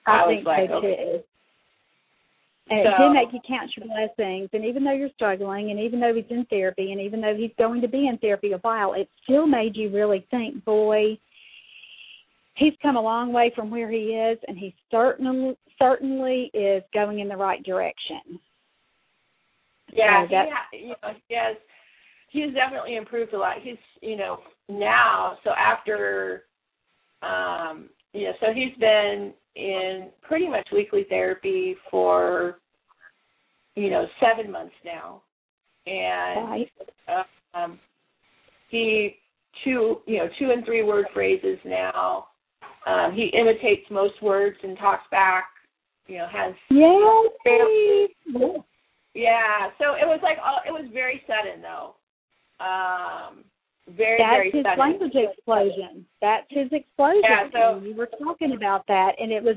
I, 0.07 0.23
I 0.23 0.27
was 0.27 0.45
like, 0.47 0.71
okay. 0.71 1.23
And 2.71 2.79
it 2.81 2.87
So- 2.97 3.03
did 3.09 3.13
make 3.15 3.33
you 3.33 3.41
count 3.47 3.71
your 3.77 3.87
blessings. 3.87 4.51
And 4.53 4.65
even 4.65 4.85
though 4.85 4.93
you're 4.93 5.11
struggling, 5.17 5.71
and 5.73 5.81
even 5.81 5.99
though 5.99 6.15
he's 6.15 6.31
in 6.31 6.45
therapy, 6.47 6.93
and 6.93 7.01
even 7.01 7.21
though 7.21 7.35
he's 7.35 7.51
going 7.59 7.81
to 7.81 7.89
be 7.89 8.07
in 8.07 8.17
therapy 8.19 8.53
a 8.53 8.59
while, 8.59 8.93
it 8.95 9.09
still 9.25 9.47
made 9.49 9.77
you 9.77 9.91
really 9.91 10.25
think, 10.31 10.65
boy, 10.65 11.19
he's 12.61 12.75
come 12.83 12.97
a 12.97 13.01
long 13.01 13.33
way 13.33 13.51
from 13.57 13.71
where 13.71 13.91
he 13.91 14.11
is, 14.15 14.39
and 14.47 14.57
he 14.57 14.75
certainly 14.91 15.57
certainly 15.79 16.51
is 16.53 16.83
going 16.93 17.19
in 17.21 17.29
the 17.29 17.37
right 17.37 17.63
direction. 17.65 18.39
Yeah, 19.93 20.23
So 20.25 20.29
he 20.29 20.35
ha- 20.37 20.69
you 20.73 20.89
know, 20.89 21.15
he 21.27 21.35
has 21.35 21.57
he's 22.29 22.55
definitely 22.55 22.97
improved 22.97 23.33
a 23.33 23.39
lot. 23.39 23.57
He's 23.63 23.79
you 24.03 24.17
know 24.17 24.39
now 24.69 25.39
so 25.43 25.51
after 25.51 26.45
um 27.23 27.89
you 28.13 28.25
know 28.27 28.33
so 28.41 28.53
he's 28.55 28.77
been 28.79 29.33
in 29.57 30.11
pretty 30.23 30.49
much 30.49 30.69
weekly 30.73 31.07
therapy 31.09 31.75
for 31.91 32.59
you 33.75 33.91
know 33.91 34.07
seven 34.21 34.53
months 34.53 34.75
now, 34.85 35.23
and 35.87 36.49
Right. 36.51 36.73
um 37.55 37.81
he 38.69 39.17
two 39.65 40.03
you 40.07 40.19
know 40.19 40.29
two 40.39 40.51
and 40.51 40.65
three 40.65 40.83
word 40.83 41.07
phrases 41.15 41.59
now. 41.65 42.27
Um, 42.87 43.13
he 43.15 43.27
imitates 43.39 43.85
most 43.91 44.21
words 44.23 44.57
and 44.63 44.77
talks 44.79 45.05
back. 45.11 45.45
You 46.07 46.19
know 46.19 46.27
has 46.33 46.55
Yes. 46.71 48.11
yeah, 49.15 49.69
so 49.79 49.95
it 49.95 50.07
was 50.07 50.21
like 50.23 50.39
all 50.45 50.61
it 50.67 50.73
was 50.73 50.89
very 50.93 51.23
sudden 51.27 51.63
though. 51.63 51.95
Um 52.65 53.45
very 53.97 54.19
That's 54.19 54.31
very 54.37 54.51
his 54.53 54.63
sudden. 54.65 54.79
language 54.79 55.15
explosion. 55.15 56.07
That's 56.21 56.47
his 56.51 56.69
explosion. 56.73 57.23
Yeah, 57.25 57.49
so- 57.53 57.77
And 57.79 57.87
you 57.87 57.95
were 57.95 58.09
talking 58.23 58.53
about 58.53 58.87
that, 58.87 59.13
and 59.19 59.33
it 59.33 59.43
was, 59.43 59.57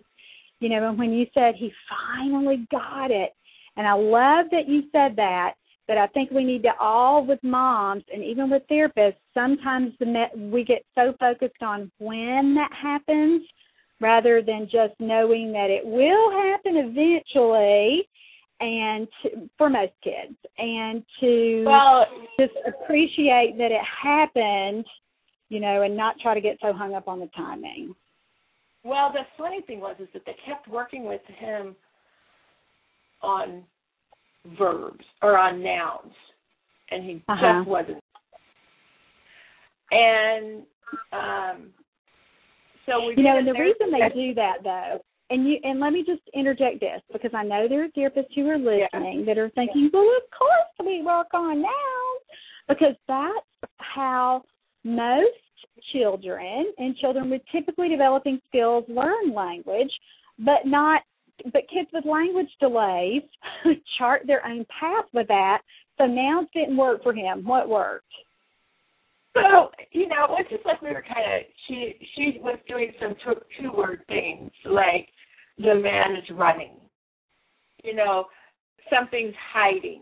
you 0.60 0.70
know, 0.70 0.90
and 0.90 0.98
when 0.98 1.12
you 1.14 1.28
said 1.34 1.54
he 1.56 1.72
finally 2.18 2.66
got 2.72 3.12
it, 3.12 3.34
and 3.78 3.88
I 3.88 3.94
love 3.94 4.48
that 4.52 4.68
you 4.68 4.84
said 4.92 5.16
that. 5.18 5.54
But 5.88 5.98
I 5.98 6.08
think 6.08 6.32
we 6.32 6.46
need 6.46 6.64
to 6.64 6.72
all, 6.80 7.26
with 7.26 7.44
moms 7.44 8.04
and 8.14 8.24
even 8.24 8.50
with 8.50 8.64
therapists, 8.72 9.18
sometimes 9.34 9.92
the 10.00 10.06
me- 10.06 10.50
we 10.50 10.64
get 10.64 10.86
so 10.96 11.14
focused 11.20 11.62
on 11.62 11.92
when 12.00 12.56
that 12.56 12.72
happens, 12.74 13.44
rather 14.00 14.42
than 14.42 14.66
just 14.72 14.94
knowing 15.00 15.52
that 15.52 15.70
it 15.70 15.86
will 15.86 16.32
happen 16.32 16.78
eventually, 16.78 18.08
and 18.60 19.08
to, 19.22 19.50
for 19.58 19.70
most 19.70 19.92
kids, 20.04 20.38
and 20.58 21.04
to 21.20 21.64
Well, 21.66 22.06
just 22.40 22.54
appreciate 22.66 23.58
that 23.58 23.72
it 23.72 23.82
happened, 24.02 24.86
you 25.50 25.60
know, 25.60 25.82
and 25.82 25.98
not 25.98 26.16
try 26.22 26.34
to 26.34 26.42
get 26.42 26.58
so 26.62 26.72
hung 26.72 26.94
up 26.96 27.08
on 27.10 27.20
the 27.20 27.30
timing. 27.36 27.94
well, 28.86 29.12
the 29.12 29.26
funny 29.38 29.62
thing 29.62 29.80
was 29.82 29.96
is 30.00 30.08
that 30.14 30.24
they 30.26 30.36
kept 30.46 30.68
working 30.68 31.06
with 31.06 31.22
him 31.38 31.76
on 33.22 33.64
verbs 34.58 35.06
or 35.22 35.38
on 35.38 35.64
nouns, 35.64 36.14
and 36.92 37.04
he 37.04 37.22
Uh-huh. 37.28 37.60
just 37.60 37.68
wasn't. 37.68 38.04
And 39.92 40.64
um, 41.12 41.74
so 42.86 43.06
we 43.06 43.16
You 43.16 43.24
know, 43.24 43.38
and 43.38 43.48
the 43.48 43.54
reason 43.54 43.92
they 43.92 44.10
do 44.10 44.34
that 44.36 44.64
though, 44.64 45.00
and 45.30 45.48
you 45.48 45.58
and 45.64 45.80
let 45.80 45.94
me 45.94 46.04
just 46.06 46.22
interject 46.34 46.80
this 46.80 47.02
because 47.12 47.32
I 47.34 47.44
know 47.44 47.68
there 47.68 47.84
are 47.84 47.88
therapists 47.90 48.34
who 48.36 48.48
are 48.50 48.58
listening 48.58 49.26
that 49.26 49.38
are 49.38 49.50
thinking, 49.52 49.90
Well, 49.94 50.04
of 50.04 50.38
course 50.38 50.88
we 50.88 51.02
work 51.02 51.28
on 51.34 51.62
nouns 51.62 52.24
because 52.68 52.96
that's 53.08 53.72
how 53.78 54.44
most 54.84 55.28
children 55.92 56.74
and 56.78 56.96
children 56.98 57.30
with 57.30 57.42
typically 57.52 57.90
developing 57.90 58.40
skills 58.48 58.84
learn 58.88 59.34
language, 59.34 59.92
but 60.40 60.66
not 60.66 61.02
but 61.46 61.64
kids 61.74 61.90
with 61.94 62.06
language 62.06 62.50
delays 62.60 63.24
chart 63.98 64.24
their 64.26 64.46
own 64.46 64.66
path 64.80 65.06
with 65.14 65.28
that. 65.28 65.62
So 65.98 66.06
nouns 66.06 66.48
didn't 66.54 66.78
work 66.78 67.04
for 67.04 67.14
him. 67.14 67.46
What 67.46 67.70
worked? 67.70 68.06
so 69.36 69.72
you 69.92 70.08
know, 70.08 70.28
it's 70.38 70.50
just 70.50 70.66
like 70.66 70.82
we 70.82 70.90
were 70.90 71.04
kind 71.04 71.26
of 71.26 71.42
she 71.68 71.96
she 72.16 72.40
was 72.42 72.58
doing 72.68 72.92
some 73.02 73.16
two, 73.24 73.34
two 73.60 73.72
word 73.76 74.02
things 74.08 74.52
like 74.66 75.10
the 75.58 75.76
man 75.76 76.16
is 76.16 76.30
running, 76.32 76.76
you 77.84 77.96
know, 77.96 78.26
something's 78.92 79.34
hiding 79.54 80.02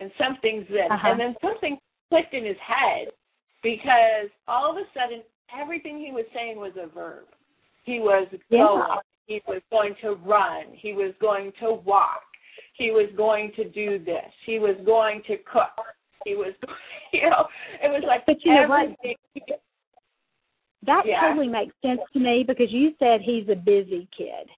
and 0.00 0.10
something's 0.18 0.66
this, 0.68 0.88
Uh-huh. 0.90 1.08
and 1.08 1.20
then 1.20 1.34
something 1.42 1.78
clicked 2.08 2.34
in 2.34 2.44
his 2.44 2.56
head 2.58 3.08
because 3.62 4.30
all 4.48 4.70
of 4.70 4.76
a 4.76 4.84
sudden 4.94 5.22
everything 5.58 5.98
he 5.98 6.12
was 6.12 6.24
saying 6.34 6.56
was 6.56 6.72
a 6.76 6.86
verb. 6.86 7.26
He 7.84 8.00
was 8.00 8.28
Yeah. 8.50 8.96
He 9.30 9.40
was 9.46 9.62
going 9.70 9.94
to 10.02 10.14
run. 10.26 10.64
He 10.72 10.92
was 10.92 11.14
going 11.20 11.52
to 11.60 11.74
walk. 11.84 12.22
He 12.74 12.90
was 12.90 13.08
going 13.16 13.52
to 13.54 13.62
do 13.70 14.02
this. 14.04 14.32
He 14.44 14.58
was 14.58 14.74
going 14.84 15.22
to 15.28 15.36
cook. 15.36 15.86
He 16.24 16.34
was, 16.34 16.52
you 17.12 17.30
know, 17.30 17.46
it 17.80 17.88
was 17.88 18.02
like 18.04 18.26
But 18.26 18.44
you 18.44 18.52
know 18.52 18.66
what? 18.66 18.82
everything. 18.86 19.14
That 20.84 21.06
Yeah. 21.06 21.20
totally 21.20 21.46
makes 21.46 21.72
sense 21.80 22.00
to 22.12 22.18
me 22.18 22.42
because 22.44 22.72
you 22.72 22.92
said 22.98 23.20
he's 23.20 23.48
a 23.48 23.54
busy 23.54 24.08
kid. 24.18 24.48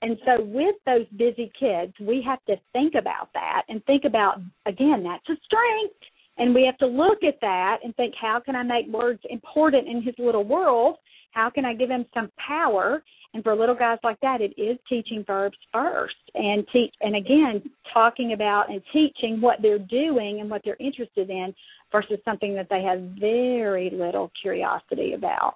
And 0.00 0.18
so 0.26 0.42
with 0.42 0.74
those 0.84 1.06
busy 1.16 1.52
kids, 1.56 1.92
we 2.00 2.20
have 2.22 2.44
to 2.46 2.56
think 2.72 2.96
about 2.96 3.28
that 3.34 3.62
and 3.68 3.84
think 3.84 4.04
about 4.04 4.40
again, 4.66 5.04
that's 5.04 5.28
a 5.28 5.40
strength. 5.44 5.94
And 6.38 6.52
we 6.52 6.64
have 6.64 6.78
to 6.78 6.86
look 6.86 7.22
at 7.22 7.40
that 7.40 7.78
and 7.84 7.94
think, 7.94 8.14
how 8.20 8.40
can 8.40 8.56
I 8.56 8.64
make 8.64 8.88
words 8.88 9.20
important 9.30 9.86
in 9.86 10.02
his 10.02 10.14
little 10.18 10.42
world? 10.42 10.96
How 11.30 11.50
can 11.50 11.64
I 11.64 11.74
give 11.74 11.90
him 11.90 12.04
some 12.12 12.32
power? 12.36 13.04
And 13.34 13.42
for 13.42 13.56
little 13.56 13.74
guys 13.74 13.98
like 14.04 14.20
that, 14.20 14.40
it 14.40 14.52
is 14.60 14.78
teaching 14.88 15.24
verbs 15.26 15.56
first 15.72 16.14
and 16.34 16.66
teach 16.72 16.92
and 17.00 17.16
again 17.16 17.62
talking 17.92 18.32
about 18.34 18.70
and 18.70 18.82
teaching 18.92 19.40
what 19.40 19.58
they're 19.62 19.78
doing 19.78 20.40
and 20.40 20.50
what 20.50 20.60
they're 20.64 20.76
interested 20.78 21.30
in 21.30 21.54
versus 21.90 22.18
something 22.24 22.54
that 22.54 22.68
they 22.68 22.82
have 22.82 23.00
very 23.18 23.90
little 23.90 24.30
curiosity 24.40 25.14
about. 25.14 25.54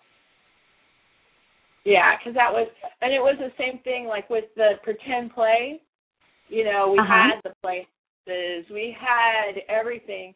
Yeah, 1.84 2.16
because 2.18 2.34
that 2.34 2.52
was, 2.52 2.66
and 3.00 3.12
it 3.12 3.20
was 3.20 3.36
the 3.38 3.52
same 3.56 3.78
thing 3.84 4.06
like 4.06 4.28
with 4.28 4.44
the 4.56 4.72
pretend 4.82 5.32
play. 5.34 5.80
You 6.48 6.64
know, 6.64 6.90
we 6.92 6.98
Uh-huh. 6.98 7.30
had 7.34 7.42
the 7.44 7.54
places, 7.62 8.68
we 8.70 8.96
had 8.98 9.62
everything, 9.68 10.34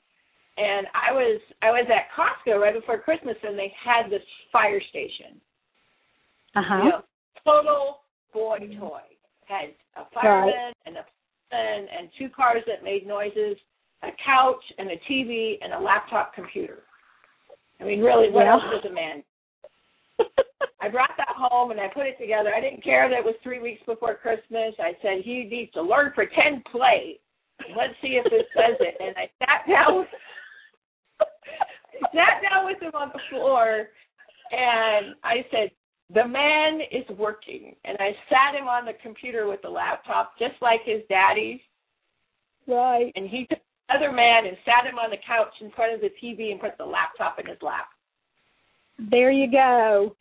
and 0.56 0.86
I 0.94 1.12
was 1.12 1.40
I 1.62 1.70
was 1.70 1.86
at 1.88 2.10
Costco 2.14 2.60
right 2.60 2.74
before 2.74 2.98
Christmas, 2.98 3.36
and 3.42 3.58
they 3.58 3.72
had 3.82 4.10
this 4.10 4.22
fire 4.52 4.80
station. 4.90 5.40
Uh 6.54 6.62
huh. 6.62 6.82
You 6.82 6.88
know, 6.90 7.02
total 7.44 8.00
boy 8.32 8.58
toy. 8.78 9.00
Had 9.46 9.74
a 9.96 10.04
fireman 10.14 10.72
and 10.86 10.96
a 10.96 11.02
person 11.02 11.88
and 11.98 12.08
two 12.18 12.28
cars 12.28 12.62
that 12.66 12.84
made 12.84 13.06
noises, 13.06 13.56
a 14.02 14.10
couch 14.24 14.62
and 14.78 14.90
a 14.90 14.96
TV 15.10 15.58
and 15.62 15.72
a 15.72 15.78
laptop 15.80 16.34
computer. 16.34 16.84
I 17.80 17.84
mean, 17.84 18.00
really, 18.00 18.30
what 18.30 18.44
Yeah. 18.44 18.52
else 18.52 18.62
does 18.70 18.84
a 18.90 18.94
man? 18.94 19.24
I 20.80 20.88
brought 20.88 21.16
that 21.16 21.34
home 21.36 21.72
and 21.72 21.80
I 21.80 21.88
put 21.88 22.06
it 22.06 22.18
together. 22.18 22.54
I 22.54 22.60
didn't 22.60 22.84
care 22.84 23.08
that 23.08 23.18
it 23.18 23.24
was 23.24 23.34
three 23.42 23.58
weeks 23.60 23.82
before 23.84 24.14
Christmas. 24.14 24.74
I 24.78 24.96
said 25.02 25.22
he 25.24 25.44
needs 25.44 25.72
to 25.72 25.82
learn 25.82 26.12
pretend 26.12 26.64
play. 26.66 27.18
Let's 27.76 27.94
see 28.00 28.16
if 28.16 28.24
it 28.26 28.46
says 28.56 28.76
it. 28.80 28.96
And 29.00 29.14
I 29.16 29.28
sat 29.40 29.68
down. 29.68 30.06
I 31.20 32.08
sat 32.14 32.40
down 32.48 32.64
with 32.64 32.80
him 32.80 32.92
on 32.94 33.10
the 33.12 33.20
floor, 33.28 33.88
and 34.52 35.14
I 35.22 35.44
said, 35.50 35.70
"The 36.12 36.26
man 36.26 36.80
is 36.90 37.08
working." 37.16 37.74
And 37.84 37.96
I 38.00 38.16
sat 38.28 38.54
him 38.58 38.68
on 38.68 38.84
the 38.84 38.94
computer 39.02 39.46
with 39.48 39.62
the 39.62 39.70
laptop, 39.70 40.38
just 40.38 40.60
like 40.60 40.82
his 40.84 41.02
daddy. 41.08 41.62
right. 42.66 43.10
And 43.16 43.28
he 43.28 43.46
took 43.46 43.58
the 43.88 43.94
other 43.96 44.12
man 44.12 44.46
and 44.46 44.56
sat 44.64 44.86
him 44.86 44.98
on 44.98 45.10
the 45.10 45.16
couch 45.26 45.52
in 45.60 45.70
front 45.72 45.92
of 45.94 46.00
the 46.00 46.10
TV 46.22 46.52
and 46.52 46.60
put 46.60 46.76
the 46.78 46.84
laptop 46.86 47.38
in 47.40 47.46
his 47.46 47.60
lap. 47.62 47.88
There 48.98 49.30
you 49.32 49.50
go. 49.50 50.14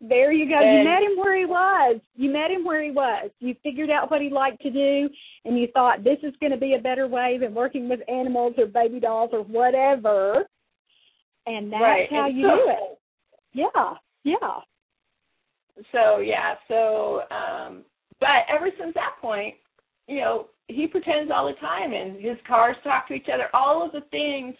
There 0.00 0.32
you 0.32 0.48
go. 0.48 0.60
you 0.60 0.84
met 0.84 1.02
him 1.02 1.16
where 1.16 1.36
he 1.38 1.44
was. 1.46 2.00
You 2.16 2.30
met 2.30 2.50
him 2.50 2.64
where 2.64 2.82
he 2.82 2.90
was. 2.90 3.30
You 3.38 3.54
figured 3.62 3.90
out 3.90 4.10
what 4.10 4.20
he 4.20 4.28
liked 4.28 4.60
to 4.62 4.70
do, 4.70 5.08
and 5.44 5.56
you 5.58 5.68
thought 5.72 6.02
this 6.04 6.18
is 6.22 6.34
going 6.40 6.52
to 6.52 6.58
be 6.58 6.74
a 6.74 6.78
better 6.82 7.06
way 7.06 7.38
than 7.38 7.54
working 7.54 7.88
with 7.88 8.00
animals 8.08 8.54
or 8.58 8.66
baby 8.66 8.98
dolls 9.00 9.30
or 9.32 9.42
whatever. 9.44 10.46
And 11.46 11.72
that's 11.72 11.80
Right. 11.82 12.10
how 12.10 12.26
And 12.26 12.36
you 12.36 12.48
so- 12.48 12.56
do 12.56 12.68
it. 12.70 12.98
Yeah. 13.52 13.94
Yeah. 14.24 14.60
So 15.92 16.18
yeah, 16.18 16.54
so 16.68 17.22
um 17.30 17.84
but 18.20 18.46
ever 18.48 18.70
since 18.78 18.94
that 18.94 19.16
point, 19.20 19.54
you 20.06 20.20
know, 20.20 20.46
he 20.68 20.86
pretends 20.86 21.30
all 21.34 21.46
the 21.46 21.60
time 21.60 21.92
and 21.92 22.16
his 22.20 22.36
cars 22.46 22.76
talk 22.84 23.08
to 23.08 23.14
each 23.14 23.28
other. 23.32 23.48
All 23.52 23.84
of 23.84 23.92
the 23.92 24.02
things 24.10 24.54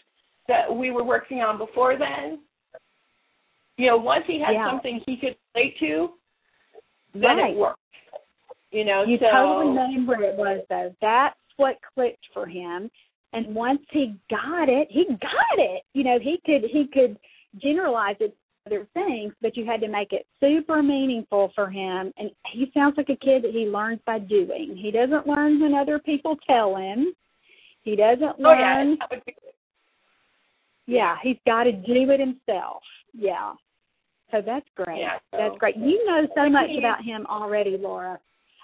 that 0.47 0.73
we 0.73 0.91
were 0.91 1.03
working 1.03 1.39
on 1.39 1.57
before 1.57 1.97
then, 1.97 2.39
you 3.77 3.87
know, 3.87 3.97
once 3.97 4.23
he 4.27 4.39
had 4.39 4.53
Yeah. 4.53 4.69
something 4.69 5.01
he 5.05 5.17
could 5.17 5.35
relate 5.55 5.77
to, 5.79 6.17
then 7.13 7.37
Right. 7.37 7.53
it 7.53 7.57
worked. 7.57 7.79
You 8.71 8.83
know, 8.83 9.03
You 9.03 9.17
so 9.17 9.31
totally 9.31 9.73
named 9.73 10.07
where 10.07 10.21
it 10.23 10.35
was 10.35 10.65
though. 10.69 10.93
That's 11.01 11.39
what 11.57 11.77
clicked 11.93 12.25
for 12.33 12.45
him. 12.45 12.91
And 13.33 13.55
once 13.55 13.81
he 13.89 14.15
got 14.29 14.69
it, 14.69 14.89
he 14.91 15.05
got 15.05 15.59
it. 15.59 15.83
You 15.93 16.03
know, 16.03 16.19
he 16.19 16.37
could 16.45 16.63
he 16.65 16.87
could 16.87 17.17
generalize 17.57 18.17
it 18.19 18.35
other 18.65 18.87
things, 18.93 19.33
but 19.41 19.55
you 19.55 19.65
had 19.65 19.81
to 19.81 19.87
make 19.87 20.11
it 20.11 20.25
super 20.39 20.81
meaningful 20.81 21.51
for 21.55 21.69
him. 21.69 22.11
And 22.17 22.31
he 22.51 22.71
sounds 22.73 22.95
like 22.97 23.09
a 23.09 23.15
kid 23.15 23.43
that 23.43 23.51
he 23.51 23.65
learns 23.65 23.99
by 24.05 24.19
doing. 24.19 24.77
He 24.81 24.91
doesn't 24.91 25.27
learn 25.27 25.61
when 25.61 25.73
other 25.75 25.99
people 25.99 26.35
tell 26.47 26.75
him. 26.75 27.13
He 27.83 27.95
doesn't 27.95 28.39
learn. 28.39 28.97
oh 29.01 29.15
yeah, 29.15 29.31
yeah, 30.87 31.15
he's 31.23 31.37
got 31.45 31.63
to 31.63 31.71
do 31.71 32.09
it 32.11 32.19
himself. 32.19 32.81
Yeah. 33.13 33.53
So 34.31 34.41
that's 34.45 34.65
great. 34.75 34.99
Yeah, 34.99 35.17
so- 35.31 35.37
That's 35.37 35.57
great. 35.59 35.77
You 35.77 36.03
know 36.05 36.27
so 36.35 36.49
much 36.49 36.69
about 36.77 37.03
him 37.03 37.25
already, 37.27 37.77
Laura. 37.77 38.19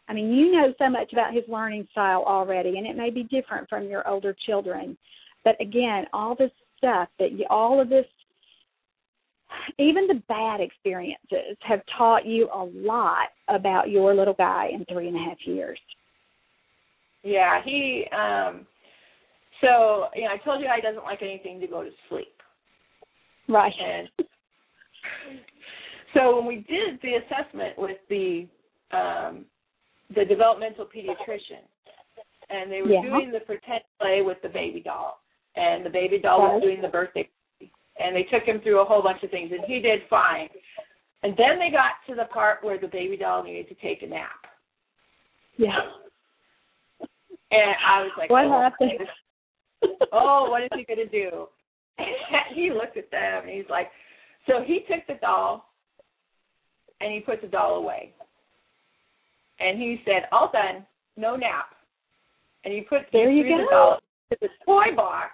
I 0.08 0.14
mean, 0.14 0.32
you 0.34 0.52
know 0.52 0.74
so 0.78 0.90
much 0.90 1.14
about 1.14 1.34
his 1.34 1.44
learning 1.48 1.88
style 1.92 2.24
already, 2.28 2.78
and 2.78 2.86
it 2.88 2.98
may 2.98 3.12
be 3.12 3.24
different 3.24 3.70
from 3.70 3.88
your 3.88 4.08
older 4.08 4.36
children. 4.46 4.98
But 5.44 5.60
again, 5.62 6.06
all 6.14 6.36
this 6.36 6.52
stuff 6.78 7.08
that 7.20 7.32
you, 7.34 7.46
all 7.50 7.80
of 7.80 7.90
this, 7.90 8.06
even 9.78 10.08
the 10.08 10.22
bad 10.28 10.62
experiences 10.62 11.58
have 11.62 11.82
taught 11.98 12.26
you 12.26 12.50
a 12.54 12.64
lot 12.74 13.30
about 13.48 13.90
your 13.90 14.14
little 14.14 14.34
guy 14.34 14.70
in 14.74 14.86
three 14.86 15.08
and 15.08 15.16
a 15.16 15.20
half 15.20 15.38
years. 15.46 15.80
Yeah, 17.24 17.62
he 17.64 18.06
um 18.12 18.66
so 19.62 20.08
you 20.16 20.24
know, 20.24 20.32
I 20.32 20.38
told 20.44 20.62
you 20.62 20.68
he 20.74 20.82
doesn't 20.82 21.04
like 21.04 21.22
anything 21.22 21.60
to 21.60 21.68
go 21.68 21.84
to 21.84 21.90
sleep. 22.10 22.34
Right. 23.48 23.74
And 23.80 24.10
so 26.14 26.36
when 26.36 26.46
we 26.46 26.58
did 26.68 27.00
the 27.02 27.16
assessment 27.16 27.78
with 27.78 27.98
the 28.10 28.48
um, 28.92 29.46
the 30.16 30.26
developmental 30.26 30.86
pediatrician, 30.86 31.64
and 32.50 32.70
they 32.70 32.82
were 32.82 32.90
Yeah. 32.90 33.02
doing 33.02 33.32
the 33.32 33.40
pretend 33.40 33.82
play 34.00 34.22
with 34.22 34.42
the 34.42 34.50
baby 34.50 34.82
doll, 34.82 35.20
and 35.56 35.86
the 35.86 35.90
baby 35.90 36.20
doll 36.20 36.42
was 36.42 36.62
doing 36.62 36.82
the 36.82 36.90
birthday, 36.90 37.28
and 38.04 38.16
they 38.16 38.24
took 38.24 38.44
him 38.44 38.60
through 38.62 38.82
a 38.82 38.86
whole 38.86 39.02
bunch 39.02 39.24
of 39.24 39.32
things, 39.32 39.52
and 39.52 39.64
he 39.66 39.80
did 39.80 40.02
fine. 40.10 40.50
And 41.24 41.34
then 41.38 41.60
they 41.60 41.70
got 41.70 42.02
to 42.08 42.16
the 42.16 42.26
part 42.34 42.64
where 42.64 42.80
the 42.80 42.88
baby 42.88 43.18
doll 43.18 43.44
needed 43.44 43.68
to 43.70 43.76
take 43.76 44.02
a 44.02 44.08
nap, 44.08 44.46
Yeah. 45.58 45.78
and 47.52 47.76
I 47.88 48.02
was 48.02 48.12
like, 48.18 48.30
What 48.30 48.46
oh, 48.46 48.62
happened? 48.62 49.08
oh, 50.12 50.50
what 50.50 50.64
is 50.64 50.70
he 50.76 50.84
going 50.84 51.08
to 51.08 51.10
do? 51.10 51.48
And 51.98 52.08
he 52.56 52.72
looked 52.72 52.98
at 52.98 53.12
them 53.12 53.44
and 53.44 53.52
he's 53.52 53.70
like, 53.70 53.90
so 54.48 54.64
he 54.66 54.80
took 54.90 55.06
the 55.08 55.16
doll 55.22 55.70
and 57.00 57.14
he 57.14 57.20
put 57.20 57.42
the 57.42 57.48
doll 57.48 57.76
away. 57.76 58.14
And 59.60 59.80
he 59.80 60.02
said, 60.06 60.24
all 60.32 60.50
done, 60.52 60.86
no 61.18 61.36
nap. 61.36 61.76
And 62.64 62.74
he 62.74 62.82
put 62.82 63.02
There 63.12 63.30
he 63.30 63.38
you 63.38 63.44
go. 63.44 63.58
the 63.58 63.68
doll 63.70 64.00
to 64.32 64.38
the 64.42 64.48
toy 64.66 64.96
box. 64.96 65.32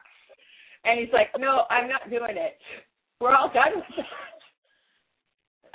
And 0.88 0.99
he's 0.99 1.11
like, 1.11 1.27
no, 1.38 1.63
I'm 1.69 1.89
not 1.89 2.09
doing 2.09 2.38
it. 2.38 2.57
We're 3.19 3.35
all 3.35 3.51
done. 3.53 3.83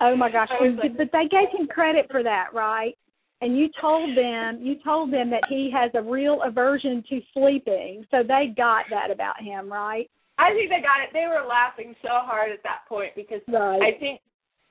Oh 0.01 0.17
my 0.17 0.31
gosh! 0.31 0.49
I 0.51 0.63
was 0.63 0.71
And- 0.71 0.79
like- 0.79 0.97
but 0.97 1.13
they 1.13 1.29
gave 1.29 1.49
him 1.51 1.67
credit 1.69 2.11
for 2.11 2.23
that, 2.23 2.53
right? 2.55 2.97
And 3.41 3.59
you 3.59 3.69
told 3.81 4.17
them, 4.17 4.59
you 4.63 4.77
told 4.77 5.13
them 5.13 5.29
that 5.31 5.45
he 5.49 5.71
has 5.71 5.91
a 5.95 6.03
real 6.03 6.43
aversion 6.43 7.03
to 7.09 7.21
sleeping, 7.35 8.07
so 8.11 8.23
they 8.23 8.49
got 8.57 8.85
that 8.91 9.11
about 9.11 9.41
him, 9.41 9.71
right? 9.73 10.09
I 10.39 10.53
think 10.55 10.71
they 10.71 10.81
got 10.81 11.03
it. 11.03 11.11
They 11.13 11.27
were 11.27 11.43
laughing 11.47 11.95
so 12.03 12.09
hard 12.23 12.51
at 12.53 12.63
that 12.63 12.87
point 12.89 13.15
because 13.15 13.43
Right. 13.49 13.83
I 13.83 13.93
think 13.99 14.21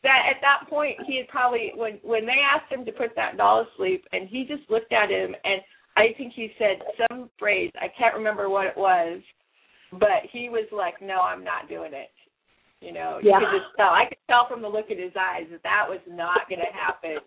that 0.04 0.26
at 0.34 0.42
that 0.42 0.68
point 0.70 1.00
he 1.06 1.18
had 1.18 1.28
probably 1.28 1.72
when 1.76 1.96
when 2.04 2.26
they 2.26 2.40
asked 2.42 2.72
him 2.72 2.84
to 2.86 2.92
put 2.92 3.14
that 3.16 3.38
doll 3.38 3.66
to 3.66 3.72
sleep 3.78 4.06
and 4.12 4.28
he 4.28 4.46
just 4.46 4.70
looked 4.70 4.92
at 4.92 5.10
him 5.12 5.36
and 5.46 5.62
I 5.98 6.14
think 6.18 6.34
he 6.34 6.54
said 6.58 6.82
some 7.10 7.30
phrase 7.38 7.72
I 7.80 7.88
can't 7.90 8.16
remember 8.16 8.50
what 8.50 8.66
it 8.68 8.76
was, 8.78 9.22
but 9.92 10.24
he 10.32 10.50
was 10.50 10.68
like, 10.72 11.02
"No, 11.02 11.22
I'm 11.22 11.44
not 11.44 11.70
doing 11.70 11.94
it." 11.94 12.12
You 12.82 12.94
know, 12.94 13.20
you 13.22 13.32
could 13.32 13.60
just 13.60 13.76
tell. 13.78 13.90
I 13.90 14.06
could 14.08 14.18
tell 14.28 14.48
from 14.48 14.62
the 14.62 14.68
look 14.68 14.90
in 14.90 14.98
his 14.98 15.14
eyes 15.20 15.46
that 15.52 15.64
that 15.64 15.86
was 15.88 16.00
not 16.08 16.50
going 16.50 16.62
to 16.62 16.74
happen. 16.74 17.18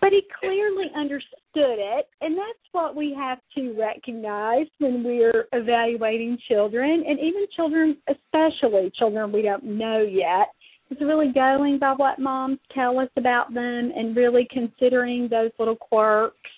But 0.00 0.12
he 0.12 0.22
clearly 0.40 0.86
understood 0.96 1.26
it, 1.54 2.08
and 2.22 2.36
that's 2.38 2.66
what 2.72 2.96
we 2.96 3.12
have 3.14 3.38
to 3.54 3.74
recognize 3.78 4.66
when 4.78 5.04
we're 5.04 5.46
evaluating 5.52 6.38
children, 6.48 7.04
and 7.06 7.18
even 7.18 7.46
children, 7.54 7.98
especially 8.08 8.90
children 8.98 9.30
we 9.30 9.42
don't 9.42 9.64
know 9.64 10.00
yet, 10.00 10.48
is 10.90 10.96
really 11.02 11.32
going 11.32 11.78
by 11.78 11.92
what 11.92 12.18
moms 12.18 12.58
tell 12.74 12.98
us 12.98 13.10
about 13.16 13.52
them 13.52 13.92
and 13.94 14.16
really 14.16 14.48
considering 14.50 15.28
those 15.28 15.50
little 15.58 15.76
quirks 15.76 16.50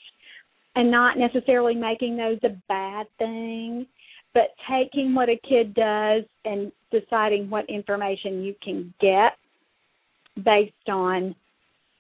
and 0.76 0.88
not 0.90 1.18
necessarily 1.18 1.74
making 1.74 2.16
those 2.16 2.38
a 2.44 2.56
bad 2.68 3.06
thing, 3.18 3.86
but 4.35 4.55
taking 4.70 5.14
what 5.14 5.28
a 5.28 5.41
kid 5.49 5.74
does 5.74 6.24
and 6.45 6.72
deciding 6.91 7.51
what 7.51 7.68
information 7.68 8.43
you 8.43 8.55
can 8.62 8.93
get 9.01 9.33
based 10.45 10.89
on 10.89 11.35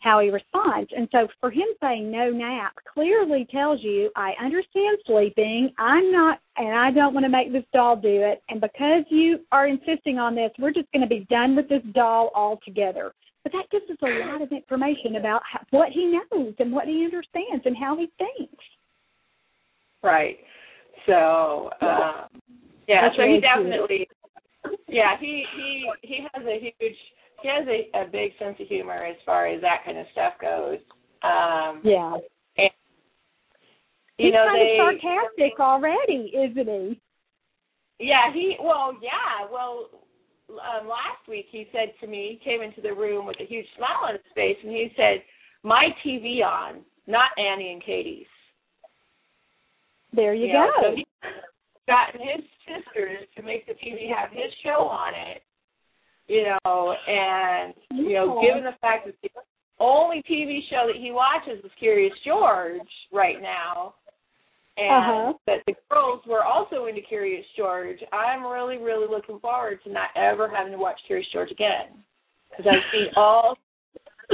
how 0.02 0.18
he 0.20 0.30
responds. 0.30 0.90
And 0.96 1.08
so 1.12 1.28
for 1.40 1.50
him 1.50 1.66
saying 1.80 2.10
no 2.10 2.30
nap 2.30 2.72
clearly 2.92 3.46
tells 3.52 3.80
you, 3.82 4.10
I 4.16 4.32
understand 4.42 4.98
sleeping. 5.06 5.72
I'm 5.78 6.10
not, 6.10 6.40
and 6.56 6.76
I 6.76 6.90
don't 6.90 7.14
want 7.14 7.24
to 7.24 7.30
make 7.30 7.52
this 7.52 7.64
doll 7.72 7.96
do 7.96 8.08
it. 8.08 8.42
And 8.48 8.60
because 8.60 9.04
you 9.10 9.40
are 9.52 9.68
insisting 9.68 10.18
on 10.18 10.34
this, 10.34 10.50
we're 10.58 10.72
just 10.72 10.90
going 10.92 11.02
to 11.02 11.08
be 11.08 11.26
done 11.30 11.54
with 11.54 11.68
this 11.68 11.82
doll 11.94 12.32
altogether. 12.34 13.12
But 13.44 13.52
that 13.52 13.70
gives 13.70 13.90
us 13.90 13.96
a 14.02 14.28
lot 14.28 14.42
of 14.42 14.50
information 14.50 15.16
about 15.16 15.42
what 15.70 15.90
he 15.90 16.06
knows 16.06 16.54
and 16.58 16.72
what 16.72 16.86
he 16.86 17.04
understands 17.04 17.64
and 17.64 17.76
how 17.76 17.96
he 17.96 18.08
thinks. 18.18 18.64
Right. 20.02 20.38
So, 21.06 21.70
um, 21.80 22.28
yeah, 22.88 23.02
That's 23.08 23.16
so 23.16 23.22
he 23.22 23.40
definitely, 23.40 24.08
yeah, 24.88 25.16
he 25.20 25.44
he 25.56 25.90
he 26.02 26.26
has 26.32 26.44
a 26.46 26.58
huge 26.60 26.96
he 27.42 27.48
has 27.48 27.66
a, 27.66 28.02
a 28.02 28.10
big 28.10 28.32
sense 28.38 28.56
of 28.60 28.68
humor 28.68 29.04
as 29.04 29.16
far 29.26 29.46
as 29.46 29.60
that 29.62 29.84
kind 29.84 29.98
of 29.98 30.06
stuff 30.12 30.34
goes. 30.40 30.78
Um, 31.22 31.80
Yeah. 31.84 32.14
and, 32.58 32.70
you 34.18 34.26
He's 34.26 34.32
know 34.32 34.46
kind 34.46 34.60
they 34.60 34.78
of 34.78 35.00
sarcastic 35.02 35.60
already, 35.60 36.32
isn't 36.34 36.68
he? 36.68 37.00
yeah 38.00 38.32
he 38.32 38.56
well 38.60 38.96
yeah 39.02 39.46
well 39.52 39.88
um, 40.50 40.88
last 40.88 41.22
week 41.28 41.46
he 41.50 41.68
said 41.72 41.92
to 42.00 42.06
me 42.06 42.38
he 42.38 42.44
came 42.50 42.60
into 42.62 42.80
the 42.80 42.92
room 42.92 43.26
with 43.26 43.36
a 43.40 43.44
huge 43.46 43.66
smile 43.76 44.08
on 44.08 44.12
his 44.14 44.32
face 44.34 44.56
and 44.62 44.72
he 44.72 44.90
said 44.96 45.22
my 45.62 45.88
TV 46.04 46.42
on 46.44 46.80
not 47.06 47.30
Annie 47.38 47.72
and 47.72 47.82
Katie's. 47.82 48.26
There 50.12 50.34
you 50.34 50.52
know, 50.52 50.70
go. 50.80 50.90
So 50.90 50.96
he's 50.96 51.06
gotten 51.86 52.20
his 52.20 52.44
sisters 52.66 53.26
to 53.36 53.42
make 53.42 53.66
the 53.66 53.72
TV 53.74 54.08
have 54.14 54.30
his 54.30 54.52
show 54.62 54.86
on 54.86 55.14
it, 55.14 55.42
you 56.28 56.44
know, 56.44 56.94
and 57.08 57.74
you 57.90 58.14
know, 58.14 58.40
given 58.42 58.64
the 58.64 58.76
fact 58.80 59.06
that 59.06 59.14
the 59.22 59.30
only 59.80 60.22
TV 60.30 60.60
show 60.70 60.86
that 60.86 61.00
he 61.00 61.10
watches 61.10 61.64
is 61.64 61.70
Curious 61.78 62.12
George 62.24 62.80
right 63.12 63.40
now, 63.40 63.94
and 64.76 64.90
Uh-huh. 64.90 65.32
that 65.46 65.64
the 65.66 65.74
girls 65.90 66.20
were 66.26 66.44
also 66.44 66.86
into 66.86 67.00
Curious 67.02 67.44
George, 67.56 67.98
I'm 68.12 68.46
really, 68.46 68.78
really 68.78 69.08
looking 69.08 69.40
forward 69.40 69.80
to 69.84 69.90
not 69.90 70.10
ever 70.14 70.48
having 70.48 70.72
to 70.72 70.78
watch 70.78 71.00
Curious 71.06 71.28
George 71.32 71.50
again 71.50 72.04
because 72.50 72.66
I've 72.70 72.92
seen 72.92 73.08
all. 73.16 73.56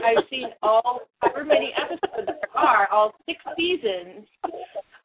I've 0.04 0.24
seen 0.30 0.50
all 0.62 1.00
however 1.20 1.44
many 1.44 1.72
episodes 1.74 2.26
there 2.26 2.54
are, 2.54 2.86
all 2.92 3.14
six 3.26 3.40
seasons, 3.56 4.28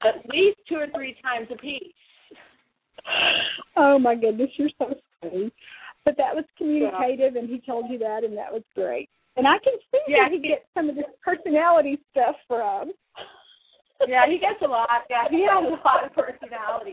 at 0.06 0.26
least 0.30 0.58
two 0.68 0.76
or 0.76 0.88
three 0.96 1.16
times 1.22 1.48
a 1.52 1.58
piece. 1.58 1.94
Oh 3.76 3.98
my 4.00 4.16
goodness, 4.16 4.50
you're 4.58 4.70
so 4.78 4.94
funny. 5.22 5.52
But 6.06 6.18
that 6.18 6.36
was 6.36 6.44
communicative, 6.58 7.36
and 7.36 7.50
he 7.50 7.60
told 7.66 7.90
you 7.90 7.98
that, 8.00 8.24
and 8.24 8.38
that 8.38 8.52
was 8.52 8.64
great. 8.76 9.10
And 9.36 9.48
I 9.48 9.58
can 9.64 9.74
see 9.92 10.00
Yeah, 10.08 10.30
he 10.30 10.38
he- 10.40 10.50
gets 10.50 10.66
some 10.74 10.90
of 10.90 10.96
this 10.96 11.06
personality 11.24 12.00
stuff 12.12 12.36
from. 12.48 12.92
Yeah, 14.08 14.26
he 14.28 14.38
gets 14.38 14.62
a 14.64 14.68
lot. 14.68 14.90
Yeah, 15.10 15.26
he 15.30 15.46
has 15.50 15.64
a 15.64 15.88
lot 15.88 16.06
of 16.06 16.14
personality. 16.14 16.92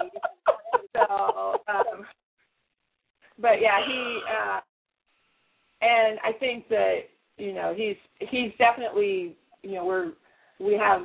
So, 0.95 1.61
um, 1.69 2.07
but 3.39 3.61
yeah, 3.61 3.85
he 3.87 4.21
uh, 4.29 4.61
and 5.83 6.19
I 6.25 6.33
think 6.39 6.69
that 6.69 6.99
you 7.37 7.53
know 7.53 7.75
he's 7.77 7.97
he's 8.31 8.53
definitely 8.59 9.37
you 9.63 9.75
know 9.75 9.85
we're 9.85 10.13
we 10.61 10.75
have 10.75 11.03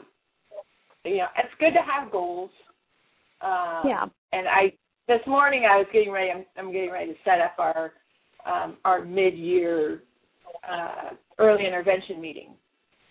you 1.05 1.17
know 1.17 1.27
it's 1.37 1.53
good 1.59 1.71
to 1.71 1.81
have 1.81 2.11
goals. 2.11 2.49
Um, 3.41 3.87
Yeah. 3.87 4.05
and 4.33 4.47
I 4.47 4.73
this 5.07 5.21
morning 5.27 5.65
I 5.69 5.77
was 5.77 5.87
getting 5.93 6.11
ready. 6.11 6.31
I'm, 6.31 6.45
I'm 6.57 6.71
getting 6.71 6.91
ready 6.91 7.13
to 7.13 7.19
set 7.23 7.39
up 7.41 7.55
our 7.59 7.93
um, 8.45 8.77
our 8.85 9.03
mid-year 9.03 10.03
uh, 10.69 11.11
early 11.39 11.65
intervention 11.65 12.21
meeting 12.21 12.55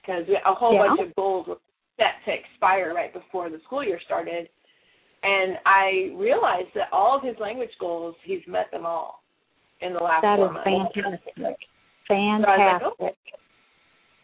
because 0.02 0.24
a 0.28 0.54
whole 0.54 0.74
Yeah. 0.74 0.86
bunch 0.88 1.00
of 1.00 1.14
goals 1.16 1.46
were 1.46 1.58
set 1.96 2.24
to 2.24 2.32
expire 2.32 2.94
right 2.94 3.12
before 3.12 3.50
the 3.50 3.60
school 3.64 3.84
year 3.84 4.00
started, 4.04 4.48
and 5.22 5.58
I 5.64 6.12
realized 6.16 6.68
that 6.74 6.88
all 6.92 7.16
of 7.16 7.22
his 7.22 7.36
language 7.38 7.70
goals 7.78 8.14
he's 8.24 8.42
met 8.46 8.70
them 8.70 8.86
all 8.86 9.22
in 9.80 9.92
the 9.92 10.00
last 10.00 10.22
That 10.22 10.38
four 10.38 10.46
is 10.46 10.52
months. 10.52 10.94
fantastic. 10.94 11.56
So 12.08 12.14
I 12.14 12.38
was 12.38 12.46
Fantastic. 12.48 13.00
like, 13.00 13.14
oh, 13.14 13.34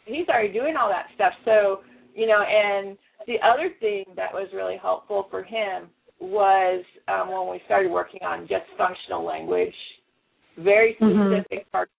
he's 0.04 0.28
already 0.28 0.52
doing 0.52 0.76
all 0.76 0.88
that 0.88 1.06
stuff. 1.14 1.32
So, 1.44 1.80
you 2.14 2.26
know, 2.26 2.42
and 2.42 2.98
the 3.26 3.36
other 3.42 3.70
thing 3.80 4.04
that 4.16 4.32
was 4.32 4.48
really 4.52 4.76
helpful 4.80 5.26
for 5.30 5.42
him 5.42 5.88
was 6.20 6.84
um, 7.08 7.30
when 7.30 7.50
we 7.50 7.62
started 7.64 7.90
working 7.90 8.22
on 8.22 8.46
just 8.46 8.64
functional 8.76 9.24
language, 9.24 9.74
very 10.58 10.96
Mhm. 11.00 11.44
specific 11.44 11.70
parts, 11.72 11.92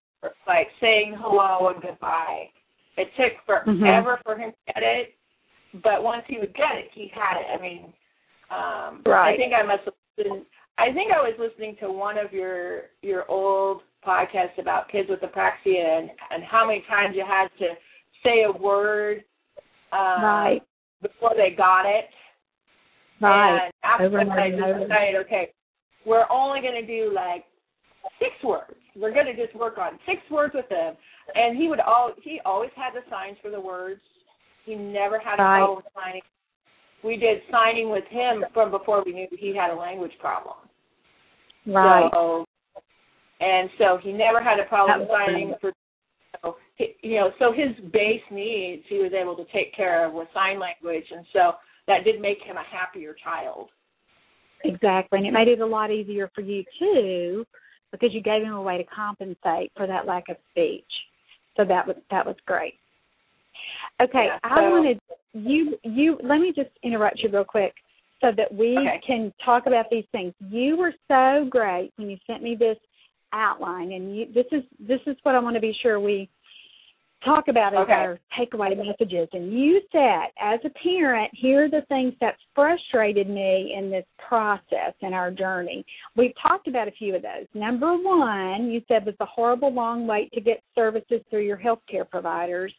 like 0.46 0.68
saying 0.80 1.14
hello 1.14 1.68
and 1.68 1.82
goodbye. 1.82 2.50
It 2.96 3.08
took 3.16 3.32
Mhm. 3.46 3.80
forever 3.80 4.20
for 4.24 4.36
him 4.36 4.52
to 4.52 4.72
get 4.72 4.82
it, 4.82 5.14
but 5.74 6.02
once 6.02 6.24
he 6.26 6.38
would 6.38 6.54
get 6.54 6.76
it, 6.76 6.90
he 6.92 7.08
had 7.08 7.38
it. 7.40 7.46
I 7.50 7.56
mean, 7.58 7.92
um, 8.50 9.02
I 9.06 9.36
think 9.36 9.54
I 9.54 9.62
must 9.62 9.84
have 9.84 9.94
listened. 10.16 10.46
I 10.78 10.92
think 10.92 11.12
I 11.12 11.20
was 11.20 11.38
listening 11.38 11.76
to 11.76 11.90
one 11.90 12.18
of 12.18 12.32
your 12.32 12.90
your 13.02 13.28
old 13.30 13.82
podcasts 14.04 14.58
about 14.58 14.88
kids 14.88 15.08
with 15.08 15.20
apraxia 15.20 15.98
and, 15.98 16.10
and 16.30 16.44
how 16.44 16.66
many 16.66 16.82
times 16.82 17.16
you 17.16 17.24
had 17.24 17.48
to 17.58 17.76
say 18.22 18.42
a 18.42 18.52
word 18.52 19.24
um, 19.92 20.22
Right. 20.22 20.62
Before 21.02 21.32
they 21.36 21.54
got 21.54 21.84
it. 21.84 22.06
Right. 23.20 23.64
And 23.64 23.72
after 23.84 24.06
Over 24.06 24.30
I 24.30 24.50
just 24.50 24.88
decided, 24.88 25.16
okay, 25.26 25.50
we're 26.06 26.26
only 26.30 26.60
going 26.60 26.80
to 26.80 26.86
do 26.86 27.12
like 27.14 27.44
six 28.18 28.32
words. 28.42 28.74
We're 28.96 29.12
going 29.12 29.26
to 29.26 29.36
just 29.36 29.54
work 29.56 29.78
on 29.78 29.98
six 30.06 30.18
words 30.30 30.54
with 30.54 30.68
him. 30.68 30.94
And 31.34 31.56
he 31.56 31.68
would 31.68 31.80
all 31.80 32.12
he 32.22 32.40
always 32.44 32.70
had 32.74 32.92
the 32.94 33.08
signs 33.10 33.36
for 33.42 33.50
the 33.50 33.60
words. 33.60 34.00
He 34.64 34.74
never 34.74 35.18
had 35.18 35.34
a 35.34 35.36
problem 35.36 35.76
with 35.76 35.84
signing. 35.94 36.22
We 37.04 37.16
did 37.16 37.38
signing 37.50 37.90
with 37.90 38.04
him 38.10 38.44
from 38.54 38.70
before 38.70 39.02
we 39.04 39.12
knew 39.12 39.26
he 39.38 39.54
had 39.56 39.70
a 39.70 39.74
language 39.74 40.12
problem. 40.20 40.56
Right. 41.66 42.08
So, 42.12 42.44
and 43.40 43.70
so 43.78 43.98
he 44.02 44.12
never 44.12 44.42
had 44.42 44.58
a 44.60 44.64
problem 44.64 45.08
signing 45.10 45.54
for 45.60 45.72
so, 46.42 46.56
you 47.02 47.16
know, 47.16 47.30
so 47.38 47.52
his 47.52 47.74
base 47.92 48.22
needs 48.30 48.82
he 48.88 48.98
was 48.98 49.12
able 49.12 49.36
to 49.36 49.44
take 49.52 49.74
care 49.74 50.06
of 50.06 50.12
with 50.12 50.28
sign 50.34 50.58
language, 50.58 51.04
and 51.10 51.26
so 51.32 51.52
that 51.86 52.04
did 52.04 52.20
make 52.20 52.38
him 52.42 52.56
a 52.56 52.64
happier 52.64 53.14
child. 53.22 53.68
Exactly. 54.64 55.18
And 55.18 55.26
it 55.26 55.32
made 55.32 55.48
it 55.48 55.60
a 55.60 55.66
lot 55.66 55.90
easier 55.90 56.30
for 56.34 56.40
you 56.40 56.64
too 56.78 57.44
because 57.90 58.10
you 58.12 58.22
gave 58.22 58.42
him 58.42 58.54
a 58.54 58.62
way 58.62 58.78
to 58.78 58.84
compensate 58.84 59.72
for 59.76 59.86
that 59.86 60.06
lack 60.06 60.28
of 60.28 60.36
speech. 60.50 60.84
So 61.56 61.64
that 61.64 61.86
was 61.86 61.96
that 62.10 62.24
was 62.24 62.36
great. 62.46 62.74
Okay, 64.00 64.28
Yeah, 64.28 64.38
I 64.42 64.60
wanted 64.60 64.98
you 65.32 65.76
you 65.82 66.18
let 66.22 66.40
me 66.40 66.52
just 66.54 66.70
interrupt 66.82 67.18
you 67.20 67.28
real 67.30 67.44
quick 67.44 67.74
so 68.20 68.30
that 68.36 68.54
we 68.54 68.78
Okay. 68.78 69.00
can 69.06 69.32
talk 69.44 69.66
about 69.66 69.86
these 69.90 70.06
things. 70.12 70.32
You 70.48 70.76
were 70.76 70.94
so 71.08 71.46
great 71.50 71.92
when 71.96 72.08
you 72.08 72.16
sent 72.26 72.42
me 72.42 72.54
this 72.54 72.78
outline 73.32 73.92
and 73.92 74.16
you 74.16 74.26
this 74.32 74.46
is 74.52 74.62
this 74.78 75.00
is 75.06 75.16
what 75.22 75.34
I 75.34 75.40
want 75.40 75.56
to 75.56 75.60
be 75.60 75.74
sure 75.82 76.00
we 76.00 76.28
talk 77.24 77.48
about 77.48 77.74
as 77.74 77.80
Okay. 77.80 77.92
our 77.92 78.20
takeaway 78.38 78.76
messages. 78.76 79.28
And 79.32 79.52
you 79.52 79.80
said, 79.92 80.30
as 80.38 80.60
a 80.64 80.70
parent, 80.70 81.32
here 81.34 81.64
are 81.64 81.68
the 81.68 81.82
things 81.82 82.14
that 82.20 82.36
frustrated 82.54 83.28
me 83.28 83.74
in 83.74 83.90
this 83.90 84.06
process 84.18 84.94
in 85.00 85.12
our 85.12 85.30
journey. 85.30 85.84
We've 86.16 86.34
talked 86.40 86.68
about 86.68 86.88
a 86.88 86.92
few 86.92 87.14
of 87.14 87.22
those. 87.22 87.46
Number 87.54 87.96
one, 87.96 88.70
you 88.70 88.82
said 88.88 89.06
was 89.06 89.16
the 89.18 89.26
horrible 89.26 89.72
long 89.72 90.06
wait 90.06 90.32
to 90.32 90.40
get 90.40 90.62
services 90.74 91.22
through 91.30 91.42
your 91.42 91.58
healthcare 91.58 92.08
providers. 92.08 92.74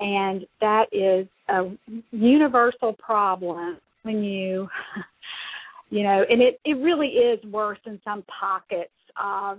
And 0.00 0.46
that 0.60 0.86
is 0.92 1.26
a 1.48 1.70
universal 2.10 2.92
problem 2.94 3.78
when 4.02 4.22
you 4.22 4.68
you 5.90 6.02
know, 6.02 6.24
and 6.28 6.40
it, 6.40 6.58
it 6.64 6.74
really 6.78 7.08
is 7.08 7.44
worse 7.44 7.78
in 7.84 8.00
some 8.02 8.24
pockets 8.40 8.90
of 9.22 9.58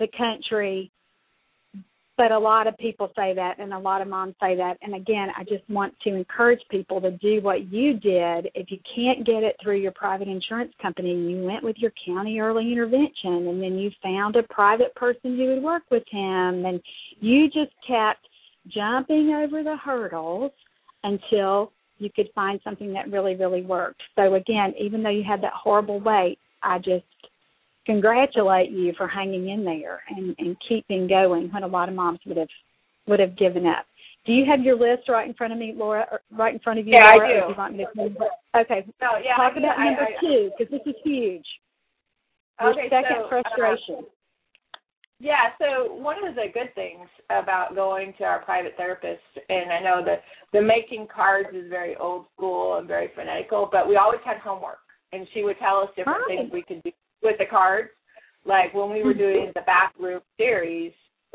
the 0.00 0.08
country 0.18 0.90
but 2.20 2.32
a 2.32 2.38
lot 2.38 2.66
of 2.66 2.76
people 2.76 3.10
say 3.16 3.32
that 3.32 3.58
and 3.58 3.72
a 3.72 3.78
lot 3.78 4.02
of 4.02 4.06
moms 4.06 4.34
say 4.38 4.54
that. 4.54 4.76
And 4.82 4.94
again 4.94 5.28
i 5.38 5.42
just 5.42 5.66
want 5.70 5.94
to 6.04 6.14
encourage 6.14 6.60
people 6.70 7.00
to 7.00 7.12
do 7.12 7.40
what 7.40 7.72
you 7.72 7.94
did. 7.94 8.50
If 8.54 8.70
you 8.70 8.76
can't 8.94 9.24
get 9.24 9.42
it 9.42 9.56
through 9.62 9.78
your 9.78 9.92
private 9.92 10.28
insurance 10.28 10.74
company 10.82 11.14
you 11.14 11.42
went 11.42 11.64
with 11.64 11.76
your 11.78 11.92
county 12.06 12.38
early 12.38 12.70
intervention 12.70 13.48
and 13.48 13.62
then 13.62 13.78
you 13.78 13.90
found 14.02 14.36
a 14.36 14.42
private 14.52 14.94
person 14.96 15.38
who 15.38 15.46
would 15.46 15.62
work 15.62 15.84
with 15.90 16.02
him. 16.10 16.66
And 16.66 16.78
you 17.20 17.46
just 17.46 17.72
kept 17.88 18.28
jumping 18.68 19.30
over 19.30 19.62
the 19.62 19.78
hurdles 19.82 20.52
until 21.04 21.72
you 21.96 22.10
could 22.14 22.28
find 22.34 22.60
something 22.62 22.92
that 22.92 23.10
really, 23.10 23.34
really 23.34 23.62
worked. 23.62 24.02
So 24.14 24.34
again, 24.34 24.74
even 24.78 25.02
though 25.02 25.08
you 25.08 25.24
had 25.26 25.42
that 25.42 25.54
horrible 25.54 26.00
wait, 26.00 26.38
I 26.62 26.76
just 26.80 27.04
congratulate 27.86 28.70
you 28.70 28.92
for 28.96 29.08
hanging 29.08 29.48
in 29.50 29.64
there 29.64 30.02
and, 30.08 30.34
and 30.38 30.56
keeping 30.68 31.08
going 31.08 31.50
when 31.52 31.62
a 31.62 31.66
lot 31.66 31.88
of 31.88 31.94
moms 31.94 32.20
would 32.26 32.36
have 32.36 32.48
would 33.06 33.20
have 33.20 33.36
given 33.36 33.66
up. 33.66 33.86
Do 34.26 34.32
you 34.32 34.44
have 34.44 34.60
your 34.60 34.76
list 34.76 35.08
right 35.08 35.26
in 35.26 35.34
front 35.34 35.52
of 35.52 35.58
me, 35.58 35.72
Laura? 35.74 36.06
Right 36.30 36.52
in 36.52 36.60
front 36.60 36.78
of 36.78 36.86
you, 36.86 36.92
yeah, 36.94 37.12
Laura? 37.12 37.26
I 37.26 37.32
do. 37.32 37.48
you 37.48 37.54
want 37.56 37.76
me 37.76 37.86
to 37.94 38.60
okay. 38.60 38.86
No, 39.00 39.16
yeah, 39.24 39.36
Talk 39.36 39.54
I, 39.56 39.58
about 39.58 39.78
I, 39.78 39.84
number 39.86 40.02
I, 40.02 40.20
two 40.20 40.50
because 40.56 40.70
this 40.70 40.82
is 40.86 41.00
huge. 41.02 41.46
Your 42.60 42.72
Okay, 42.72 42.88
second 42.90 43.16
so, 43.22 43.28
frustration. 43.28 44.04
Uh, 44.04 44.78
yeah, 45.18 45.52
so 45.58 45.92
one 45.94 46.16
of 46.26 46.34
the 46.34 46.46
good 46.52 46.74
things 46.74 47.06
about 47.28 47.74
going 47.74 48.14
to 48.18 48.24
our 48.24 48.40
private 48.40 48.72
therapist, 48.76 49.20
and 49.48 49.70
I 49.70 49.80
know 49.80 50.02
that 50.04 50.22
the 50.52 50.62
making 50.62 51.08
cards 51.14 51.50
is 51.52 51.68
very 51.68 51.94
old 51.96 52.24
school 52.36 52.78
and 52.78 52.88
very 52.88 53.10
fanatical, 53.14 53.68
but 53.70 53.86
we 53.86 53.96
always 53.96 54.20
had 54.24 54.38
homework, 54.38 54.78
and 55.12 55.26
she 55.34 55.42
would 55.42 55.58
tell 55.58 55.78
us 55.78 55.88
different 55.94 56.20
Right. 56.26 56.38
things 56.38 56.52
we 56.52 56.62
could 56.62 56.82
do 56.82 56.90
with 57.22 57.36
the 57.38 57.46
cards. 57.46 57.90
Like 58.44 58.72
when 58.72 58.90
we 58.90 59.02
were 59.02 59.14
doing 59.14 59.52
the 59.54 59.62
bathroom 59.66 60.20
series, 60.38 60.92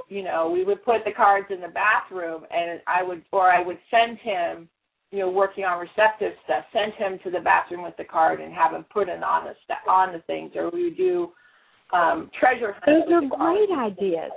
you 0.09 0.23
know, 0.23 0.49
we 0.49 0.63
would 0.63 0.83
put 0.83 1.05
the 1.05 1.11
cards 1.11 1.47
in 1.49 1.61
the 1.61 1.67
bathroom, 1.67 2.43
and 2.51 2.81
I 2.88 3.03
would, 3.03 3.23
or 3.31 3.49
I 3.51 3.61
would 3.61 3.77
send 3.89 4.17
him, 4.19 4.67
you 5.11 5.19
know, 5.19 5.29
working 5.29 5.63
on 5.63 5.79
receptive 5.79 6.33
stuff, 6.43 6.65
send 6.73 6.93
him 6.93 7.19
to 7.23 7.31
the 7.31 7.39
bathroom 7.39 7.83
with 7.83 7.95
the 7.97 8.03
card 8.03 8.41
and 8.41 8.53
have 8.53 8.73
him 8.73 8.86
put 8.91 9.07
it 9.07 9.23
on 9.23 9.45
the 9.45 9.53
st- 9.63 9.88
on 9.88 10.13
the 10.13 10.19
things, 10.27 10.51
or 10.55 10.69
we 10.71 10.86
would 10.86 10.97
do 10.97 11.31
um 11.93 12.29
treasure 12.39 12.75
hunts 12.81 13.07
Those 13.07 13.23
are 13.31 13.38
great 13.38 13.69
ideas. 13.71 14.31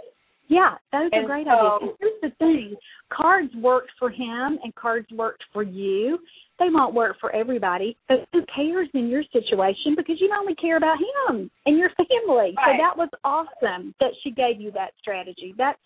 Yeah, 0.49 0.76
those 0.92 1.11
are 1.12 1.18
And 1.18 1.26
great 1.26 1.46
so- 1.46 1.76
ideas. 1.76 1.80
And 1.82 1.92
here's 2.01 2.20
the 2.22 2.30
thing 2.38 2.76
cards 3.11 3.55
worked 3.57 3.90
for 3.99 4.11
him 4.11 4.59
and 4.62 4.74
cards 4.74 5.07
worked 5.12 5.44
for 5.53 5.62
you. 5.62 6.18
They 6.59 6.68
won't 6.70 6.94
work 6.94 7.16
for 7.20 7.30
everybody, 7.34 7.96
but 8.09 8.26
who 8.32 8.42
cares 8.55 8.88
in 8.94 9.09
your 9.09 9.22
situation 9.32 9.94
because 9.96 10.20
you 10.20 10.30
only 10.36 10.55
care 10.57 10.76
about 10.76 10.96
him 10.99 11.51
and 11.66 11.78
your 11.78 11.90
family. 11.90 12.55
So 12.57 12.72
that 12.78 12.96
was 12.96 13.09
awesome 13.24 13.94
that 14.01 14.11
she 14.22 14.30
gave 14.30 14.61
you 14.61 14.70
that 14.72 14.92
strategy. 14.99 15.55
That's 15.57 15.78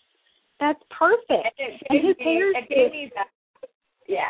that's 0.61 0.83
perfect. 0.91 1.59
And 1.59 1.81
And 1.91 2.01
who 2.01 2.15
cares 2.15 2.55
it 2.57 2.69
gave 2.69 2.87
if- 2.87 2.93
me 2.93 3.13
that. 3.17 3.29
Yeah. 4.07 4.21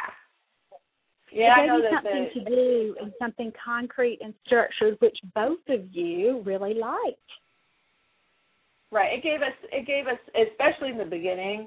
Yeah, 1.30 1.46
it 1.46 1.50
I 1.52 1.60
gave 1.60 1.68
know 1.68 1.76
you 1.76 1.82
that 1.82 1.92
something 2.02 2.30
the, 2.34 2.40
to 2.40 2.56
do 2.56 2.96
and 3.00 3.12
something 3.18 3.52
concrete 3.64 4.18
and 4.22 4.34
structured, 4.46 4.96
which 5.00 5.16
both 5.34 5.60
of 5.68 5.80
you 5.94 6.42
really 6.44 6.74
liked. 6.74 7.18
Right. 8.92 9.18
It 9.18 9.22
gave 9.24 9.40
us 9.42 9.56
it 9.72 9.86
gave 9.86 10.06
us 10.06 10.20
especially 10.36 10.90
in 10.90 10.98
the 10.98 11.04
beginning 11.08 11.66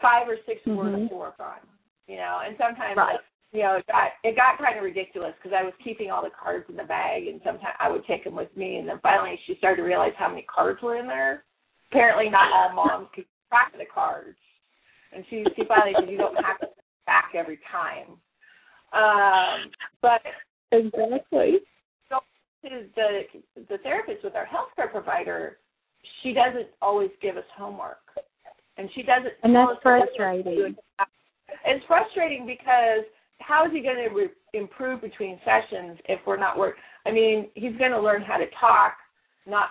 five 0.00 0.26
or 0.26 0.36
6 0.44 0.60
Mhm. 0.66 0.76
words 0.76 1.08
to 1.10 1.14
work 1.14 1.38
on. 1.38 1.60
You 2.08 2.16
know, 2.16 2.40
and 2.44 2.58
sometimes 2.58 2.96
Right. 2.96 3.20
you 3.52 3.62
know 3.62 3.76
it 3.76 3.86
got 3.86 4.12
it 4.24 4.34
got 4.34 4.58
kind 4.58 4.76
of 4.76 4.82
ridiculous 4.82 5.36
because 5.36 5.52
I 5.52 5.62
was 5.62 5.74
keeping 5.84 6.10
all 6.10 6.22
the 6.22 6.30
cards 6.30 6.68
in 6.68 6.76
the 6.76 6.84
bag, 6.84 7.28
and 7.28 7.40
sometimes 7.44 7.76
I 7.78 7.88
would 7.88 8.04
take 8.06 8.24
them 8.24 8.34
with 8.34 8.54
me, 8.56 8.78
and 8.78 8.88
then 8.88 8.98
finally 9.00 9.38
she 9.46 9.54
started 9.56 9.76
to 9.76 9.86
realize 9.86 10.14
how 10.16 10.28
many 10.28 10.42
cards 10.42 10.82
were 10.82 10.96
in 10.96 11.06
there. 11.06 11.44
Apparently, 11.92 12.28
not 12.28 12.50
all 12.50 12.72
moms 12.72 13.08
keep 13.14 13.28
track 13.48 13.72
of 13.72 13.78
the 13.78 13.86
cards, 13.86 14.38
and 15.12 15.24
she 15.28 15.44
she 15.54 15.64
finally 15.66 15.94
said 15.94 16.10
you 16.10 16.18
don't 16.18 16.36
have 16.42 16.58
to 16.58 16.68
back 17.06 17.32
every 17.34 17.60
time. 17.70 18.18
Um, 18.92 19.70
but 20.00 20.22
Exactly. 20.72 21.60
to 22.62 22.86
the 22.94 23.22
the 23.68 23.78
therapist 23.78 24.22
with 24.22 24.36
our 24.36 24.46
healthcare 24.46 24.90
provider, 24.90 25.58
she 26.22 26.32
doesn't 26.32 26.68
always 26.80 27.10
give 27.20 27.36
us 27.36 27.44
homework, 27.56 27.98
and 28.76 28.88
she 28.94 29.02
doesn't. 29.02 29.32
And 29.42 29.54
that's 29.54 29.70
us 29.70 29.76
what 29.82 29.84
we're 29.84 30.06
frustrating. 30.06 30.76
It's 31.64 31.84
frustrating 31.86 32.46
because 32.46 33.04
how 33.40 33.66
is 33.66 33.72
he 33.72 33.82
going 33.82 34.08
to 34.08 34.14
re- 34.14 34.30
improve 34.54 35.00
between 35.00 35.38
sessions 35.44 35.98
if 36.08 36.20
we're 36.26 36.38
not 36.38 36.58
work? 36.58 36.76
I 37.06 37.10
mean, 37.10 37.48
he's 37.54 37.76
going 37.76 37.90
to 37.90 38.00
learn 38.00 38.22
how 38.22 38.36
to 38.36 38.46
talk, 38.58 38.94
not 39.46 39.70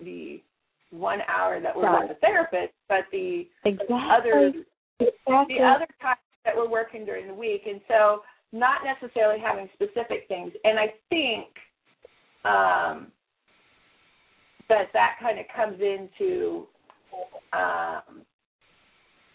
the 0.00 0.42
one 0.90 1.20
hour 1.28 1.60
that 1.60 1.74
we're 1.74 1.84
Right. 1.84 2.08
with 2.08 2.20
the 2.20 2.26
therapist, 2.26 2.74
but 2.88 3.06
the 3.12 3.48
Exactly. 3.64 3.96
other 4.10 4.52
exactly. 5.00 5.56
the 5.58 5.64
other 5.64 5.86
times 6.00 6.18
that 6.44 6.56
we're 6.56 6.68
working 6.68 7.04
during 7.04 7.26
the 7.26 7.34
week, 7.34 7.66
and 7.66 7.80
so 7.88 8.22
not 8.52 8.84
necessarily 8.84 9.40
having 9.40 9.68
specific 9.72 10.28
things. 10.28 10.52
And 10.64 10.78
I 10.78 10.92
think 11.08 11.46
um, 12.44 13.11
that 14.72 14.92
that 14.94 15.16
kind 15.20 15.38
of 15.38 15.46
comes 15.54 15.80
into, 15.80 16.66
um, 17.52 18.22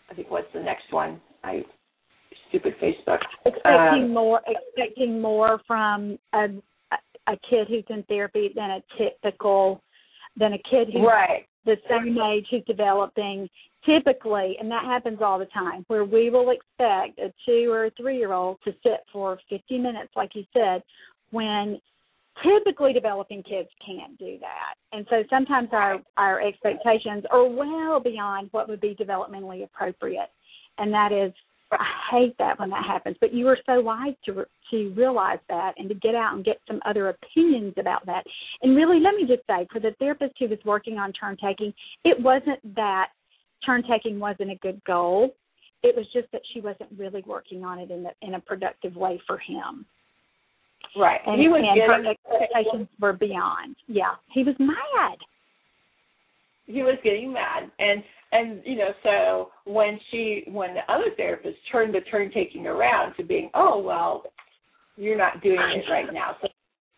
I 0.10 0.14
think 0.16 0.32
what's 0.32 0.52
the 0.54 0.62
next 0.62 0.92
one? 0.92 1.22
I 1.44 1.64
stupid 2.50 2.74
Facebook. 2.82 3.20
expecting 3.46 4.04
Um, 4.04 4.14
more 4.14 4.42
expecting 4.48 5.22
more 5.22 5.62
from 5.68 6.18
a 6.34 6.48
a 7.28 7.38
kid 7.50 7.68
who's 7.68 7.84
in 7.90 8.04
therapy 8.04 8.52
than 8.56 8.72
a 8.72 8.82
typical 8.98 9.82
than 10.38 10.54
a 10.54 10.58
kid 10.70 10.88
who's 10.92 11.06
right. 11.06 11.46
the 11.66 11.76
same 11.90 12.18
age 12.18 12.46
who's 12.50 12.64
developing 12.66 13.50
typically 13.86 14.56
and 14.60 14.72
that 14.72 14.86
happens 14.86 15.20
all 15.22 15.38
the 15.38 15.46
time 15.48 15.84
where 15.88 16.06
we 16.06 16.30
will 16.30 16.52
expect 16.52 17.20
a 17.20 17.34
two 17.46 17.70
or 17.70 17.86
a 17.86 17.92
three 17.92 18.18
year 18.18 18.32
old 18.32 18.58
to 18.64 18.72
sit 18.84 19.02
for 19.12 19.38
fifty 19.50 19.78
minutes 19.78 20.12
like 20.16 20.32
you 20.36 20.44
said 20.54 20.82
when 21.32 21.80
typically 22.44 22.94
developing 22.94 23.44
kids 23.44 23.70
can't 23.86 24.18
do 24.18 24.38
that 24.40 24.76
and 24.92 25.06
so 25.10 25.24
sometimes 25.30 25.70
our 25.72 26.00
our 26.18 26.42
expectations 26.42 27.24
are 27.32 27.48
well 27.48 28.00
beyond 28.00 28.50
what 28.52 28.68
would 28.70 28.82
be 28.82 28.96
developmentally 28.96 29.64
appropriate 29.64 30.30
and 30.78 30.94
that 30.94 31.12
is 31.12 31.34
I 31.72 31.86
hate 32.12 32.36
that 32.40 32.60
when 32.60 32.70
that 32.70 32.86
happens, 32.86 33.18
but 33.20 33.34
you 33.34 33.46
were 33.46 33.60
so 33.66 33.82
wise 33.82 34.14
to 34.26 34.46
to 34.72 34.94
realize 34.96 35.40
that 35.50 35.74
and 35.78 35.90
to 35.90 35.96
get 35.96 36.16
out 36.16 36.34
and 36.34 36.46
get 36.46 36.62
some 36.68 36.80
other 36.86 37.10
opinions 37.10 37.74
about 37.78 38.06
that. 38.06 38.24
And 38.62 38.76
really, 38.76 39.00
let 39.00 39.16
me 39.16 39.26
just 39.28 39.46
say, 39.48 39.68
for 39.72 39.80
the 39.80 39.94
therapist 40.00 40.36
who 40.40 40.48
was 40.48 40.60
working 40.64 40.98
on 40.98 41.12
turn 41.14 41.36
taking, 41.42 41.74
it 42.06 42.22
wasn't 42.22 42.60
that 42.76 43.10
turn 43.66 43.84
taking 43.90 44.20
wasn't 44.20 44.52
a 44.52 44.56
good 44.56 44.82
goal. 44.86 45.36
It 45.84 45.96
was 45.96 46.06
just 46.14 46.32
that 46.32 46.42
she 46.54 46.62
wasn't 46.62 46.90
really 46.98 47.24
working 47.26 47.64
on 47.64 47.80
it 47.80 47.92
in 47.92 48.06
a, 48.06 48.12
in 48.26 48.36
a 48.36 48.40
productive 48.40 48.96
way 48.96 49.20
for 49.28 49.38
him. 49.38 49.86
Right. 50.96 51.20
And, 51.26 51.40
he 51.42 51.48
was 51.48 51.62
and 51.64 51.80
her 51.82 52.12
expectations 52.12 52.88
were 53.00 53.14
beyond. 53.14 53.76
Yeah, 53.88 54.16
he 54.34 54.44
was 54.44 54.56
mad. 54.60 55.18
he 56.66 56.84
was 56.84 56.98
getting 57.04 57.32
mad 57.34 57.70
and 57.80 58.04
and 58.32 58.62
you 58.66 58.76
know 58.76 58.90
so 59.04 59.50
when 59.72 60.00
she 60.12 60.44
when 60.48 60.74
the 60.74 60.92
other 60.92 61.12
therapist 61.16 61.58
turned 61.72 61.94
the 61.96 62.02
turn 62.12 62.30
taking 62.34 62.68
around 62.68 63.14
to 63.16 63.24
being 63.24 63.50
oh 63.54 63.80
well 63.80 64.24
you're 64.98 65.18
not 65.18 65.42
doing 65.42 65.60
it 65.60 65.90
right 65.90 66.12
now 66.14 66.36
so 66.42 66.46
it's 66.48 66.54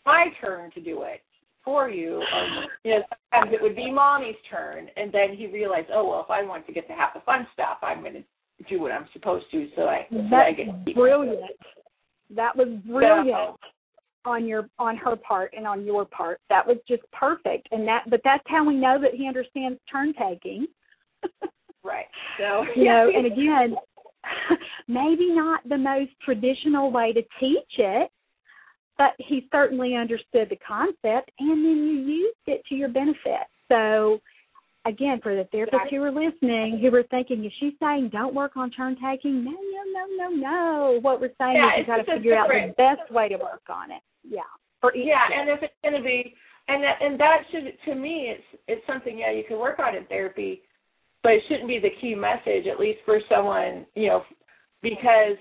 my 0.06 0.26
turn 0.42 0.72
to 0.72 0.82
do 0.82 1.04
it 1.04 1.22
for 1.64 1.88
you 1.90 2.16
or 2.34 2.48
you 2.84 2.92
know 2.96 3.02
sometimes 3.32 3.54
it 3.54 3.62
would 3.62 3.76
be 3.76 3.92
mommy's 3.92 4.36
turn 4.50 4.88
and 4.98 5.12
then 5.12 5.36
he 5.38 5.46
realized 5.46 5.88
oh 5.94 6.08
well 6.10 6.22
if 6.22 6.32
i 6.32 6.42
want 6.44 6.66
to 6.66 6.74
get 6.74 6.88
to 6.88 6.94
have 6.94 7.10
the 7.14 7.22
fun 7.22 7.46
stuff 7.54 7.78
i'm 7.84 8.02
going 8.02 8.14
to 8.14 8.24
do 8.68 8.82
what 8.82 8.92
i'm 8.92 9.06
supposed 9.14 9.46
to 9.52 9.68
so 9.76 9.84
i 9.84 10.08
so 10.10 10.36
i 10.36 10.52
get 10.52 10.96
brilliant. 10.96 11.40
That 12.36 12.56
was 12.56 12.70
brilliant 12.88 13.28
So- 13.30 13.58
on 14.26 14.46
your 14.46 14.70
on 14.78 14.98
her 14.98 15.16
part 15.16 15.54
and 15.56 15.66
on 15.68 15.86
your 15.86 16.06
part. 16.06 16.40
That 16.50 16.66
was 16.66 16.78
just 16.88 17.04
perfect. 17.12 17.68
And 17.72 17.88
that 17.88 18.04
but 18.10 18.22
that's 18.24 18.44
how 18.48 18.66
we 18.66 18.76
know 18.76 19.00
that 19.02 19.14
he 19.14 19.28
understands 19.28 19.80
turn 19.92 20.14
taking. 20.14 20.68
right 21.84 22.06
so 22.38 22.66
you 22.76 22.86
know, 22.86 23.10
and 23.14 23.26
again, 23.26 23.76
maybe 24.88 25.34
not 25.34 25.68
the 25.68 25.78
most 25.78 26.12
traditional 26.24 26.92
way 26.92 27.14
to 27.14 27.22
teach 27.40 27.78
it, 27.78 28.10
but 28.98 29.12
he 29.18 29.48
certainly 29.52 29.96
understood 29.96 30.50
the 30.50 30.58
concept 30.66 31.32
and 31.40 31.66
then 31.66 31.88
you 31.88 32.14
used 32.14 32.38
it 32.48 32.62
to 32.70 32.76
your 32.76 32.90
benefit. 32.90 33.48
So 33.70 34.20
again, 34.86 35.20
for 35.22 35.36
the 35.36 35.48
therapists 35.56 35.90
who 35.90 36.00
were 36.00 36.12
listening, 36.12 36.80
who 36.82 36.92
were 36.92 37.04
thinking, 37.10 37.46
is 37.46 37.52
she 37.60 37.76
saying 37.80 38.10
don't 38.12 38.34
work 38.34 38.58
on 38.58 38.72
turn 38.72 38.96
taking? 39.04 39.44
No, 39.44 39.52
no, 39.52 39.84
no, 39.94 40.30
no, 40.30 40.36
no. 40.36 41.00
What 41.02 41.22
we're 41.22 41.34
saying 41.40 41.56
Yeah, 41.56 41.82
is 41.82 41.86
you 41.86 41.86
got 41.86 41.98
to 41.98 42.18
figure 42.18 42.36
out 42.36 42.48
the 42.50 42.74
best 42.78 43.12
way 43.12 43.30
to 43.30 43.38
work 43.38 43.64
on 43.70 43.92
it. 43.92 44.02
Yeah. 44.24 44.42
For 44.82 44.96
each 44.96 45.08
yeah 45.08 45.28
kid. 45.28 45.40
and 45.40 45.50
if 45.50 45.64
it's 45.64 45.74
going 45.84 45.96
to 45.96 46.02
be 46.02 46.34
and 46.70 46.84
that 46.84 46.98
and 47.02 47.20
that 47.20 47.40
should 47.52 47.74
to 47.86 47.96
me 47.96 48.32
it's 48.32 48.62
it's 48.68 48.88
something 48.88 49.20
yeah 49.20 49.32
you 49.32 49.44
can 49.46 49.60
work 49.60 49.80
on 49.80 49.96
in 49.96 50.06
therapy 50.06 50.62
but 51.22 51.34
it 51.34 51.42
shouldn't 51.50 51.68
be 51.68 51.80
the 51.80 51.90
key 52.00 52.16
message 52.16 52.66
at 52.72 52.80
least 52.80 53.00
for 53.06 53.20
someone 53.28 53.86
you 53.96 54.08
know 54.08 54.24
because 54.82 55.36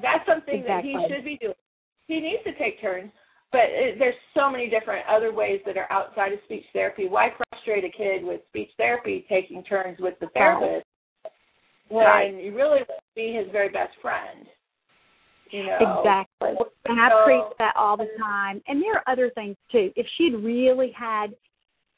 that's 0.00 0.24
something 0.28 0.62
that 0.66 0.84
he 0.84 0.94
should 1.08 1.24
be 1.24 1.38
doing 1.40 1.54
he 2.06 2.20
needs 2.20 2.44
to 2.44 2.52
take 2.54 2.80
turns 2.80 3.10
but 3.54 3.70
it, 3.70 3.98
there's 3.98 4.14
so 4.34 4.50
many 4.50 4.68
different 4.68 5.06
other 5.08 5.32
ways 5.32 5.60
that 5.64 5.76
are 5.76 5.90
outside 5.90 6.32
of 6.32 6.40
speech 6.44 6.64
therapy 6.72 7.06
why 7.08 7.30
frustrate 7.50 7.84
a 7.84 7.96
kid 7.96 8.24
with 8.24 8.40
speech 8.48 8.70
therapy 8.76 9.24
taking 9.28 9.62
turns 9.62 9.98
with 10.00 10.14
the 10.20 10.26
therapist 10.34 10.84
when 11.88 12.04
Right. 12.04 12.34
you 12.34 12.54
really 12.54 12.82
want 12.82 12.88
to 12.88 13.14
be 13.14 13.32
his 13.32 13.46
very 13.52 13.68
best 13.68 13.94
friend 14.02 14.46
you 15.50 15.64
know 15.64 15.78
Exactly. 16.00 16.56
And 16.86 17.00
I 17.00 17.08
So- 17.10 17.24
preach 17.24 17.58
that 17.58 17.76
all 17.76 17.96
the 17.96 18.10
time. 18.18 18.60
And 18.66 18.82
there 18.82 18.94
are 18.94 19.04
other 19.06 19.30
things 19.30 19.56
too. 19.70 19.92
If 19.94 20.06
she'd 20.16 20.34
really 20.34 20.90
had, 20.90 21.34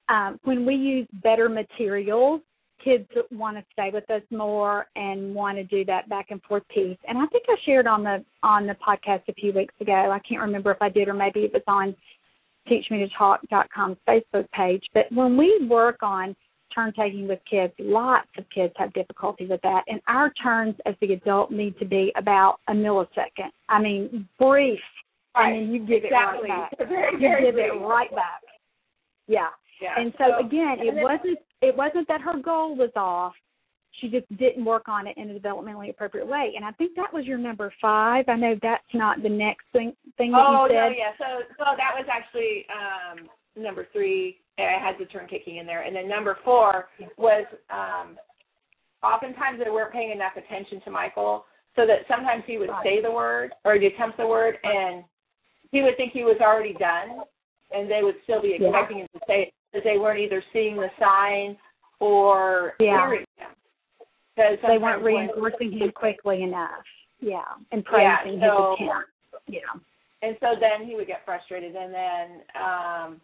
um, 0.08 0.38
when 0.44 0.66
we 0.66 0.74
use 0.74 1.08
better 1.22 1.48
materials, 1.48 2.42
kids 2.84 3.08
want 3.30 3.56
to 3.56 3.64
stay 3.72 3.90
with 3.92 4.08
us 4.10 4.22
more 4.30 4.86
and 4.96 5.34
want 5.34 5.56
to 5.58 5.64
do 5.64 5.84
that 5.86 6.08
back 6.08 6.26
and 6.30 6.42
forth 6.42 6.62
piece. 6.72 6.98
And 7.08 7.18
I 7.18 7.26
think 7.26 7.44
I 7.48 7.56
shared 7.64 7.86
on 7.86 8.02
the 8.04 8.24
on 8.42 8.66
the 8.66 8.74
podcast 8.74 9.22
a 9.28 9.32
few 9.34 9.52
weeks 9.52 9.74
ago. 9.80 9.92
I 10.10 10.18
can't 10.28 10.40
remember 10.42 10.70
if 10.70 10.80
I 10.80 10.88
did 10.88 11.08
or 11.08 11.14
maybe 11.14 11.40
it 11.40 11.52
was 11.52 11.62
on 11.66 11.94
teachmetotalk.com's 12.70 13.96
Facebook 14.08 14.50
page. 14.52 14.82
But 14.94 15.04
when 15.12 15.36
we 15.36 15.66
work 15.68 16.02
on 16.02 16.34
turn 16.74 16.92
taking 16.98 17.26
with 17.28 17.38
kids, 17.48 17.72
lots 17.78 18.28
of 18.38 18.44
kids 18.54 18.72
have 18.76 18.92
difficulty 18.92 19.46
with 19.46 19.60
that. 19.62 19.82
And 19.86 20.00
our 20.08 20.32
turns 20.42 20.74
as 20.84 20.94
the 21.00 21.12
adult 21.12 21.50
need 21.50 21.78
to 21.78 21.84
be 21.84 22.12
about 22.16 22.56
a 22.68 22.72
millisecond. 22.72 23.50
I 23.68 23.80
mean, 23.80 24.28
brief. 24.38 24.78
Right. 25.34 25.48
I 25.48 25.52
mean, 25.52 25.72
you 25.72 25.80
give 25.86 26.04
exactly. 26.04 26.48
it 26.48 26.52
right 26.52 26.70
back. 26.78 26.78
Very, 26.88 27.12
You 27.12 27.46
give 27.46 27.54
brief. 27.54 27.72
it 27.72 27.84
right 27.84 28.10
back. 28.10 28.42
Yeah. 29.26 29.48
Yeah. 29.80 29.94
And 29.98 30.12
so, 30.18 30.44
again, 30.44 30.76
it 30.80 30.94
then- 30.94 31.02
wasn't 31.02 31.38
it 31.62 31.76
wasn't 31.76 32.06
that 32.08 32.20
her 32.20 32.38
goal 32.40 32.76
was 32.76 32.90
off. 32.96 33.34
She 34.00 34.08
just 34.08 34.26
didn't 34.36 34.64
work 34.64 34.88
on 34.88 35.06
it 35.06 35.16
in 35.16 35.30
a 35.30 35.38
developmentally 35.38 35.88
appropriate 35.88 36.26
way. 36.26 36.52
And 36.54 36.64
I 36.64 36.70
think 36.72 36.94
that 36.96 37.12
was 37.12 37.24
your 37.24 37.38
number 37.38 37.72
five. 37.80 38.26
I 38.28 38.36
know 38.36 38.54
that's 38.60 38.84
not 38.92 39.22
the 39.22 39.28
next 39.28 39.64
thing 39.72 39.94
thing 40.18 40.32
that 40.32 40.44
Oh 40.46 40.66
you 40.68 40.74
no, 40.74 40.88
yeah. 40.88 41.12
So 41.18 41.44
so 41.56 41.64
that 41.76 41.92
was 41.96 42.04
actually 42.12 42.66
um 42.68 43.28
number 43.56 43.86
three. 43.92 44.38
I 44.58 44.78
had 44.80 44.96
the 44.98 45.06
turn 45.06 45.28
taking 45.28 45.56
in 45.56 45.66
there, 45.66 45.82
and 45.82 45.96
then 45.96 46.08
number 46.08 46.36
four 46.44 46.88
was 47.16 47.46
um 47.70 48.18
oftentimes 49.02 49.60
they 49.64 49.70
weren't 49.70 49.92
paying 49.92 50.10
enough 50.10 50.32
attention 50.36 50.80
to 50.84 50.90
Michael, 50.90 51.46
so 51.74 51.86
that 51.86 52.00
sometimes 52.08 52.42
he 52.46 52.58
would 52.58 52.70
say 52.82 53.00
the 53.00 53.10
word 53.10 53.52
or 53.64 53.74
he'd 53.74 53.86
attempt 53.86 54.18
the 54.18 54.26
word, 54.26 54.56
and 54.62 55.04
he 55.72 55.80
would 55.82 55.96
think 55.96 56.12
he 56.12 56.22
was 56.22 56.36
already 56.42 56.74
done, 56.74 57.22
and 57.72 57.90
they 57.90 58.02
would 58.02 58.16
still 58.24 58.42
be 58.42 58.56
Yeah. 58.60 58.68
expecting 58.68 58.98
him 58.98 59.08
to 59.14 59.20
say 59.26 59.42
it 59.44 59.54
because 59.72 59.84
they 59.84 59.98
weren't 59.98 60.20
either 60.20 60.42
seeing 60.52 60.76
the 60.76 60.90
signs 60.98 61.56
or 62.00 62.74
Yeah. 62.78 63.06
hearing 63.08 63.26
him. 63.36 63.48
Because 64.34 64.58
They 64.66 64.78
weren't 64.78 65.02
reinforcing 65.02 65.72
him 65.72 65.92
quickly 65.92 66.42
enough. 66.42 66.84
Yeah. 67.20 67.42
And 67.72 67.84
Yeah, 67.90 68.22
so- 68.22 68.76
his 68.78 68.88
attempt. 68.88 69.10
Yeah. 69.48 69.60
and 70.22 70.36
so 70.40 70.54
then 70.58 70.86
he 70.86 70.94
would 70.96 71.06
get 71.06 71.24
frustrated 71.24 71.76
and 71.76 71.92
then 71.94 72.42
um 72.56 73.20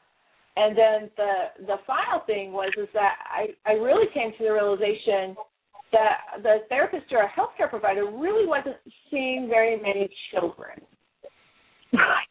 and 0.57 0.76
then 0.76 1.11
the 1.16 1.32
the 1.66 1.78
final 1.86 2.20
thing 2.20 2.53
was 2.53 2.70
is 2.76 2.88
that 2.93 3.16
i 3.30 3.49
i 3.66 3.72
really 3.72 4.07
came 4.12 4.30
to 4.32 4.45
the 4.45 4.53
realization 4.53 5.34
that 5.90 6.18
the 6.43 6.59
therapist 6.68 7.11
or 7.12 7.22
a 7.22 7.28
healthcare 7.30 7.68
provider 7.68 8.05
really 8.07 8.47
wasn't 8.47 8.76
seeing 9.11 9.49
very 9.49 9.76
many 9.80 10.09
children 10.30 10.80
Right. 11.93 12.28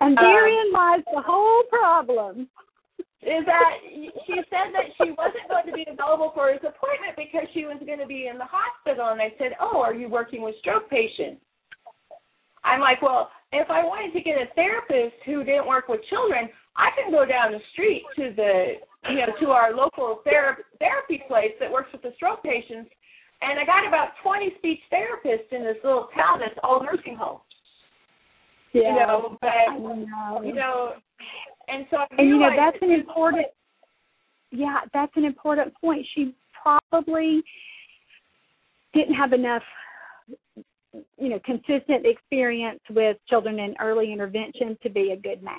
And 0.00 0.16
Um, 0.18 0.24
therein 0.24 0.72
lies 0.72 1.04
the 1.12 1.20
whole 1.20 1.62
problem. 1.64 2.48
Is 3.26 3.42
that 3.42 3.82
she 4.22 4.38
said 4.46 4.70
that 4.70 4.86
she 4.94 5.10
wasn't 5.18 5.50
going 5.50 5.66
to 5.66 5.74
be 5.74 5.82
available 5.82 6.30
for 6.30 6.54
his 6.54 6.62
appointment 6.62 7.18
because 7.18 7.42
she 7.50 7.66
was 7.66 7.74
going 7.82 7.98
to 7.98 8.06
be 8.06 8.30
in 8.30 8.38
the 8.38 8.46
hospital 8.46 9.10
and 9.10 9.20
i 9.20 9.34
said 9.34 9.58
oh 9.58 9.82
are 9.82 9.94
you 9.94 10.08
working 10.08 10.42
with 10.42 10.54
stroke 10.62 10.88
patients 10.88 11.42
i'm 12.62 12.78
like 12.78 13.02
well 13.02 13.30
if 13.50 13.68
i 13.68 13.82
wanted 13.82 14.14
to 14.14 14.22
get 14.22 14.38
a 14.38 14.46
therapist 14.54 15.18
who 15.26 15.42
didn't 15.42 15.66
work 15.66 15.90
with 15.90 16.00
children 16.06 16.48
i 16.78 16.94
can 16.94 17.10
go 17.10 17.26
down 17.26 17.50
the 17.50 17.62
street 17.74 18.06
to 18.14 18.30
the 18.38 18.78
you 19.10 19.18
know 19.18 19.34
to 19.42 19.50
our 19.50 19.74
local 19.74 20.22
ther- 20.22 20.62
therapy 20.78 21.22
place 21.26 21.52
that 21.58 21.70
works 21.70 21.90
with 21.90 22.02
the 22.02 22.14
stroke 22.14 22.42
patients 22.46 22.90
and 23.42 23.58
i 23.58 23.66
got 23.66 23.82
about 23.86 24.14
20 24.22 24.54
speech 24.58 24.80
therapists 24.86 25.50
in 25.50 25.66
this 25.66 25.82
little 25.82 26.08
town 26.14 26.38
that's 26.38 26.58
all 26.62 26.78
nursing 26.78 27.18
homes 27.18 27.42
Yeah. 28.72 28.86
you 28.86 28.94
know 28.94 29.38
but 29.42 29.74
know. 29.82 30.42
you 30.46 30.54
know 30.54 31.02
and 31.68 31.86
so 31.90 31.96
I 31.98 32.06
and 32.18 32.28
you 32.28 32.38
know 32.38 32.50
that's 32.56 32.78
an 32.82 32.90
important 32.90 33.46
yeah 34.50 34.80
that's 34.92 35.12
an 35.16 35.24
important 35.24 35.74
point 35.80 36.06
she 36.14 36.34
probably 36.62 37.42
didn't 38.94 39.14
have 39.14 39.32
enough 39.32 39.62
you 41.18 41.28
know 41.28 41.40
consistent 41.44 42.06
experience 42.06 42.80
with 42.90 43.16
children 43.28 43.58
in 43.58 43.74
early 43.80 44.12
intervention 44.12 44.78
to 44.82 44.90
be 44.90 45.12
a 45.12 45.16
good 45.16 45.42
match 45.42 45.56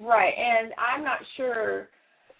Right, 0.00 0.32
and 0.34 0.72
I'm 0.78 1.04
not 1.04 1.18
sure 1.36 1.90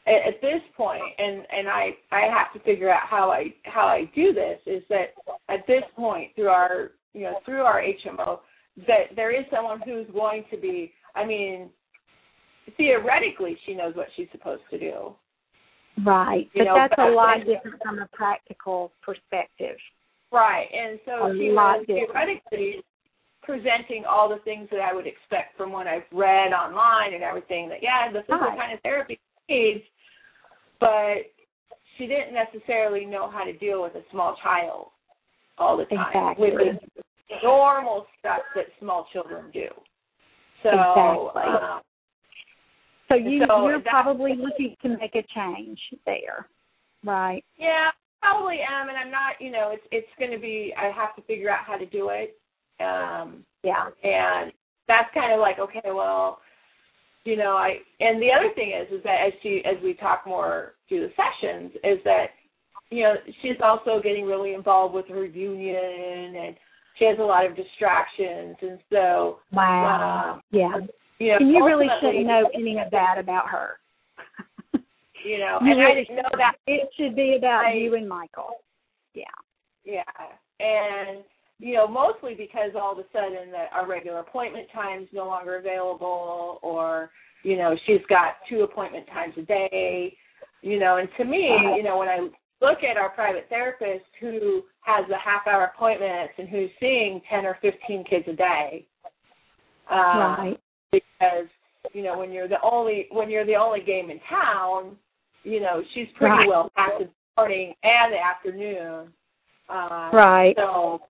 at, 0.06 0.34
at 0.34 0.40
this 0.40 0.62
point, 0.76 1.02
and 1.18 1.46
and 1.52 1.68
I 1.68 1.90
I 2.11 2.22
have 2.22 2.52
to 2.54 2.61
figure 2.61 2.90
out 2.90 3.02
how 3.06 3.30
I 3.30 3.52
how 3.64 3.86
I 3.86 4.11
do 4.14 4.32
this. 4.32 4.58
Is 4.64 4.82
that 4.88 5.12
at 5.50 5.66
this 5.66 5.82
point 5.94 6.34
through 6.34 6.48
our 6.48 6.92
you 7.12 7.24
know 7.24 7.38
through 7.44 7.61
our 7.61 7.82
HMO 7.82 8.38
that 8.86 9.14
there 9.14 9.38
is 9.38 9.44
someone 9.54 9.80
who's 9.84 10.06
going 10.12 10.44
to 10.50 10.56
be. 10.56 10.92
I 11.14 11.26
mean, 11.26 11.68
theoretically, 12.76 13.56
she 13.66 13.74
knows 13.74 13.94
what 13.96 14.08
she's 14.16 14.28
supposed 14.32 14.62
to 14.70 14.78
do. 14.78 15.14
right 16.04 16.48
You 16.54 16.60
but 16.60 16.64
know, 16.64 16.74
that's 16.74 16.94
but 16.96 17.08
a 17.08 17.12
lot 17.12 17.38
different 17.38 17.82
from 17.82 17.98
a 17.98 18.08
practical 18.12 18.92
perspective 19.02 19.76
Right, 20.32 20.68
and 20.72 21.00
so 21.04 21.26
A 21.26 21.32
she 21.36 21.50
was 21.50 21.84
theoretically 21.86 22.84
presenting 23.42 24.04
all 24.04 24.28
the 24.28 24.38
things 24.44 24.68
that 24.70 24.80
I 24.80 24.94
would 24.94 25.06
expect 25.06 25.56
from 25.56 25.72
what 25.72 25.88
I've 25.88 26.04
read 26.12 26.52
online 26.52 27.14
and 27.14 27.22
everything. 27.24 27.68
That 27.68 27.82
yeah, 27.82 28.12
this 28.12 28.22
is 28.22 28.28
the 28.28 28.34
Right. 28.36 28.56
kind 28.56 28.72
of 28.72 28.80
therapy 28.82 29.18
she 29.48 29.54
needs, 29.54 29.84
but 30.78 31.26
she 31.98 32.06
didn't 32.06 32.32
necessarily 32.32 33.04
know 33.04 33.28
how 33.28 33.44
to 33.44 33.52
deal 33.52 33.82
with 33.82 33.96
a 33.96 34.04
small 34.12 34.36
child 34.36 34.90
all 35.58 35.76
the 35.76 35.86
time 35.86 36.06
Exactly. 36.14 36.50
with 36.52 36.80
the 37.28 37.36
normal 37.42 38.06
stuff 38.20 38.42
that 38.54 38.66
small 38.78 39.08
children 39.12 39.50
do. 39.52 39.66
So, 40.62 40.70
Exactly. 40.70 41.42
um, 41.42 41.80
so 43.11 43.16
you 43.16 43.44
So 43.46 43.68
you're 43.68 43.78
that- 43.80 43.90
probably 43.90 44.34
looking 44.36 44.76
to 44.82 44.88
make 44.96 45.14
a 45.14 45.24
change 45.34 45.78
there 46.06 46.46
right 47.04 47.44
yeah, 47.58 47.90
probably 48.22 48.58
am, 48.61 48.88
and 48.88 48.96
I'm 48.98 49.11
not. 49.11 49.40
You 49.40 49.50
know, 49.50 49.70
it's 49.72 49.86
it's 49.90 50.08
going 50.18 50.30
to 50.32 50.38
be. 50.38 50.74
I 50.76 50.90
have 50.90 51.16
to 51.16 51.22
figure 51.22 51.50
out 51.50 51.64
how 51.66 51.76
to 51.76 51.86
do 51.86 52.11
it. 52.11 52.36
Um, 52.80 53.44
yeah 53.62 53.88
and 54.02 54.52
that's 54.88 55.12
kind 55.12 55.32
of 55.32 55.40
like 55.40 55.58
okay 55.58 55.82
well 55.84 56.40
you 57.24 57.36
know 57.36 57.52
i 57.56 57.76
and 58.00 58.20
the 58.22 58.28
other 58.32 58.52
thing 58.54 58.70
is 58.72 58.90
is 58.90 59.02
that 59.04 59.18
as 59.26 59.32
she 59.42 59.62
as 59.66 59.76
we 59.84 59.94
talk 59.94 60.22
more 60.26 60.72
through 60.88 61.00
the 61.00 61.12
sessions 61.14 61.72
is 61.84 61.98
that 62.04 62.28
you 62.90 63.02
know 63.02 63.14
she's 63.42 63.61
also 63.62 64.00
getting 64.02 64.24
really 64.24 64.54
involved 64.54 64.94
with 64.94 65.06
her 65.08 65.24
union 65.26 66.36
and 66.36 66.56
she 66.98 67.04
has 67.04 67.18
a 67.18 67.22
lot 67.22 67.44
of 67.44 67.54
distractions 67.54 68.56
and 68.62 68.78
so 68.90 69.38
wow 69.52 70.34
um, 70.34 70.40
yeah 70.50 70.72
you 71.20 71.28
know 71.28 71.36
and 71.38 71.50
you 71.50 71.64
really 71.64 71.86
shouldn't 72.00 72.26
know 72.26 72.50
any 72.54 72.78
of 72.78 72.90
that 72.90 73.14
about 73.18 73.48
her 73.48 73.78
you 75.24 75.38
know 75.38 75.58
You 75.62 75.72
and 75.72 75.82
i 75.82 75.94
didn't 75.94 76.16
know 76.16 76.30
that 76.36 76.54
It 76.66 76.88
should 76.96 77.14
be 77.14 77.36
about 77.38 77.66
I- 77.66 77.74
you 77.74 77.94
and 77.94 78.08
Michael. 78.08 78.56
Yeah. 79.14 79.24
Yeah, 79.84 80.02
and 80.60 81.24
you 81.60 81.74
know, 81.74 81.86
mostly 81.86 82.34
because 82.34 82.72
all 82.74 82.92
of 82.92 82.98
a 82.98 83.04
sudden 83.12 83.50
that 83.52 83.68
our 83.72 83.86
regular 83.86 84.20
appointment 84.20 84.66
times 84.72 85.08
no 85.12 85.26
longer 85.26 85.56
available, 85.56 86.58
or 86.62 87.10
you 87.42 87.56
know, 87.56 87.74
she's 87.86 88.00
got 88.08 88.34
two 88.48 88.60
appointment 88.62 89.06
times 89.08 89.34
a 89.38 89.42
day. 89.42 90.16
You 90.62 90.78
know, 90.78 90.96
and 90.96 91.08
to 91.18 91.24
me, 91.24 91.50
you 91.76 91.82
know, 91.82 91.98
when 91.98 92.08
I 92.08 92.18
look 92.60 92.78
at 92.82 92.96
our 92.96 93.10
private 93.10 93.46
therapist 93.48 94.04
who 94.20 94.62
has 94.82 95.06
the 95.08 95.16
half 95.16 95.46
hour 95.46 95.70
appointments 95.74 96.34
and 96.38 96.48
who's 96.48 96.70
seeing 96.78 97.20
ten 97.30 97.44
or 97.46 97.58
fifteen 97.60 98.04
kids 98.04 98.26
a 98.28 98.34
day, 98.34 98.86
um, 99.90 99.98
right. 99.98 100.60
Because 100.93 101.47
you 101.93 102.03
know 102.03 102.18
when 102.18 102.32
you're 102.32 102.49
the 102.49 102.61
only 102.62 103.07
when 103.11 103.30
you're 103.30 103.47
the 103.47 103.57
only 103.57 103.80
game 103.80 104.11
in 104.11 104.20
town, 104.28 104.97
you 105.45 105.61
know 105.61 105.82
she's 105.95 106.09
pretty 106.16 106.34
Right. 106.34 106.49
well 106.49 106.70
packed 106.76 107.01
in 107.01 107.07
the 107.09 107.12
morning 107.41 107.74
and 107.82 108.12
the 108.12 108.18
afternoon. 108.18 109.12
Um, 109.68 110.11
Right. 110.12 110.55
So, 110.57 111.01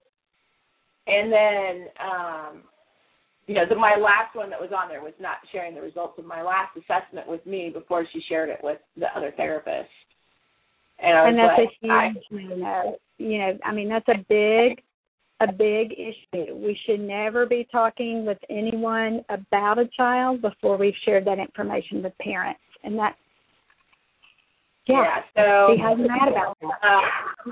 and 1.07 1.33
then 1.33 1.87
um, 2.01 2.63
you 3.47 3.55
know 3.55 3.65
the, 3.69 3.75
my 3.75 3.97
last 3.97 4.35
one 4.37 4.51
that 4.51 4.61
was 4.61 4.71
on 4.77 4.89
there 4.89 5.03
was 5.03 5.15
not 5.19 5.37
sharing 5.51 5.75
the 5.75 5.81
results 5.81 6.19
of 6.19 6.25
my 6.25 6.43
last 6.43 6.77
assessment 6.77 7.27
with 7.27 7.45
me 7.47 7.71
before 7.73 8.05
she 8.13 8.21
shared 8.29 8.49
it 8.51 8.61
with 8.63 8.79
the 8.97 9.07
other 9.17 9.33
therapist. 9.37 9.89
And 11.03 11.17
I 11.17 11.23
was 11.23 11.29
And 11.31 11.39
that's 11.39 11.59
like, 11.59 11.69
a 11.83 11.93
I, 11.93 12.13
huge 12.31 12.59
no. 12.61 12.97
You 13.19 13.39
know, 13.39 13.59
I 13.65 13.73
mean 13.73 13.89
that's 13.89 14.09
a 14.09 14.19
big 14.29 14.83
a 15.41 15.51
big 15.51 15.93
issue. 15.93 16.55
We 16.55 16.79
should 16.87 17.01
never 17.01 17.47
be 17.47 17.67
talking 17.73 18.27
with 18.27 18.39
anyone 18.51 19.25
about 19.31 19.79
a 19.79 19.89
child 19.97 20.43
before 20.43 20.77
we've 20.77 20.95
shared 21.05 21.25
that 21.27 21.39
information 21.39 22.03
with 22.03 22.13
parents. 22.19 22.61
And 22.85 22.99
that 22.99 23.17
yeah. 24.87 25.03
yeah. 25.03 25.21
So 25.35 25.83
how 25.83 25.97
you're 25.97 26.09
mad 26.09 26.29
about 26.29 26.57
that. 26.61 26.67
Uh, 26.67 27.51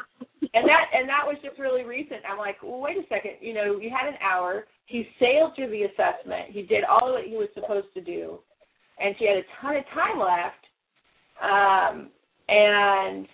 and 0.55 0.69
that 0.69 0.85
and 0.95 1.09
that 1.09 1.25
was 1.27 1.37
just 1.43 1.59
really 1.59 1.85
recent. 1.85 2.21
I'm 2.31 2.39
like, 2.39 2.57
well, 2.63 2.81
wait 2.81 2.97
a 2.97 3.03
second. 3.09 3.33
You 3.41 3.55
know, 3.55 3.79
you 3.79 3.91
had 3.91 4.09
an 4.09 4.19
hour. 4.23 4.65
He 4.87 5.07
sailed 5.19 5.53
through 5.55 5.71
the 5.71 5.83
assessment. 5.83 6.51
He 6.51 6.63
did 6.63 6.85
all 6.85 7.15
that 7.15 7.25
he 7.29 7.37
was 7.37 7.49
supposed 7.55 7.89
to 7.95 8.01
do, 8.01 8.39
and 8.99 9.15
she 9.19 9.27
had 9.27 9.37
a 9.37 9.43
ton 9.61 9.77
of 9.77 9.85
time 9.95 10.19
left. 10.19 10.65
Um, 11.41 12.11
and 12.49 13.29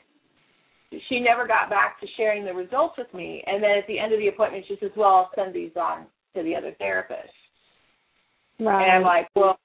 she 1.09 1.21
never 1.21 1.47
got 1.47 1.71
back 1.71 2.01
to 2.01 2.07
sharing 2.17 2.45
the 2.45 2.53
results 2.55 2.95
with 2.99 3.13
me. 3.15 3.43
And 3.47 3.63
then 3.63 3.73
at 3.79 3.87
the 3.87 3.99
end 3.99 4.13
of 4.13 4.19
the 4.19 4.29
appointment, 4.29 4.65
she 4.69 4.77
says, 4.81 4.91
"Well, 4.97 5.09
I'll 5.09 5.31
send 5.35 5.55
these 5.55 5.77
on 5.77 6.07
to 6.35 6.43
the 6.43 6.55
other 6.55 6.73
therapist." 6.79 7.33
Right. 8.61 8.83
And 8.83 8.93
I'm 8.93 9.03
like, 9.03 9.29
well, 9.35 9.59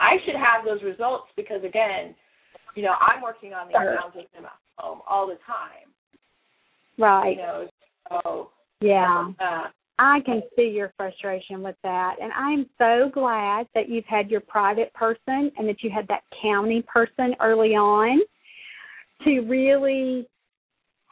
I 0.00 0.16
should 0.24 0.36
have 0.36 0.64
those 0.64 0.82
results 0.82 1.28
because 1.36 1.64
again, 1.64 2.14
you 2.74 2.82
know, 2.82 2.94
I'm 3.00 3.22
working 3.22 3.54
on 3.54 3.68
the 3.68 3.72
Sure. 3.72 3.96
sounds 4.00 4.14
with 4.14 4.26
him 4.34 4.44
at 4.44 4.52
home 4.76 5.00
all 5.08 5.26
the 5.26 5.38
time. 5.46 5.88
Right. 6.98 7.36
You 7.36 7.42
know, 7.42 7.68
so 8.10 8.50
Yeah. 8.80 9.32
uh, 9.40 9.68
I 9.98 10.20
can 10.20 10.42
see 10.56 10.68
your 10.68 10.92
frustration 10.96 11.62
with 11.62 11.76
that. 11.82 12.16
And 12.20 12.32
I'm 12.32 12.68
so 12.78 13.10
glad 13.12 13.68
that 13.74 13.88
you've 13.88 14.06
had 14.06 14.30
your 14.30 14.40
private 14.40 14.92
person 14.94 15.52
and 15.56 15.68
that 15.68 15.82
you 15.82 15.90
had 15.90 16.08
that 16.08 16.22
county 16.42 16.82
person 16.82 17.34
early 17.40 17.74
on 17.74 18.20
to 19.24 19.40
really 19.40 20.26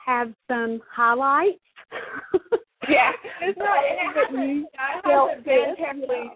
have 0.09 0.33
some 0.49 0.81
highlights. 0.91 1.61
yeah, 2.89 3.13
it's 3.43 3.59
not. 3.59 3.79
It 3.85 3.99
hasn't, 4.01 4.67
I 4.79 5.01
haven't 5.05 5.45
been. 5.45 6.31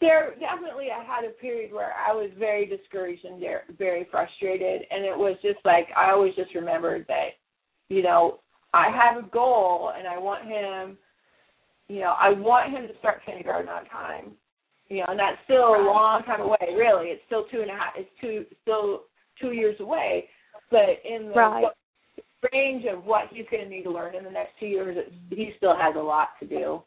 There 0.00 0.34
definitely, 0.38 0.86
I 0.94 1.02
had 1.02 1.24
a 1.28 1.32
period 1.40 1.72
where 1.72 1.92
I 1.92 2.12
was 2.12 2.30
very 2.38 2.66
discouraged 2.66 3.24
and 3.24 3.40
very, 3.40 3.62
very 3.76 4.06
frustrated, 4.10 4.82
and 4.90 5.04
it 5.04 5.16
was 5.16 5.36
just 5.42 5.58
like 5.64 5.88
I 5.96 6.12
always 6.12 6.36
just 6.36 6.54
remembered 6.54 7.04
that, 7.08 7.30
you 7.88 8.04
know, 8.04 8.38
I 8.72 8.90
have 8.90 9.24
a 9.24 9.28
goal 9.28 9.90
and 9.98 10.06
I 10.06 10.16
want 10.16 10.44
him, 10.44 10.96
you 11.88 12.00
know, 12.00 12.14
I 12.16 12.30
want 12.30 12.70
him 12.70 12.86
to 12.86 12.96
start 13.00 13.22
kindergarten 13.26 13.68
on 13.68 13.86
time, 13.86 14.32
you 14.88 14.98
know, 14.98 15.06
and 15.08 15.18
that's 15.18 15.38
still 15.44 15.74
a 15.74 15.82
long 15.82 16.22
time 16.22 16.42
away. 16.42 16.76
Really, 16.76 17.08
it's 17.08 17.22
still 17.26 17.46
two 17.50 17.62
and 17.62 17.70
a 17.70 17.74
half. 17.74 17.94
It's 17.96 18.10
two 18.20 18.44
still 18.62 19.02
two 19.40 19.50
years 19.50 19.80
away, 19.80 20.28
but 20.70 21.02
in 21.04 21.30
the 21.30 21.34
Right. 21.34 21.64
Range 22.52 22.84
of 22.84 23.04
what 23.04 23.28
he's 23.30 23.46
going 23.50 23.64
to 23.64 23.68
need 23.68 23.82
to 23.84 23.90
learn 23.90 24.14
in 24.14 24.24
the 24.24 24.30
next 24.30 24.52
two 24.60 24.66
years, 24.66 24.96
he 25.30 25.52
still 25.56 25.76
has 25.76 25.94
a 25.96 26.02
lot 26.02 26.28
to 26.40 26.46
do. 26.46 26.82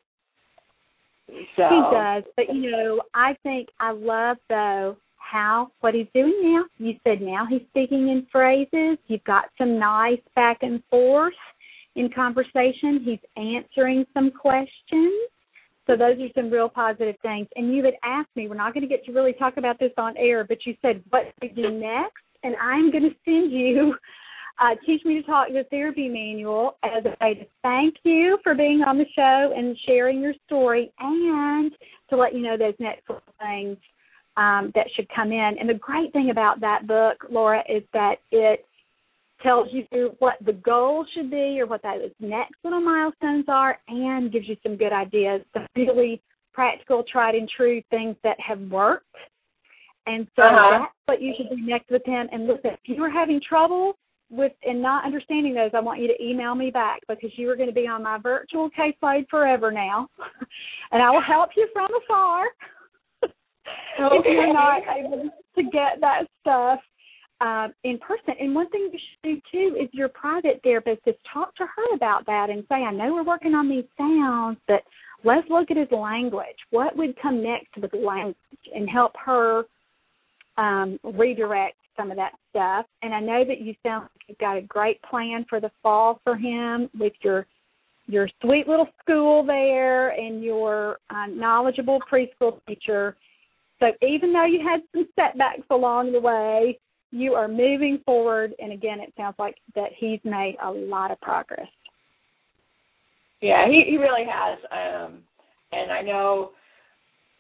So 1.56 1.64
He 1.70 1.82
does, 1.94 2.24
but 2.36 2.54
you 2.54 2.72
know, 2.72 3.02
I 3.14 3.36
think 3.44 3.70
I 3.80 3.92
love 3.92 4.38
though 4.50 4.98
how 5.18 5.72
what 5.80 5.94
he's 5.94 6.08
doing 6.14 6.38
now. 6.44 6.66
You 6.78 6.96
said 7.06 7.22
now 7.22 7.46
he's 7.50 7.62
speaking 7.70 8.10
in 8.10 8.28
phrases. 8.32 8.98
You've 9.08 9.24
got 9.24 9.46
some 9.58 9.80
nice 9.80 10.20
back 10.36 10.58
and 10.62 10.84
forth 10.90 11.34
in 11.96 12.10
conversation. 12.10 13.02
He's 13.04 13.20
answering 13.38 14.06
some 14.14 14.32
questions. 14.32 15.14
So 15.88 15.96
those 15.96 16.18
are 16.20 16.28
some 16.36 16.50
real 16.50 16.70
positive 16.70 17.16
things. 17.22 17.48
And 17.56 17.74
you 17.74 17.84
had 17.84 17.96
asked 18.04 18.30
me, 18.36 18.48
we're 18.48 18.56
not 18.56 18.74
going 18.74 18.88
to 18.88 18.90
get 18.90 19.04
to 19.06 19.12
really 19.12 19.34
talk 19.34 19.58
about 19.58 19.80
this 19.80 19.92
on 19.98 20.16
air, 20.18 20.44
but 20.44 20.66
you 20.66 20.76
said 20.82 21.02
what 21.10 21.34
to 21.42 21.50
do 21.50 21.72
next, 21.72 22.24
and 22.44 22.56
I'm 22.62 22.92
going 22.92 23.04
to 23.04 23.16
send 23.26 23.52
you 23.52 23.96
uh, 24.60 24.76
Teach 24.86 25.04
Me 25.06 25.22
to 25.22 25.24
Talk 25.24 25.48
the 25.50 25.66
Therapy 25.70 26.08
Manual 26.08 26.78
as 26.84 27.04
a 27.06 27.16
way 27.24 27.34
to 27.36 27.46
thank 27.64 27.96
you 28.04 28.38
for 28.44 28.54
being 28.54 28.84
on 28.86 28.98
the 28.98 29.06
show 29.16 29.54
and 29.56 29.78
sharing 29.86 30.22
your 30.22 30.34
story 30.46 30.92
and 31.00 31.72
to 32.10 32.18
let 32.18 32.34
you 32.34 32.42
know 32.42 32.58
those 32.58 32.74
next 32.80 33.10
little 33.10 33.24
things 33.40 33.78
um, 34.38 34.72
that 34.76 34.88
should 34.96 35.08
come 35.16 35.32
in. 35.32 35.56
And 35.60 35.70
the 35.70 35.74
great 35.74 36.14
thing 36.14 36.30
about 36.30 36.60
that 36.62 36.88
book, 36.88 37.26
Laura, 37.30 37.64
is 37.70 37.84
that 37.94 38.16
it 38.32 38.66
tells 39.44 39.68
you 39.72 40.12
what 40.20 40.36
the 40.46 40.54
goal 40.54 41.06
should 41.16 41.32
be 41.32 41.60
or 41.60 41.66
what 41.66 41.82
those 41.82 42.12
next 42.20 42.56
little 42.64 42.82
milestones 42.82 43.46
are 43.48 43.80
and 43.88 44.32
gives 44.32 44.48
you 44.48 44.56
some 44.62 44.78
good 44.78 44.94
ideas, 44.94 45.42
some 45.54 45.66
really 45.76 46.22
practical, 46.54 47.04
tried 47.12 47.34
and 47.36 47.50
true 47.50 47.82
things 47.90 48.16
that 48.24 48.40
have 48.40 48.60
worked. 48.70 49.06
And 50.06 50.28
so 50.36 50.44
Uh-huh. 50.44 50.80
that's 50.80 50.94
what 51.06 51.22
you 51.22 51.34
should 51.38 51.50
do 51.50 51.58
next 51.66 51.90
with 51.90 52.06
him. 52.06 52.28
And 52.32 52.48
listen, 52.48 52.72
if 52.72 52.80
you 52.86 53.04
are 53.04 53.10
having 53.10 53.40
trouble 53.42 53.98
with 54.32 54.54
and 54.64 54.82
not 54.82 55.06
understanding 55.06 55.54
those, 55.54 55.72
I 55.74 55.82
want 55.82 56.00
you 56.00 56.08
to 56.08 56.24
email 56.24 56.56
me 56.56 56.72
back 56.72 57.02
because 57.08 57.32
you 57.36 57.50
are 57.50 57.56
going 57.56 57.70
to 57.70 57.76
be 57.76 57.88
on 57.88 58.04
my 58.04 58.18
virtual 58.18 58.70
caseload 58.70 59.28
forever 59.30 59.72
now, 59.72 60.08
and 60.92 61.04
I 61.04 61.12
will 61.12 61.22
help 61.22 61.50
you 61.56 61.68
from 61.74 61.90
afar 62.04 62.46
if 63.24 64.26
you're 64.26 64.54
not 64.54 64.82
able 64.98 65.30
to 65.56 65.64
get 65.64 66.00
that 66.00 66.24
stuff 66.40 66.80
um, 67.42 67.74
in 67.84 67.98
person. 68.00 68.36
And 68.40 68.56
one 68.56 68.70
thing 68.70 68.90
you 68.92 69.00
should 69.00 69.36
do 69.36 69.42
too 69.52 69.76
is 69.82 69.90
your 69.92 70.10
private 70.10 70.62
therapist 70.64 71.02
is 71.06 71.16
talk 71.32 71.54
to 71.56 71.64
her 71.64 71.96
about 71.96 72.26
that 72.28 72.50
and 72.50 72.64
say, 72.70 72.76
I 72.76 72.92
know 72.92 73.14
we're 73.14 73.24
working 73.24 73.54
on 73.54 73.68
these 73.68 73.86
sounds, 73.98 74.58
but 74.68 74.84
let's 75.24 75.48
look 75.50 75.72
at 75.72 75.78
his 75.78 75.92
language. 75.92 76.46
What 76.70 76.96
would 76.96 77.20
come 77.22 77.44
next 77.44 77.76
with 77.78 77.94
language 77.94 78.36
and 78.74 78.90
help 78.90 79.14
her 79.26 79.64
um, 80.58 81.00
redirect 81.04 81.78
some 81.98 82.12
of 82.12 82.18
that 82.18 82.34
stuff. 82.50 82.86
And 83.02 83.14
I 83.14 83.20
know 83.20 83.44
that 83.46 83.62
you 83.62 83.74
sound 83.84 84.04
like 84.04 84.28
you've 84.28 84.38
got 84.38 84.58
a 84.58 84.62
great 84.62 85.02
plan 85.04 85.46
for 85.50 85.60
the 85.60 85.72
fall 85.84 86.20
for 86.24 86.36
him 86.36 86.90
with 86.98 87.14
your 87.22 87.46
your 88.08 88.28
sweet 88.42 88.68
little 88.68 88.88
school 89.02 89.46
there 89.46 90.10
and 90.10 90.44
your 90.44 90.98
uh, 91.10 91.28
knowledgeable 91.28 92.00
preschool 92.12 92.60
teacher. 92.68 93.16
So 93.80 93.88
even 94.06 94.34
though 94.34 94.46
you 94.46 94.60
had 94.68 94.82
some 94.92 95.08
setbacks 95.16 95.68
along 95.70 96.12
the 96.12 96.20
way, 96.20 96.78
you 97.12 97.34
are 97.34 97.48
moving 97.48 98.00
forward. 98.06 98.54
And 98.60 98.72
again, 98.72 99.00
it 99.00 99.14
sounds 99.16 99.36
like 99.40 99.56
that 99.76 99.92
he's 99.98 100.20
made 100.24 100.58
a 100.64 100.70
lot 100.70 101.12
of 101.12 101.22
progress. 101.22 101.68
Yeah, 103.42 103.66
he 103.68 103.84
he 103.90 103.98
really 103.98 104.26
has. 104.30 104.60
Um 104.72 105.20
and 105.72 105.92
I 105.92 106.02
know 106.02 106.52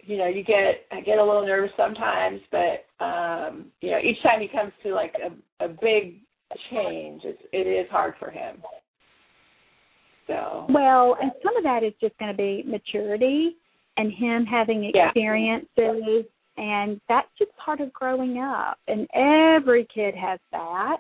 you 0.04 0.18
know, 0.18 0.28
you 0.28 0.44
get 0.44 0.86
I 0.92 1.02
get 1.02 1.18
a 1.18 1.24
little 1.24 1.46
nervous 1.46 1.72
sometimes, 1.78 2.42
but 2.52 2.86
um, 3.04 3.66
you 3.82 3.92
know, 3.92 4.00
each 4.04 4.22
time 4.24 4.42
he 4.42 4.48
comes 4.48 4.72
to 4.84 4.94
like 4.94 5.14
a 5.16 5.66
a 5.66 5.68
big 5.70 6.20
change, 6.72 7.22
it's 7.24 7.42
it 7.52 7.68
is 7.68 7.90
hard 7.90 8.14
for 8.20 8.30
him. 8.30 8.58
So 10.28 10.66
Well, 10.70 11.18
and 11.22 11.32
some 11.44 11.58
of 11.58 11.64
that 11.64 11.84
is 11.84 11.94
just 12.00 12.18
going 12.18 12.32
to 12.32 12.38
be 12.38 12.64
maturity 12.66 13.58
and 13.98 14.12
him 14.12 14.46
having 14.46 14.92
Yeah. 14.94 15.08
experiences, 15.08 16.26
and 16.58 17.02
that's 17.10 17.28
just 17.38 17.52
part 17.58 17.82
of 17.82 17.92
growing 17.94 18.38
up. 18.40 18.78
And 18.88 19.08
every 19.14 19.86
kid 19.94 20.16
has 20.16 20.40
that. 20.52 20.98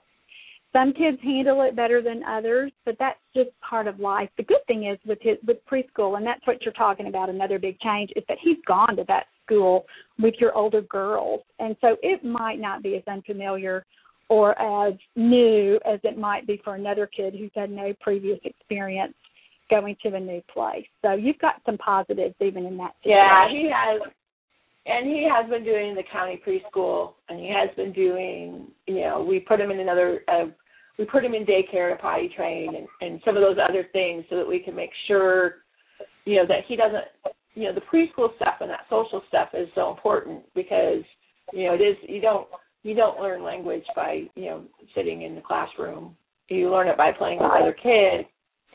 Some 0.73 0.93
kids 0.93 1.17
handle 1.21 1.61
it 1.63 1.75
better 1.75 2.01
than 2.01 2.23
others, 2.23 2.71
but 2.85 2.95
that's 2.97 3.19
just 3.35 3.49
part 3.67 3.87
of 3.87 3.99
life. 3.99 4.29
The 4.37 4.43
good 4.43 4.65
thing 4.67 4.85
is 4.85 4.97
with 5.05 5.19
his 5.21 5.37
with 5.45 5.57
preschool, 5.69 6.17
and 6.17 6.25
that's 6.25 6.45
what 6.47 6.61
you're 6.63 6.73
talking 6.73 7.07
about. 7.07 7.29
Another 7.29 7.59
big 7.59 7.79
change 7.81 8.11
is 8.15 8.23
that 8.29 8.37
he's 8.41 8.57
gone 8.65 8.95
to 8.95 9.03
that 9.07 9.25
school 9.43 9.85
with 10.17 10.35
your 10.39 10.55
older 10.55 10.81
girls, 10.81 11.41
and 11.59 11.75
so 11.81 11.97
it 12.01 12.23
might 12.23 12.59
not 12.59 12.83
be 12.83 12.95
as 12.95 13.03
unfamiliar 13.07 13.85
or 14.29 14.57
as 14.61 14.93
new 15.17 15.77
as 15.85 15.99
it 16.03 16.17
might 16.17 16.47
be 16.47 16.61
for 16.63 16.75
another 16.75 17.05
kid 17.05 17.35
who's 17.37 17.51
had 17.53 17.69
no 17.69 17.93
previous 17.99 18.39
experience 18.45 19.13
going 19.69 19.95
to 20.03 20.15
a 20.15 20.19
new 20.19 20.41
place. 20.53 20.85
So 21.01 21.13
you've 21.13 21.39
got 21.39 21.55
some 21.65 21.77
positives 21.77 22.35
even 22.39 22.65
in 22.65 22.77
that 22.77 22.93
situation. 23.01 23.17
yeah, 23.17 23.49
he 23.49 23.69
has 23.73 24.01
and 24.85 25.07
he 25.07 25.27
has 25.31 25.49
been 25.49 25.63
doing 25.63 25.95
the 25.95 26.03
county 26.11 26.41
preschool 26.45 27.13
and 27.29 27.39
he 27.39 27.49
has 27.49 27.69
been 27.75 27.93
doing 27.93 28.67
you 28.87 29.01
know, 29.01 29.25
we 29.27 29.39
put 29.39 29.59
him 29.59 29.71
in 29.71 29.79
another 29.79 30.21
uh, 30.27 30.45
we 30.97 31.05
put 31.05 31.23
him 31.23 31.33
in 31.33 31.45
daycare 31.45 31.91
to 31.91 32.01
potty 32.01 32.31
train 32.35 32.75
and, 32.75 32.87
and 33.01 33.21
some 33.25 33.35
of 33.35 33.41
those 33.41 33.57
other 33.57 33.87
things 33.93 34.23
so 34.29 34.35
that 34.35 34.47
we 34.47 34.59
can 34.59 34.75
make 34.75 34.91
sure 35.07 35.55
you 36.25 36.35
know 36.35 36.45
that 36.47 36.63
he 36.67 36.75
doesn't 36.75 37.05
you 37.53 37.63
know 37.63 37.73
the 37.73 37.81
preschool 37.81 38.35
stuff 38.35 38.55
and 38.61 38.69
that 38.69 38.85
social 38.89 39.21
stuff 39.27 39.49
is 39.53 39.67
so 39.75 39.91
important 39.91 40.41
because 40.55 41.03
you 41.53 41.65
know 41.65 41.73
it 41.73 41.81
is 41.81 41.97
you 42.07 42.21
don't 42.21 42.47
you 42.83 42.95
don't 42.95 43.19
learn 43.19 43.43
language 43.43 43.83
by 43.95 44.23
you 44.35 44.45
know 44.45 44.63
sitting 44.95 45.21
in 45.23 45.35
the 45.35 45.41
classroom. 45.41 46.15
You 46.49 46.69
learn 46.69 46.87
it 46.87 46.97
by 46.97 47.11
playing 47.17 47.39
with 47.39 47.51
other 47.51 47.71
kids 47.73 48.27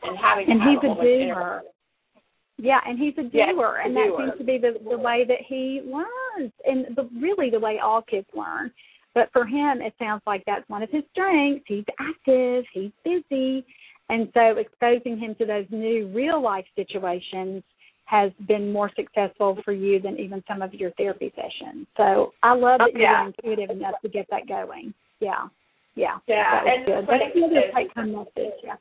and 0.03 0.17
having 0.17 0.51
and 0.51 0.61
he's 0.63 0.79
a 0.83 0.87
a 0.87 0.95
whole 0.95 0.97
bunch 0.97 1.09
of 1.09 1.35
doer. 1.35 1.63
Yeah, 2.59 2.79
and 2.87 2.99
he's 2.99 3.15
a 3.19 3.23
doer, 3.23 3.31
Yes, 3.33 3.55
and 3.85 3.97
that 3.97 4.07
doer. 4.07 4.19
seems 4.19 4.39
to 4.39 4.45
be 4.45 4.59
the 4.59 4.79
the 4.89 4.97
way 4.99 5.25
that 5.29 5.41
he 5.47 5.83
learns, 5.85 6.53
and 6.65 6.97
the, 6.97 7.09
really 7.21 7.51
the 7.51 7.61
way 7.61 7.79
all 7.83 8.03
kids 8.03 8.27
learn. 8.35 8.71
But 9.15 9.31
for 9.33 9.45
him, 9.47 9.81
it 9.81 9.95
sounds 9.99 10.23
like 10.27 10.43
that's 10.47 10.69
one 10.69 10.83
of 10.83 10.91
his 10.91 11.03
strengths. 11.13 11.65
He's 11.67 11.85
active, 12.01 12.65
he's 12.73 12.91
busy, 13.05 13.65
and 14.09 14.29
so 14.35 14.57
exposing 14.59 15.19
him 15.19 15.35
to 15.37 15.47
those 15.47 15.67
new 15.71 16.09
real 16.15 16.43
life 16.43 16.67
situations 16.77 17.63
has 18.07 18.31
been 18.47 18.73
more 18.73 18.91
successful 18.95 19.59
for 19.65 19.73
you 19.73 20.01
than 20.01 20.19
even 20.19 20.43
some 20.47 20.63
of 20.63 20.73
your 20.73 20.93
therapy 20.93 21.33
sessions. 21.35 21.87
So 21.97 22.33
I 22.43 22.55
love 22.55 22.79
that 22.79 22.91
yeah. 22.95 23.25
you're 23.25 23.33
intuitive 23.57 23.77
enough 23.77 23.95
to 24.03 24.09
get 24.09 24.27
that 24.31 24.47
going. 24.49 24.95
Yeah, 25.21 25.49
yeah, 25.95 26.19
Yeah, 26.29 26.63
that 26.65 26.73
and 26.77 26.87
good. 26.87 26.99
it's 26.99 27.09
That's 27.09 27.37
another 27.37 27.63
take 27.75 27.93
home 27.95 28.13
message. 28.13 28.55
Yeah. 28.63 28.77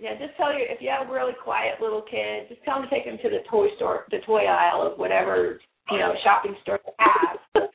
Yeah, 0.00 0.16
just 0.18 0.34
tell 0.38 0.52
you 0.56 0.64
if 0.64 0.80
you 0.80 0.88
have 0.88 1.08
a 1.08 1.12
really 1.12 1.34
quiet 1.44 1.76
little 1.80 2.00
kid, 2.00 2.48
just 2.48 2.64
tell 2.64 2.80
them 2.80 2.88
to 2.88 2.90
take 2.90 3.04
him 3.04 3.18
to 3.22 3.28
the 3.28 3.44
toy 3.50 3.68
store, 3.76 4.06
the 4.10 4.18
toy 4.24 4.46
aisle 4.48 4.80
of 4.80 4.98
whatever 4.98 5.60
you 5.90 5.98
know 5.98 6.14
shopping 6.24 6.56
store 6.62 6.80
they 6.86 6.92
have. 6.98 7.68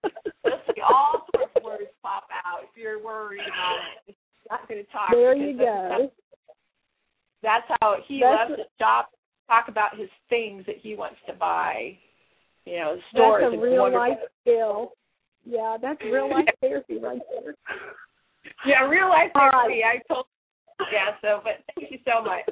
All 0.89 1.25
sorts 1.35 1.51
of 1.55 1.63
words 1.63 1.83
pop 2.01 2.25
out 2.45 2.63
if 2.63 2.69
you're 2.75 3.03
worried 3.03 3.41
about 3.45 3.77
it. 4.07 4.15
It's 4.15 4.17
not 4.49 4.67
going 4.67 4.83
to 4.83 4.91
talk. 4.91 5.09
there 5.11 5.35
you 5.35 5.57
go. 5.57 6.11
That's 7.41 7.65
how 7.79 7.97
he 8.07 8.21
That's 8.21 8.49
loves 8.51 8.61
to 8.61 8.67
shop, 8.79 9.09
talk 9.47 9.67
about 9.67 9.97
his 9.97 10.09
things 10.29 10.65
that 10.65 10.75
he 10.81 10.95
wants 10.95 11.17
to 11.27 11.33
buy. 11.33 11.97
You 12.65 12.77
know, 12.79 12.95
the 12.95 13.01
store 13.13 13.39
That's 13.41 13.53
a 13.53 13.57
real 13.61 13.81
wonderful. 13.83 14.09
life 14.09 14.17
skill. 14.41 14.91
Yeah, 15.45 15.77
that's 15.79 16.01
real 16.01 16.29
life 16.29 16.45
therapy 16.61 16.97
right 16.97 17.21
there. 17.29 17.53
Yeah, 18.65 18.87
real 18.87 19.09
life 19.09 19.29
therapy. 19.33 19.81
I 19.85 20.01
told. 20.11 20.25
Yeah. 20.91 21.15
So, 21.21 21.41
but 21.43 21.63
thank 21.75 21.91
you 21.91 21.99
so 22.05 22.23
much. 22.23 22.49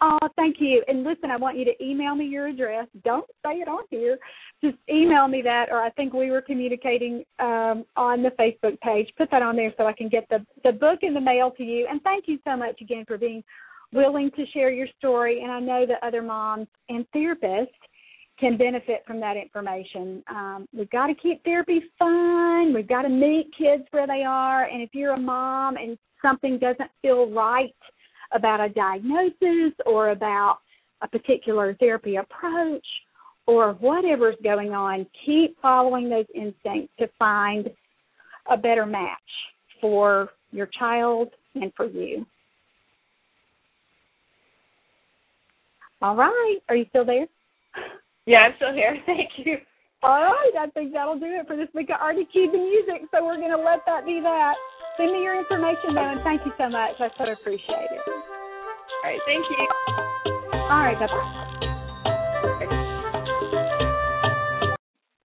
Oh, 0.00 0.18
thank 0.36 0.56
you. 0.60 0.84
And 0.86 1.02
listen, 1.02 1.30
I 1.30 1.36
want 1.36 1.58
you 1.58 1.64
to 1.64 1.84
email 1.84 2.14
me 2.14 2.26
your 2.26 2.46
address. 2.46 2.86
Don't 3.04 3.26
say 3.44 3.54
it 3.54 3.68
on 3.68 3.82
here. 3.90 4.16
Just 4.62 4.76
email 4.88 5.26
me 5.26 5.42
that, 5.42 5.66
or 5.70 5.82
I 5.82 5.90
think 5.90 6.12
we 6.12 6.30
were 6.30 6.40
communicating 6.40 7.24
um, 7.40 7.84
on 7.96 8.22
the 8.22 8.30
Facebook 8.38 8.78
page. 8.80 9.08
Put 9.16 9.30
that 9.32 9.42
on 9.42 9.56
there 9.56 9.72
so 9.76 9.86
I 9.86 9.92
can 9.92 10.08
get 10.08 10.28
the 10.30 10.44
the 10.62 10.72
book 10.72 11.00
in 11.02 11.14
the 11.14 11.20
mail 11.20 11.50
to 11.56 11.64
you. 11.64 11.86
And 11.90 12.00
thank 12.02 12.28
you 12.28 12.38
so 12.44 12.56
much 12.56 12.80
again 12.80 13.04
for 13.08 13.18
being 13.18 13.42
willing 13.92 14.30
to 14.36 14.46
share 14.52 14.70
your 14.70 14.86
story. 14.98 15.42
And 15.42 15.50
I 15.50 15.60
know 15.60 15.86
that 15.86 16.06
other 16.06 16.22
moms 16.22 16.68
and 16.88 17.04
therapists 17.14 17.68
can 18.38 18.56
benefit 18.56 19.02
from 19.06 19.20
that 19.20 19.36
information. 19.36 20.22
Um, 20.30 20.68
we've 20.76 20.90
got 20.90 21.08
to 21.08 21.14
keep 21.14 21.42
therapy 21.44 21.82
fun. 21.98 22.72
We've 22.74 22.88
got 22.88 23.02
to 23.02 23.08
meet 23.08 23.50
kids 23.56 23.84
where 23.90 24.06
they 24.06 24.22
are. 24.26 24.64
And 24.64 24.82
if 24.82 24.90
you're 24.92 25.14
a 25.14 25.20
mom 25.20 25.76
and 25.76 25.98
something 26.22 26.58
doesn't 26.58 26.90
feel 27.02 27.30
right 27.30 27.74
about 28.32 28.60
a 28.60 28.68
diagnosis 28.68 29.74
or 29.86 30.10
about 30.10 30.58
a 31.02 31.08
particular 31.08 31.76
therapy 31.80 32.16
approach 32.16 32.86
or 33.46 33.72
whatever's 33.74 34.36
going 34.44 34.72
on, 34.72 35.06
keep 35.24 35.56
following 35.60 36.08
those 36.08 36.26
instincts 36.34 36.92
to 36.98 37.08
find 37.18 37.68
a 38.50 38.56
better 38.56 38.86
match 38.86 39.18
for 39.80 40.30
your 40.52 40.68
child 40.78 41.28
and 41.54 41.72
for 41.76 41.86
you. 41.86 42.24
All 46.00 46.14
right. 46.14 46.58
Are 46.68 46.76
you 46.76 46.86
still 46.90 47.04
there? 47.04 47.26
Yeah, 48.28 48.40
I'm 48.40 48.52
still 48.56 48.74
here. 48.74 48.94
Thank 49.06 49.30
you. 49.38 49.56
All 50.02 50.20
right. 50.20 50.52
I 50.60 50.66
think 50.76 50.92
that'll 50.92 51.18
do 51.18 51.24
it 51.24 51.46
for 51.48 51.56
this 51.56 51.68
week. 51.74 51.88
I 51.88 51.96
already 52.02 52.26
cued 52.26 52.52
the 52.52 52.58
music, 52.58 53.08
so 53.10 53.24
we're 53.24 53.38
going 53.40 53.50
to 53.50 53.56
let 53.56 53.80
that 53.86 54.04
be 54.04 54.20
that. 54.20 54.54
Send 54.98 55.12
me 55.12 55.22
your 55.22 55.38
information, 55.38 55.94
though, 55.94 56.10
and 56.12 56.20
thank 56.22 56.44
you 56.44 56.52
so 56.58 56.68
much. 56.68 57.00
I 57.00 57.08
so 57.16 57.32
appreciate 57.32 57.88
it. 57.90 58.02
All 58.06 59.02
right. 59.02 59.20
Thank 59.24 59.44
you. 59.48 59.66
All 60.52 60.68
right. 60.68 60.98
Bye 61.00 61.06
bye. 61.06 61.44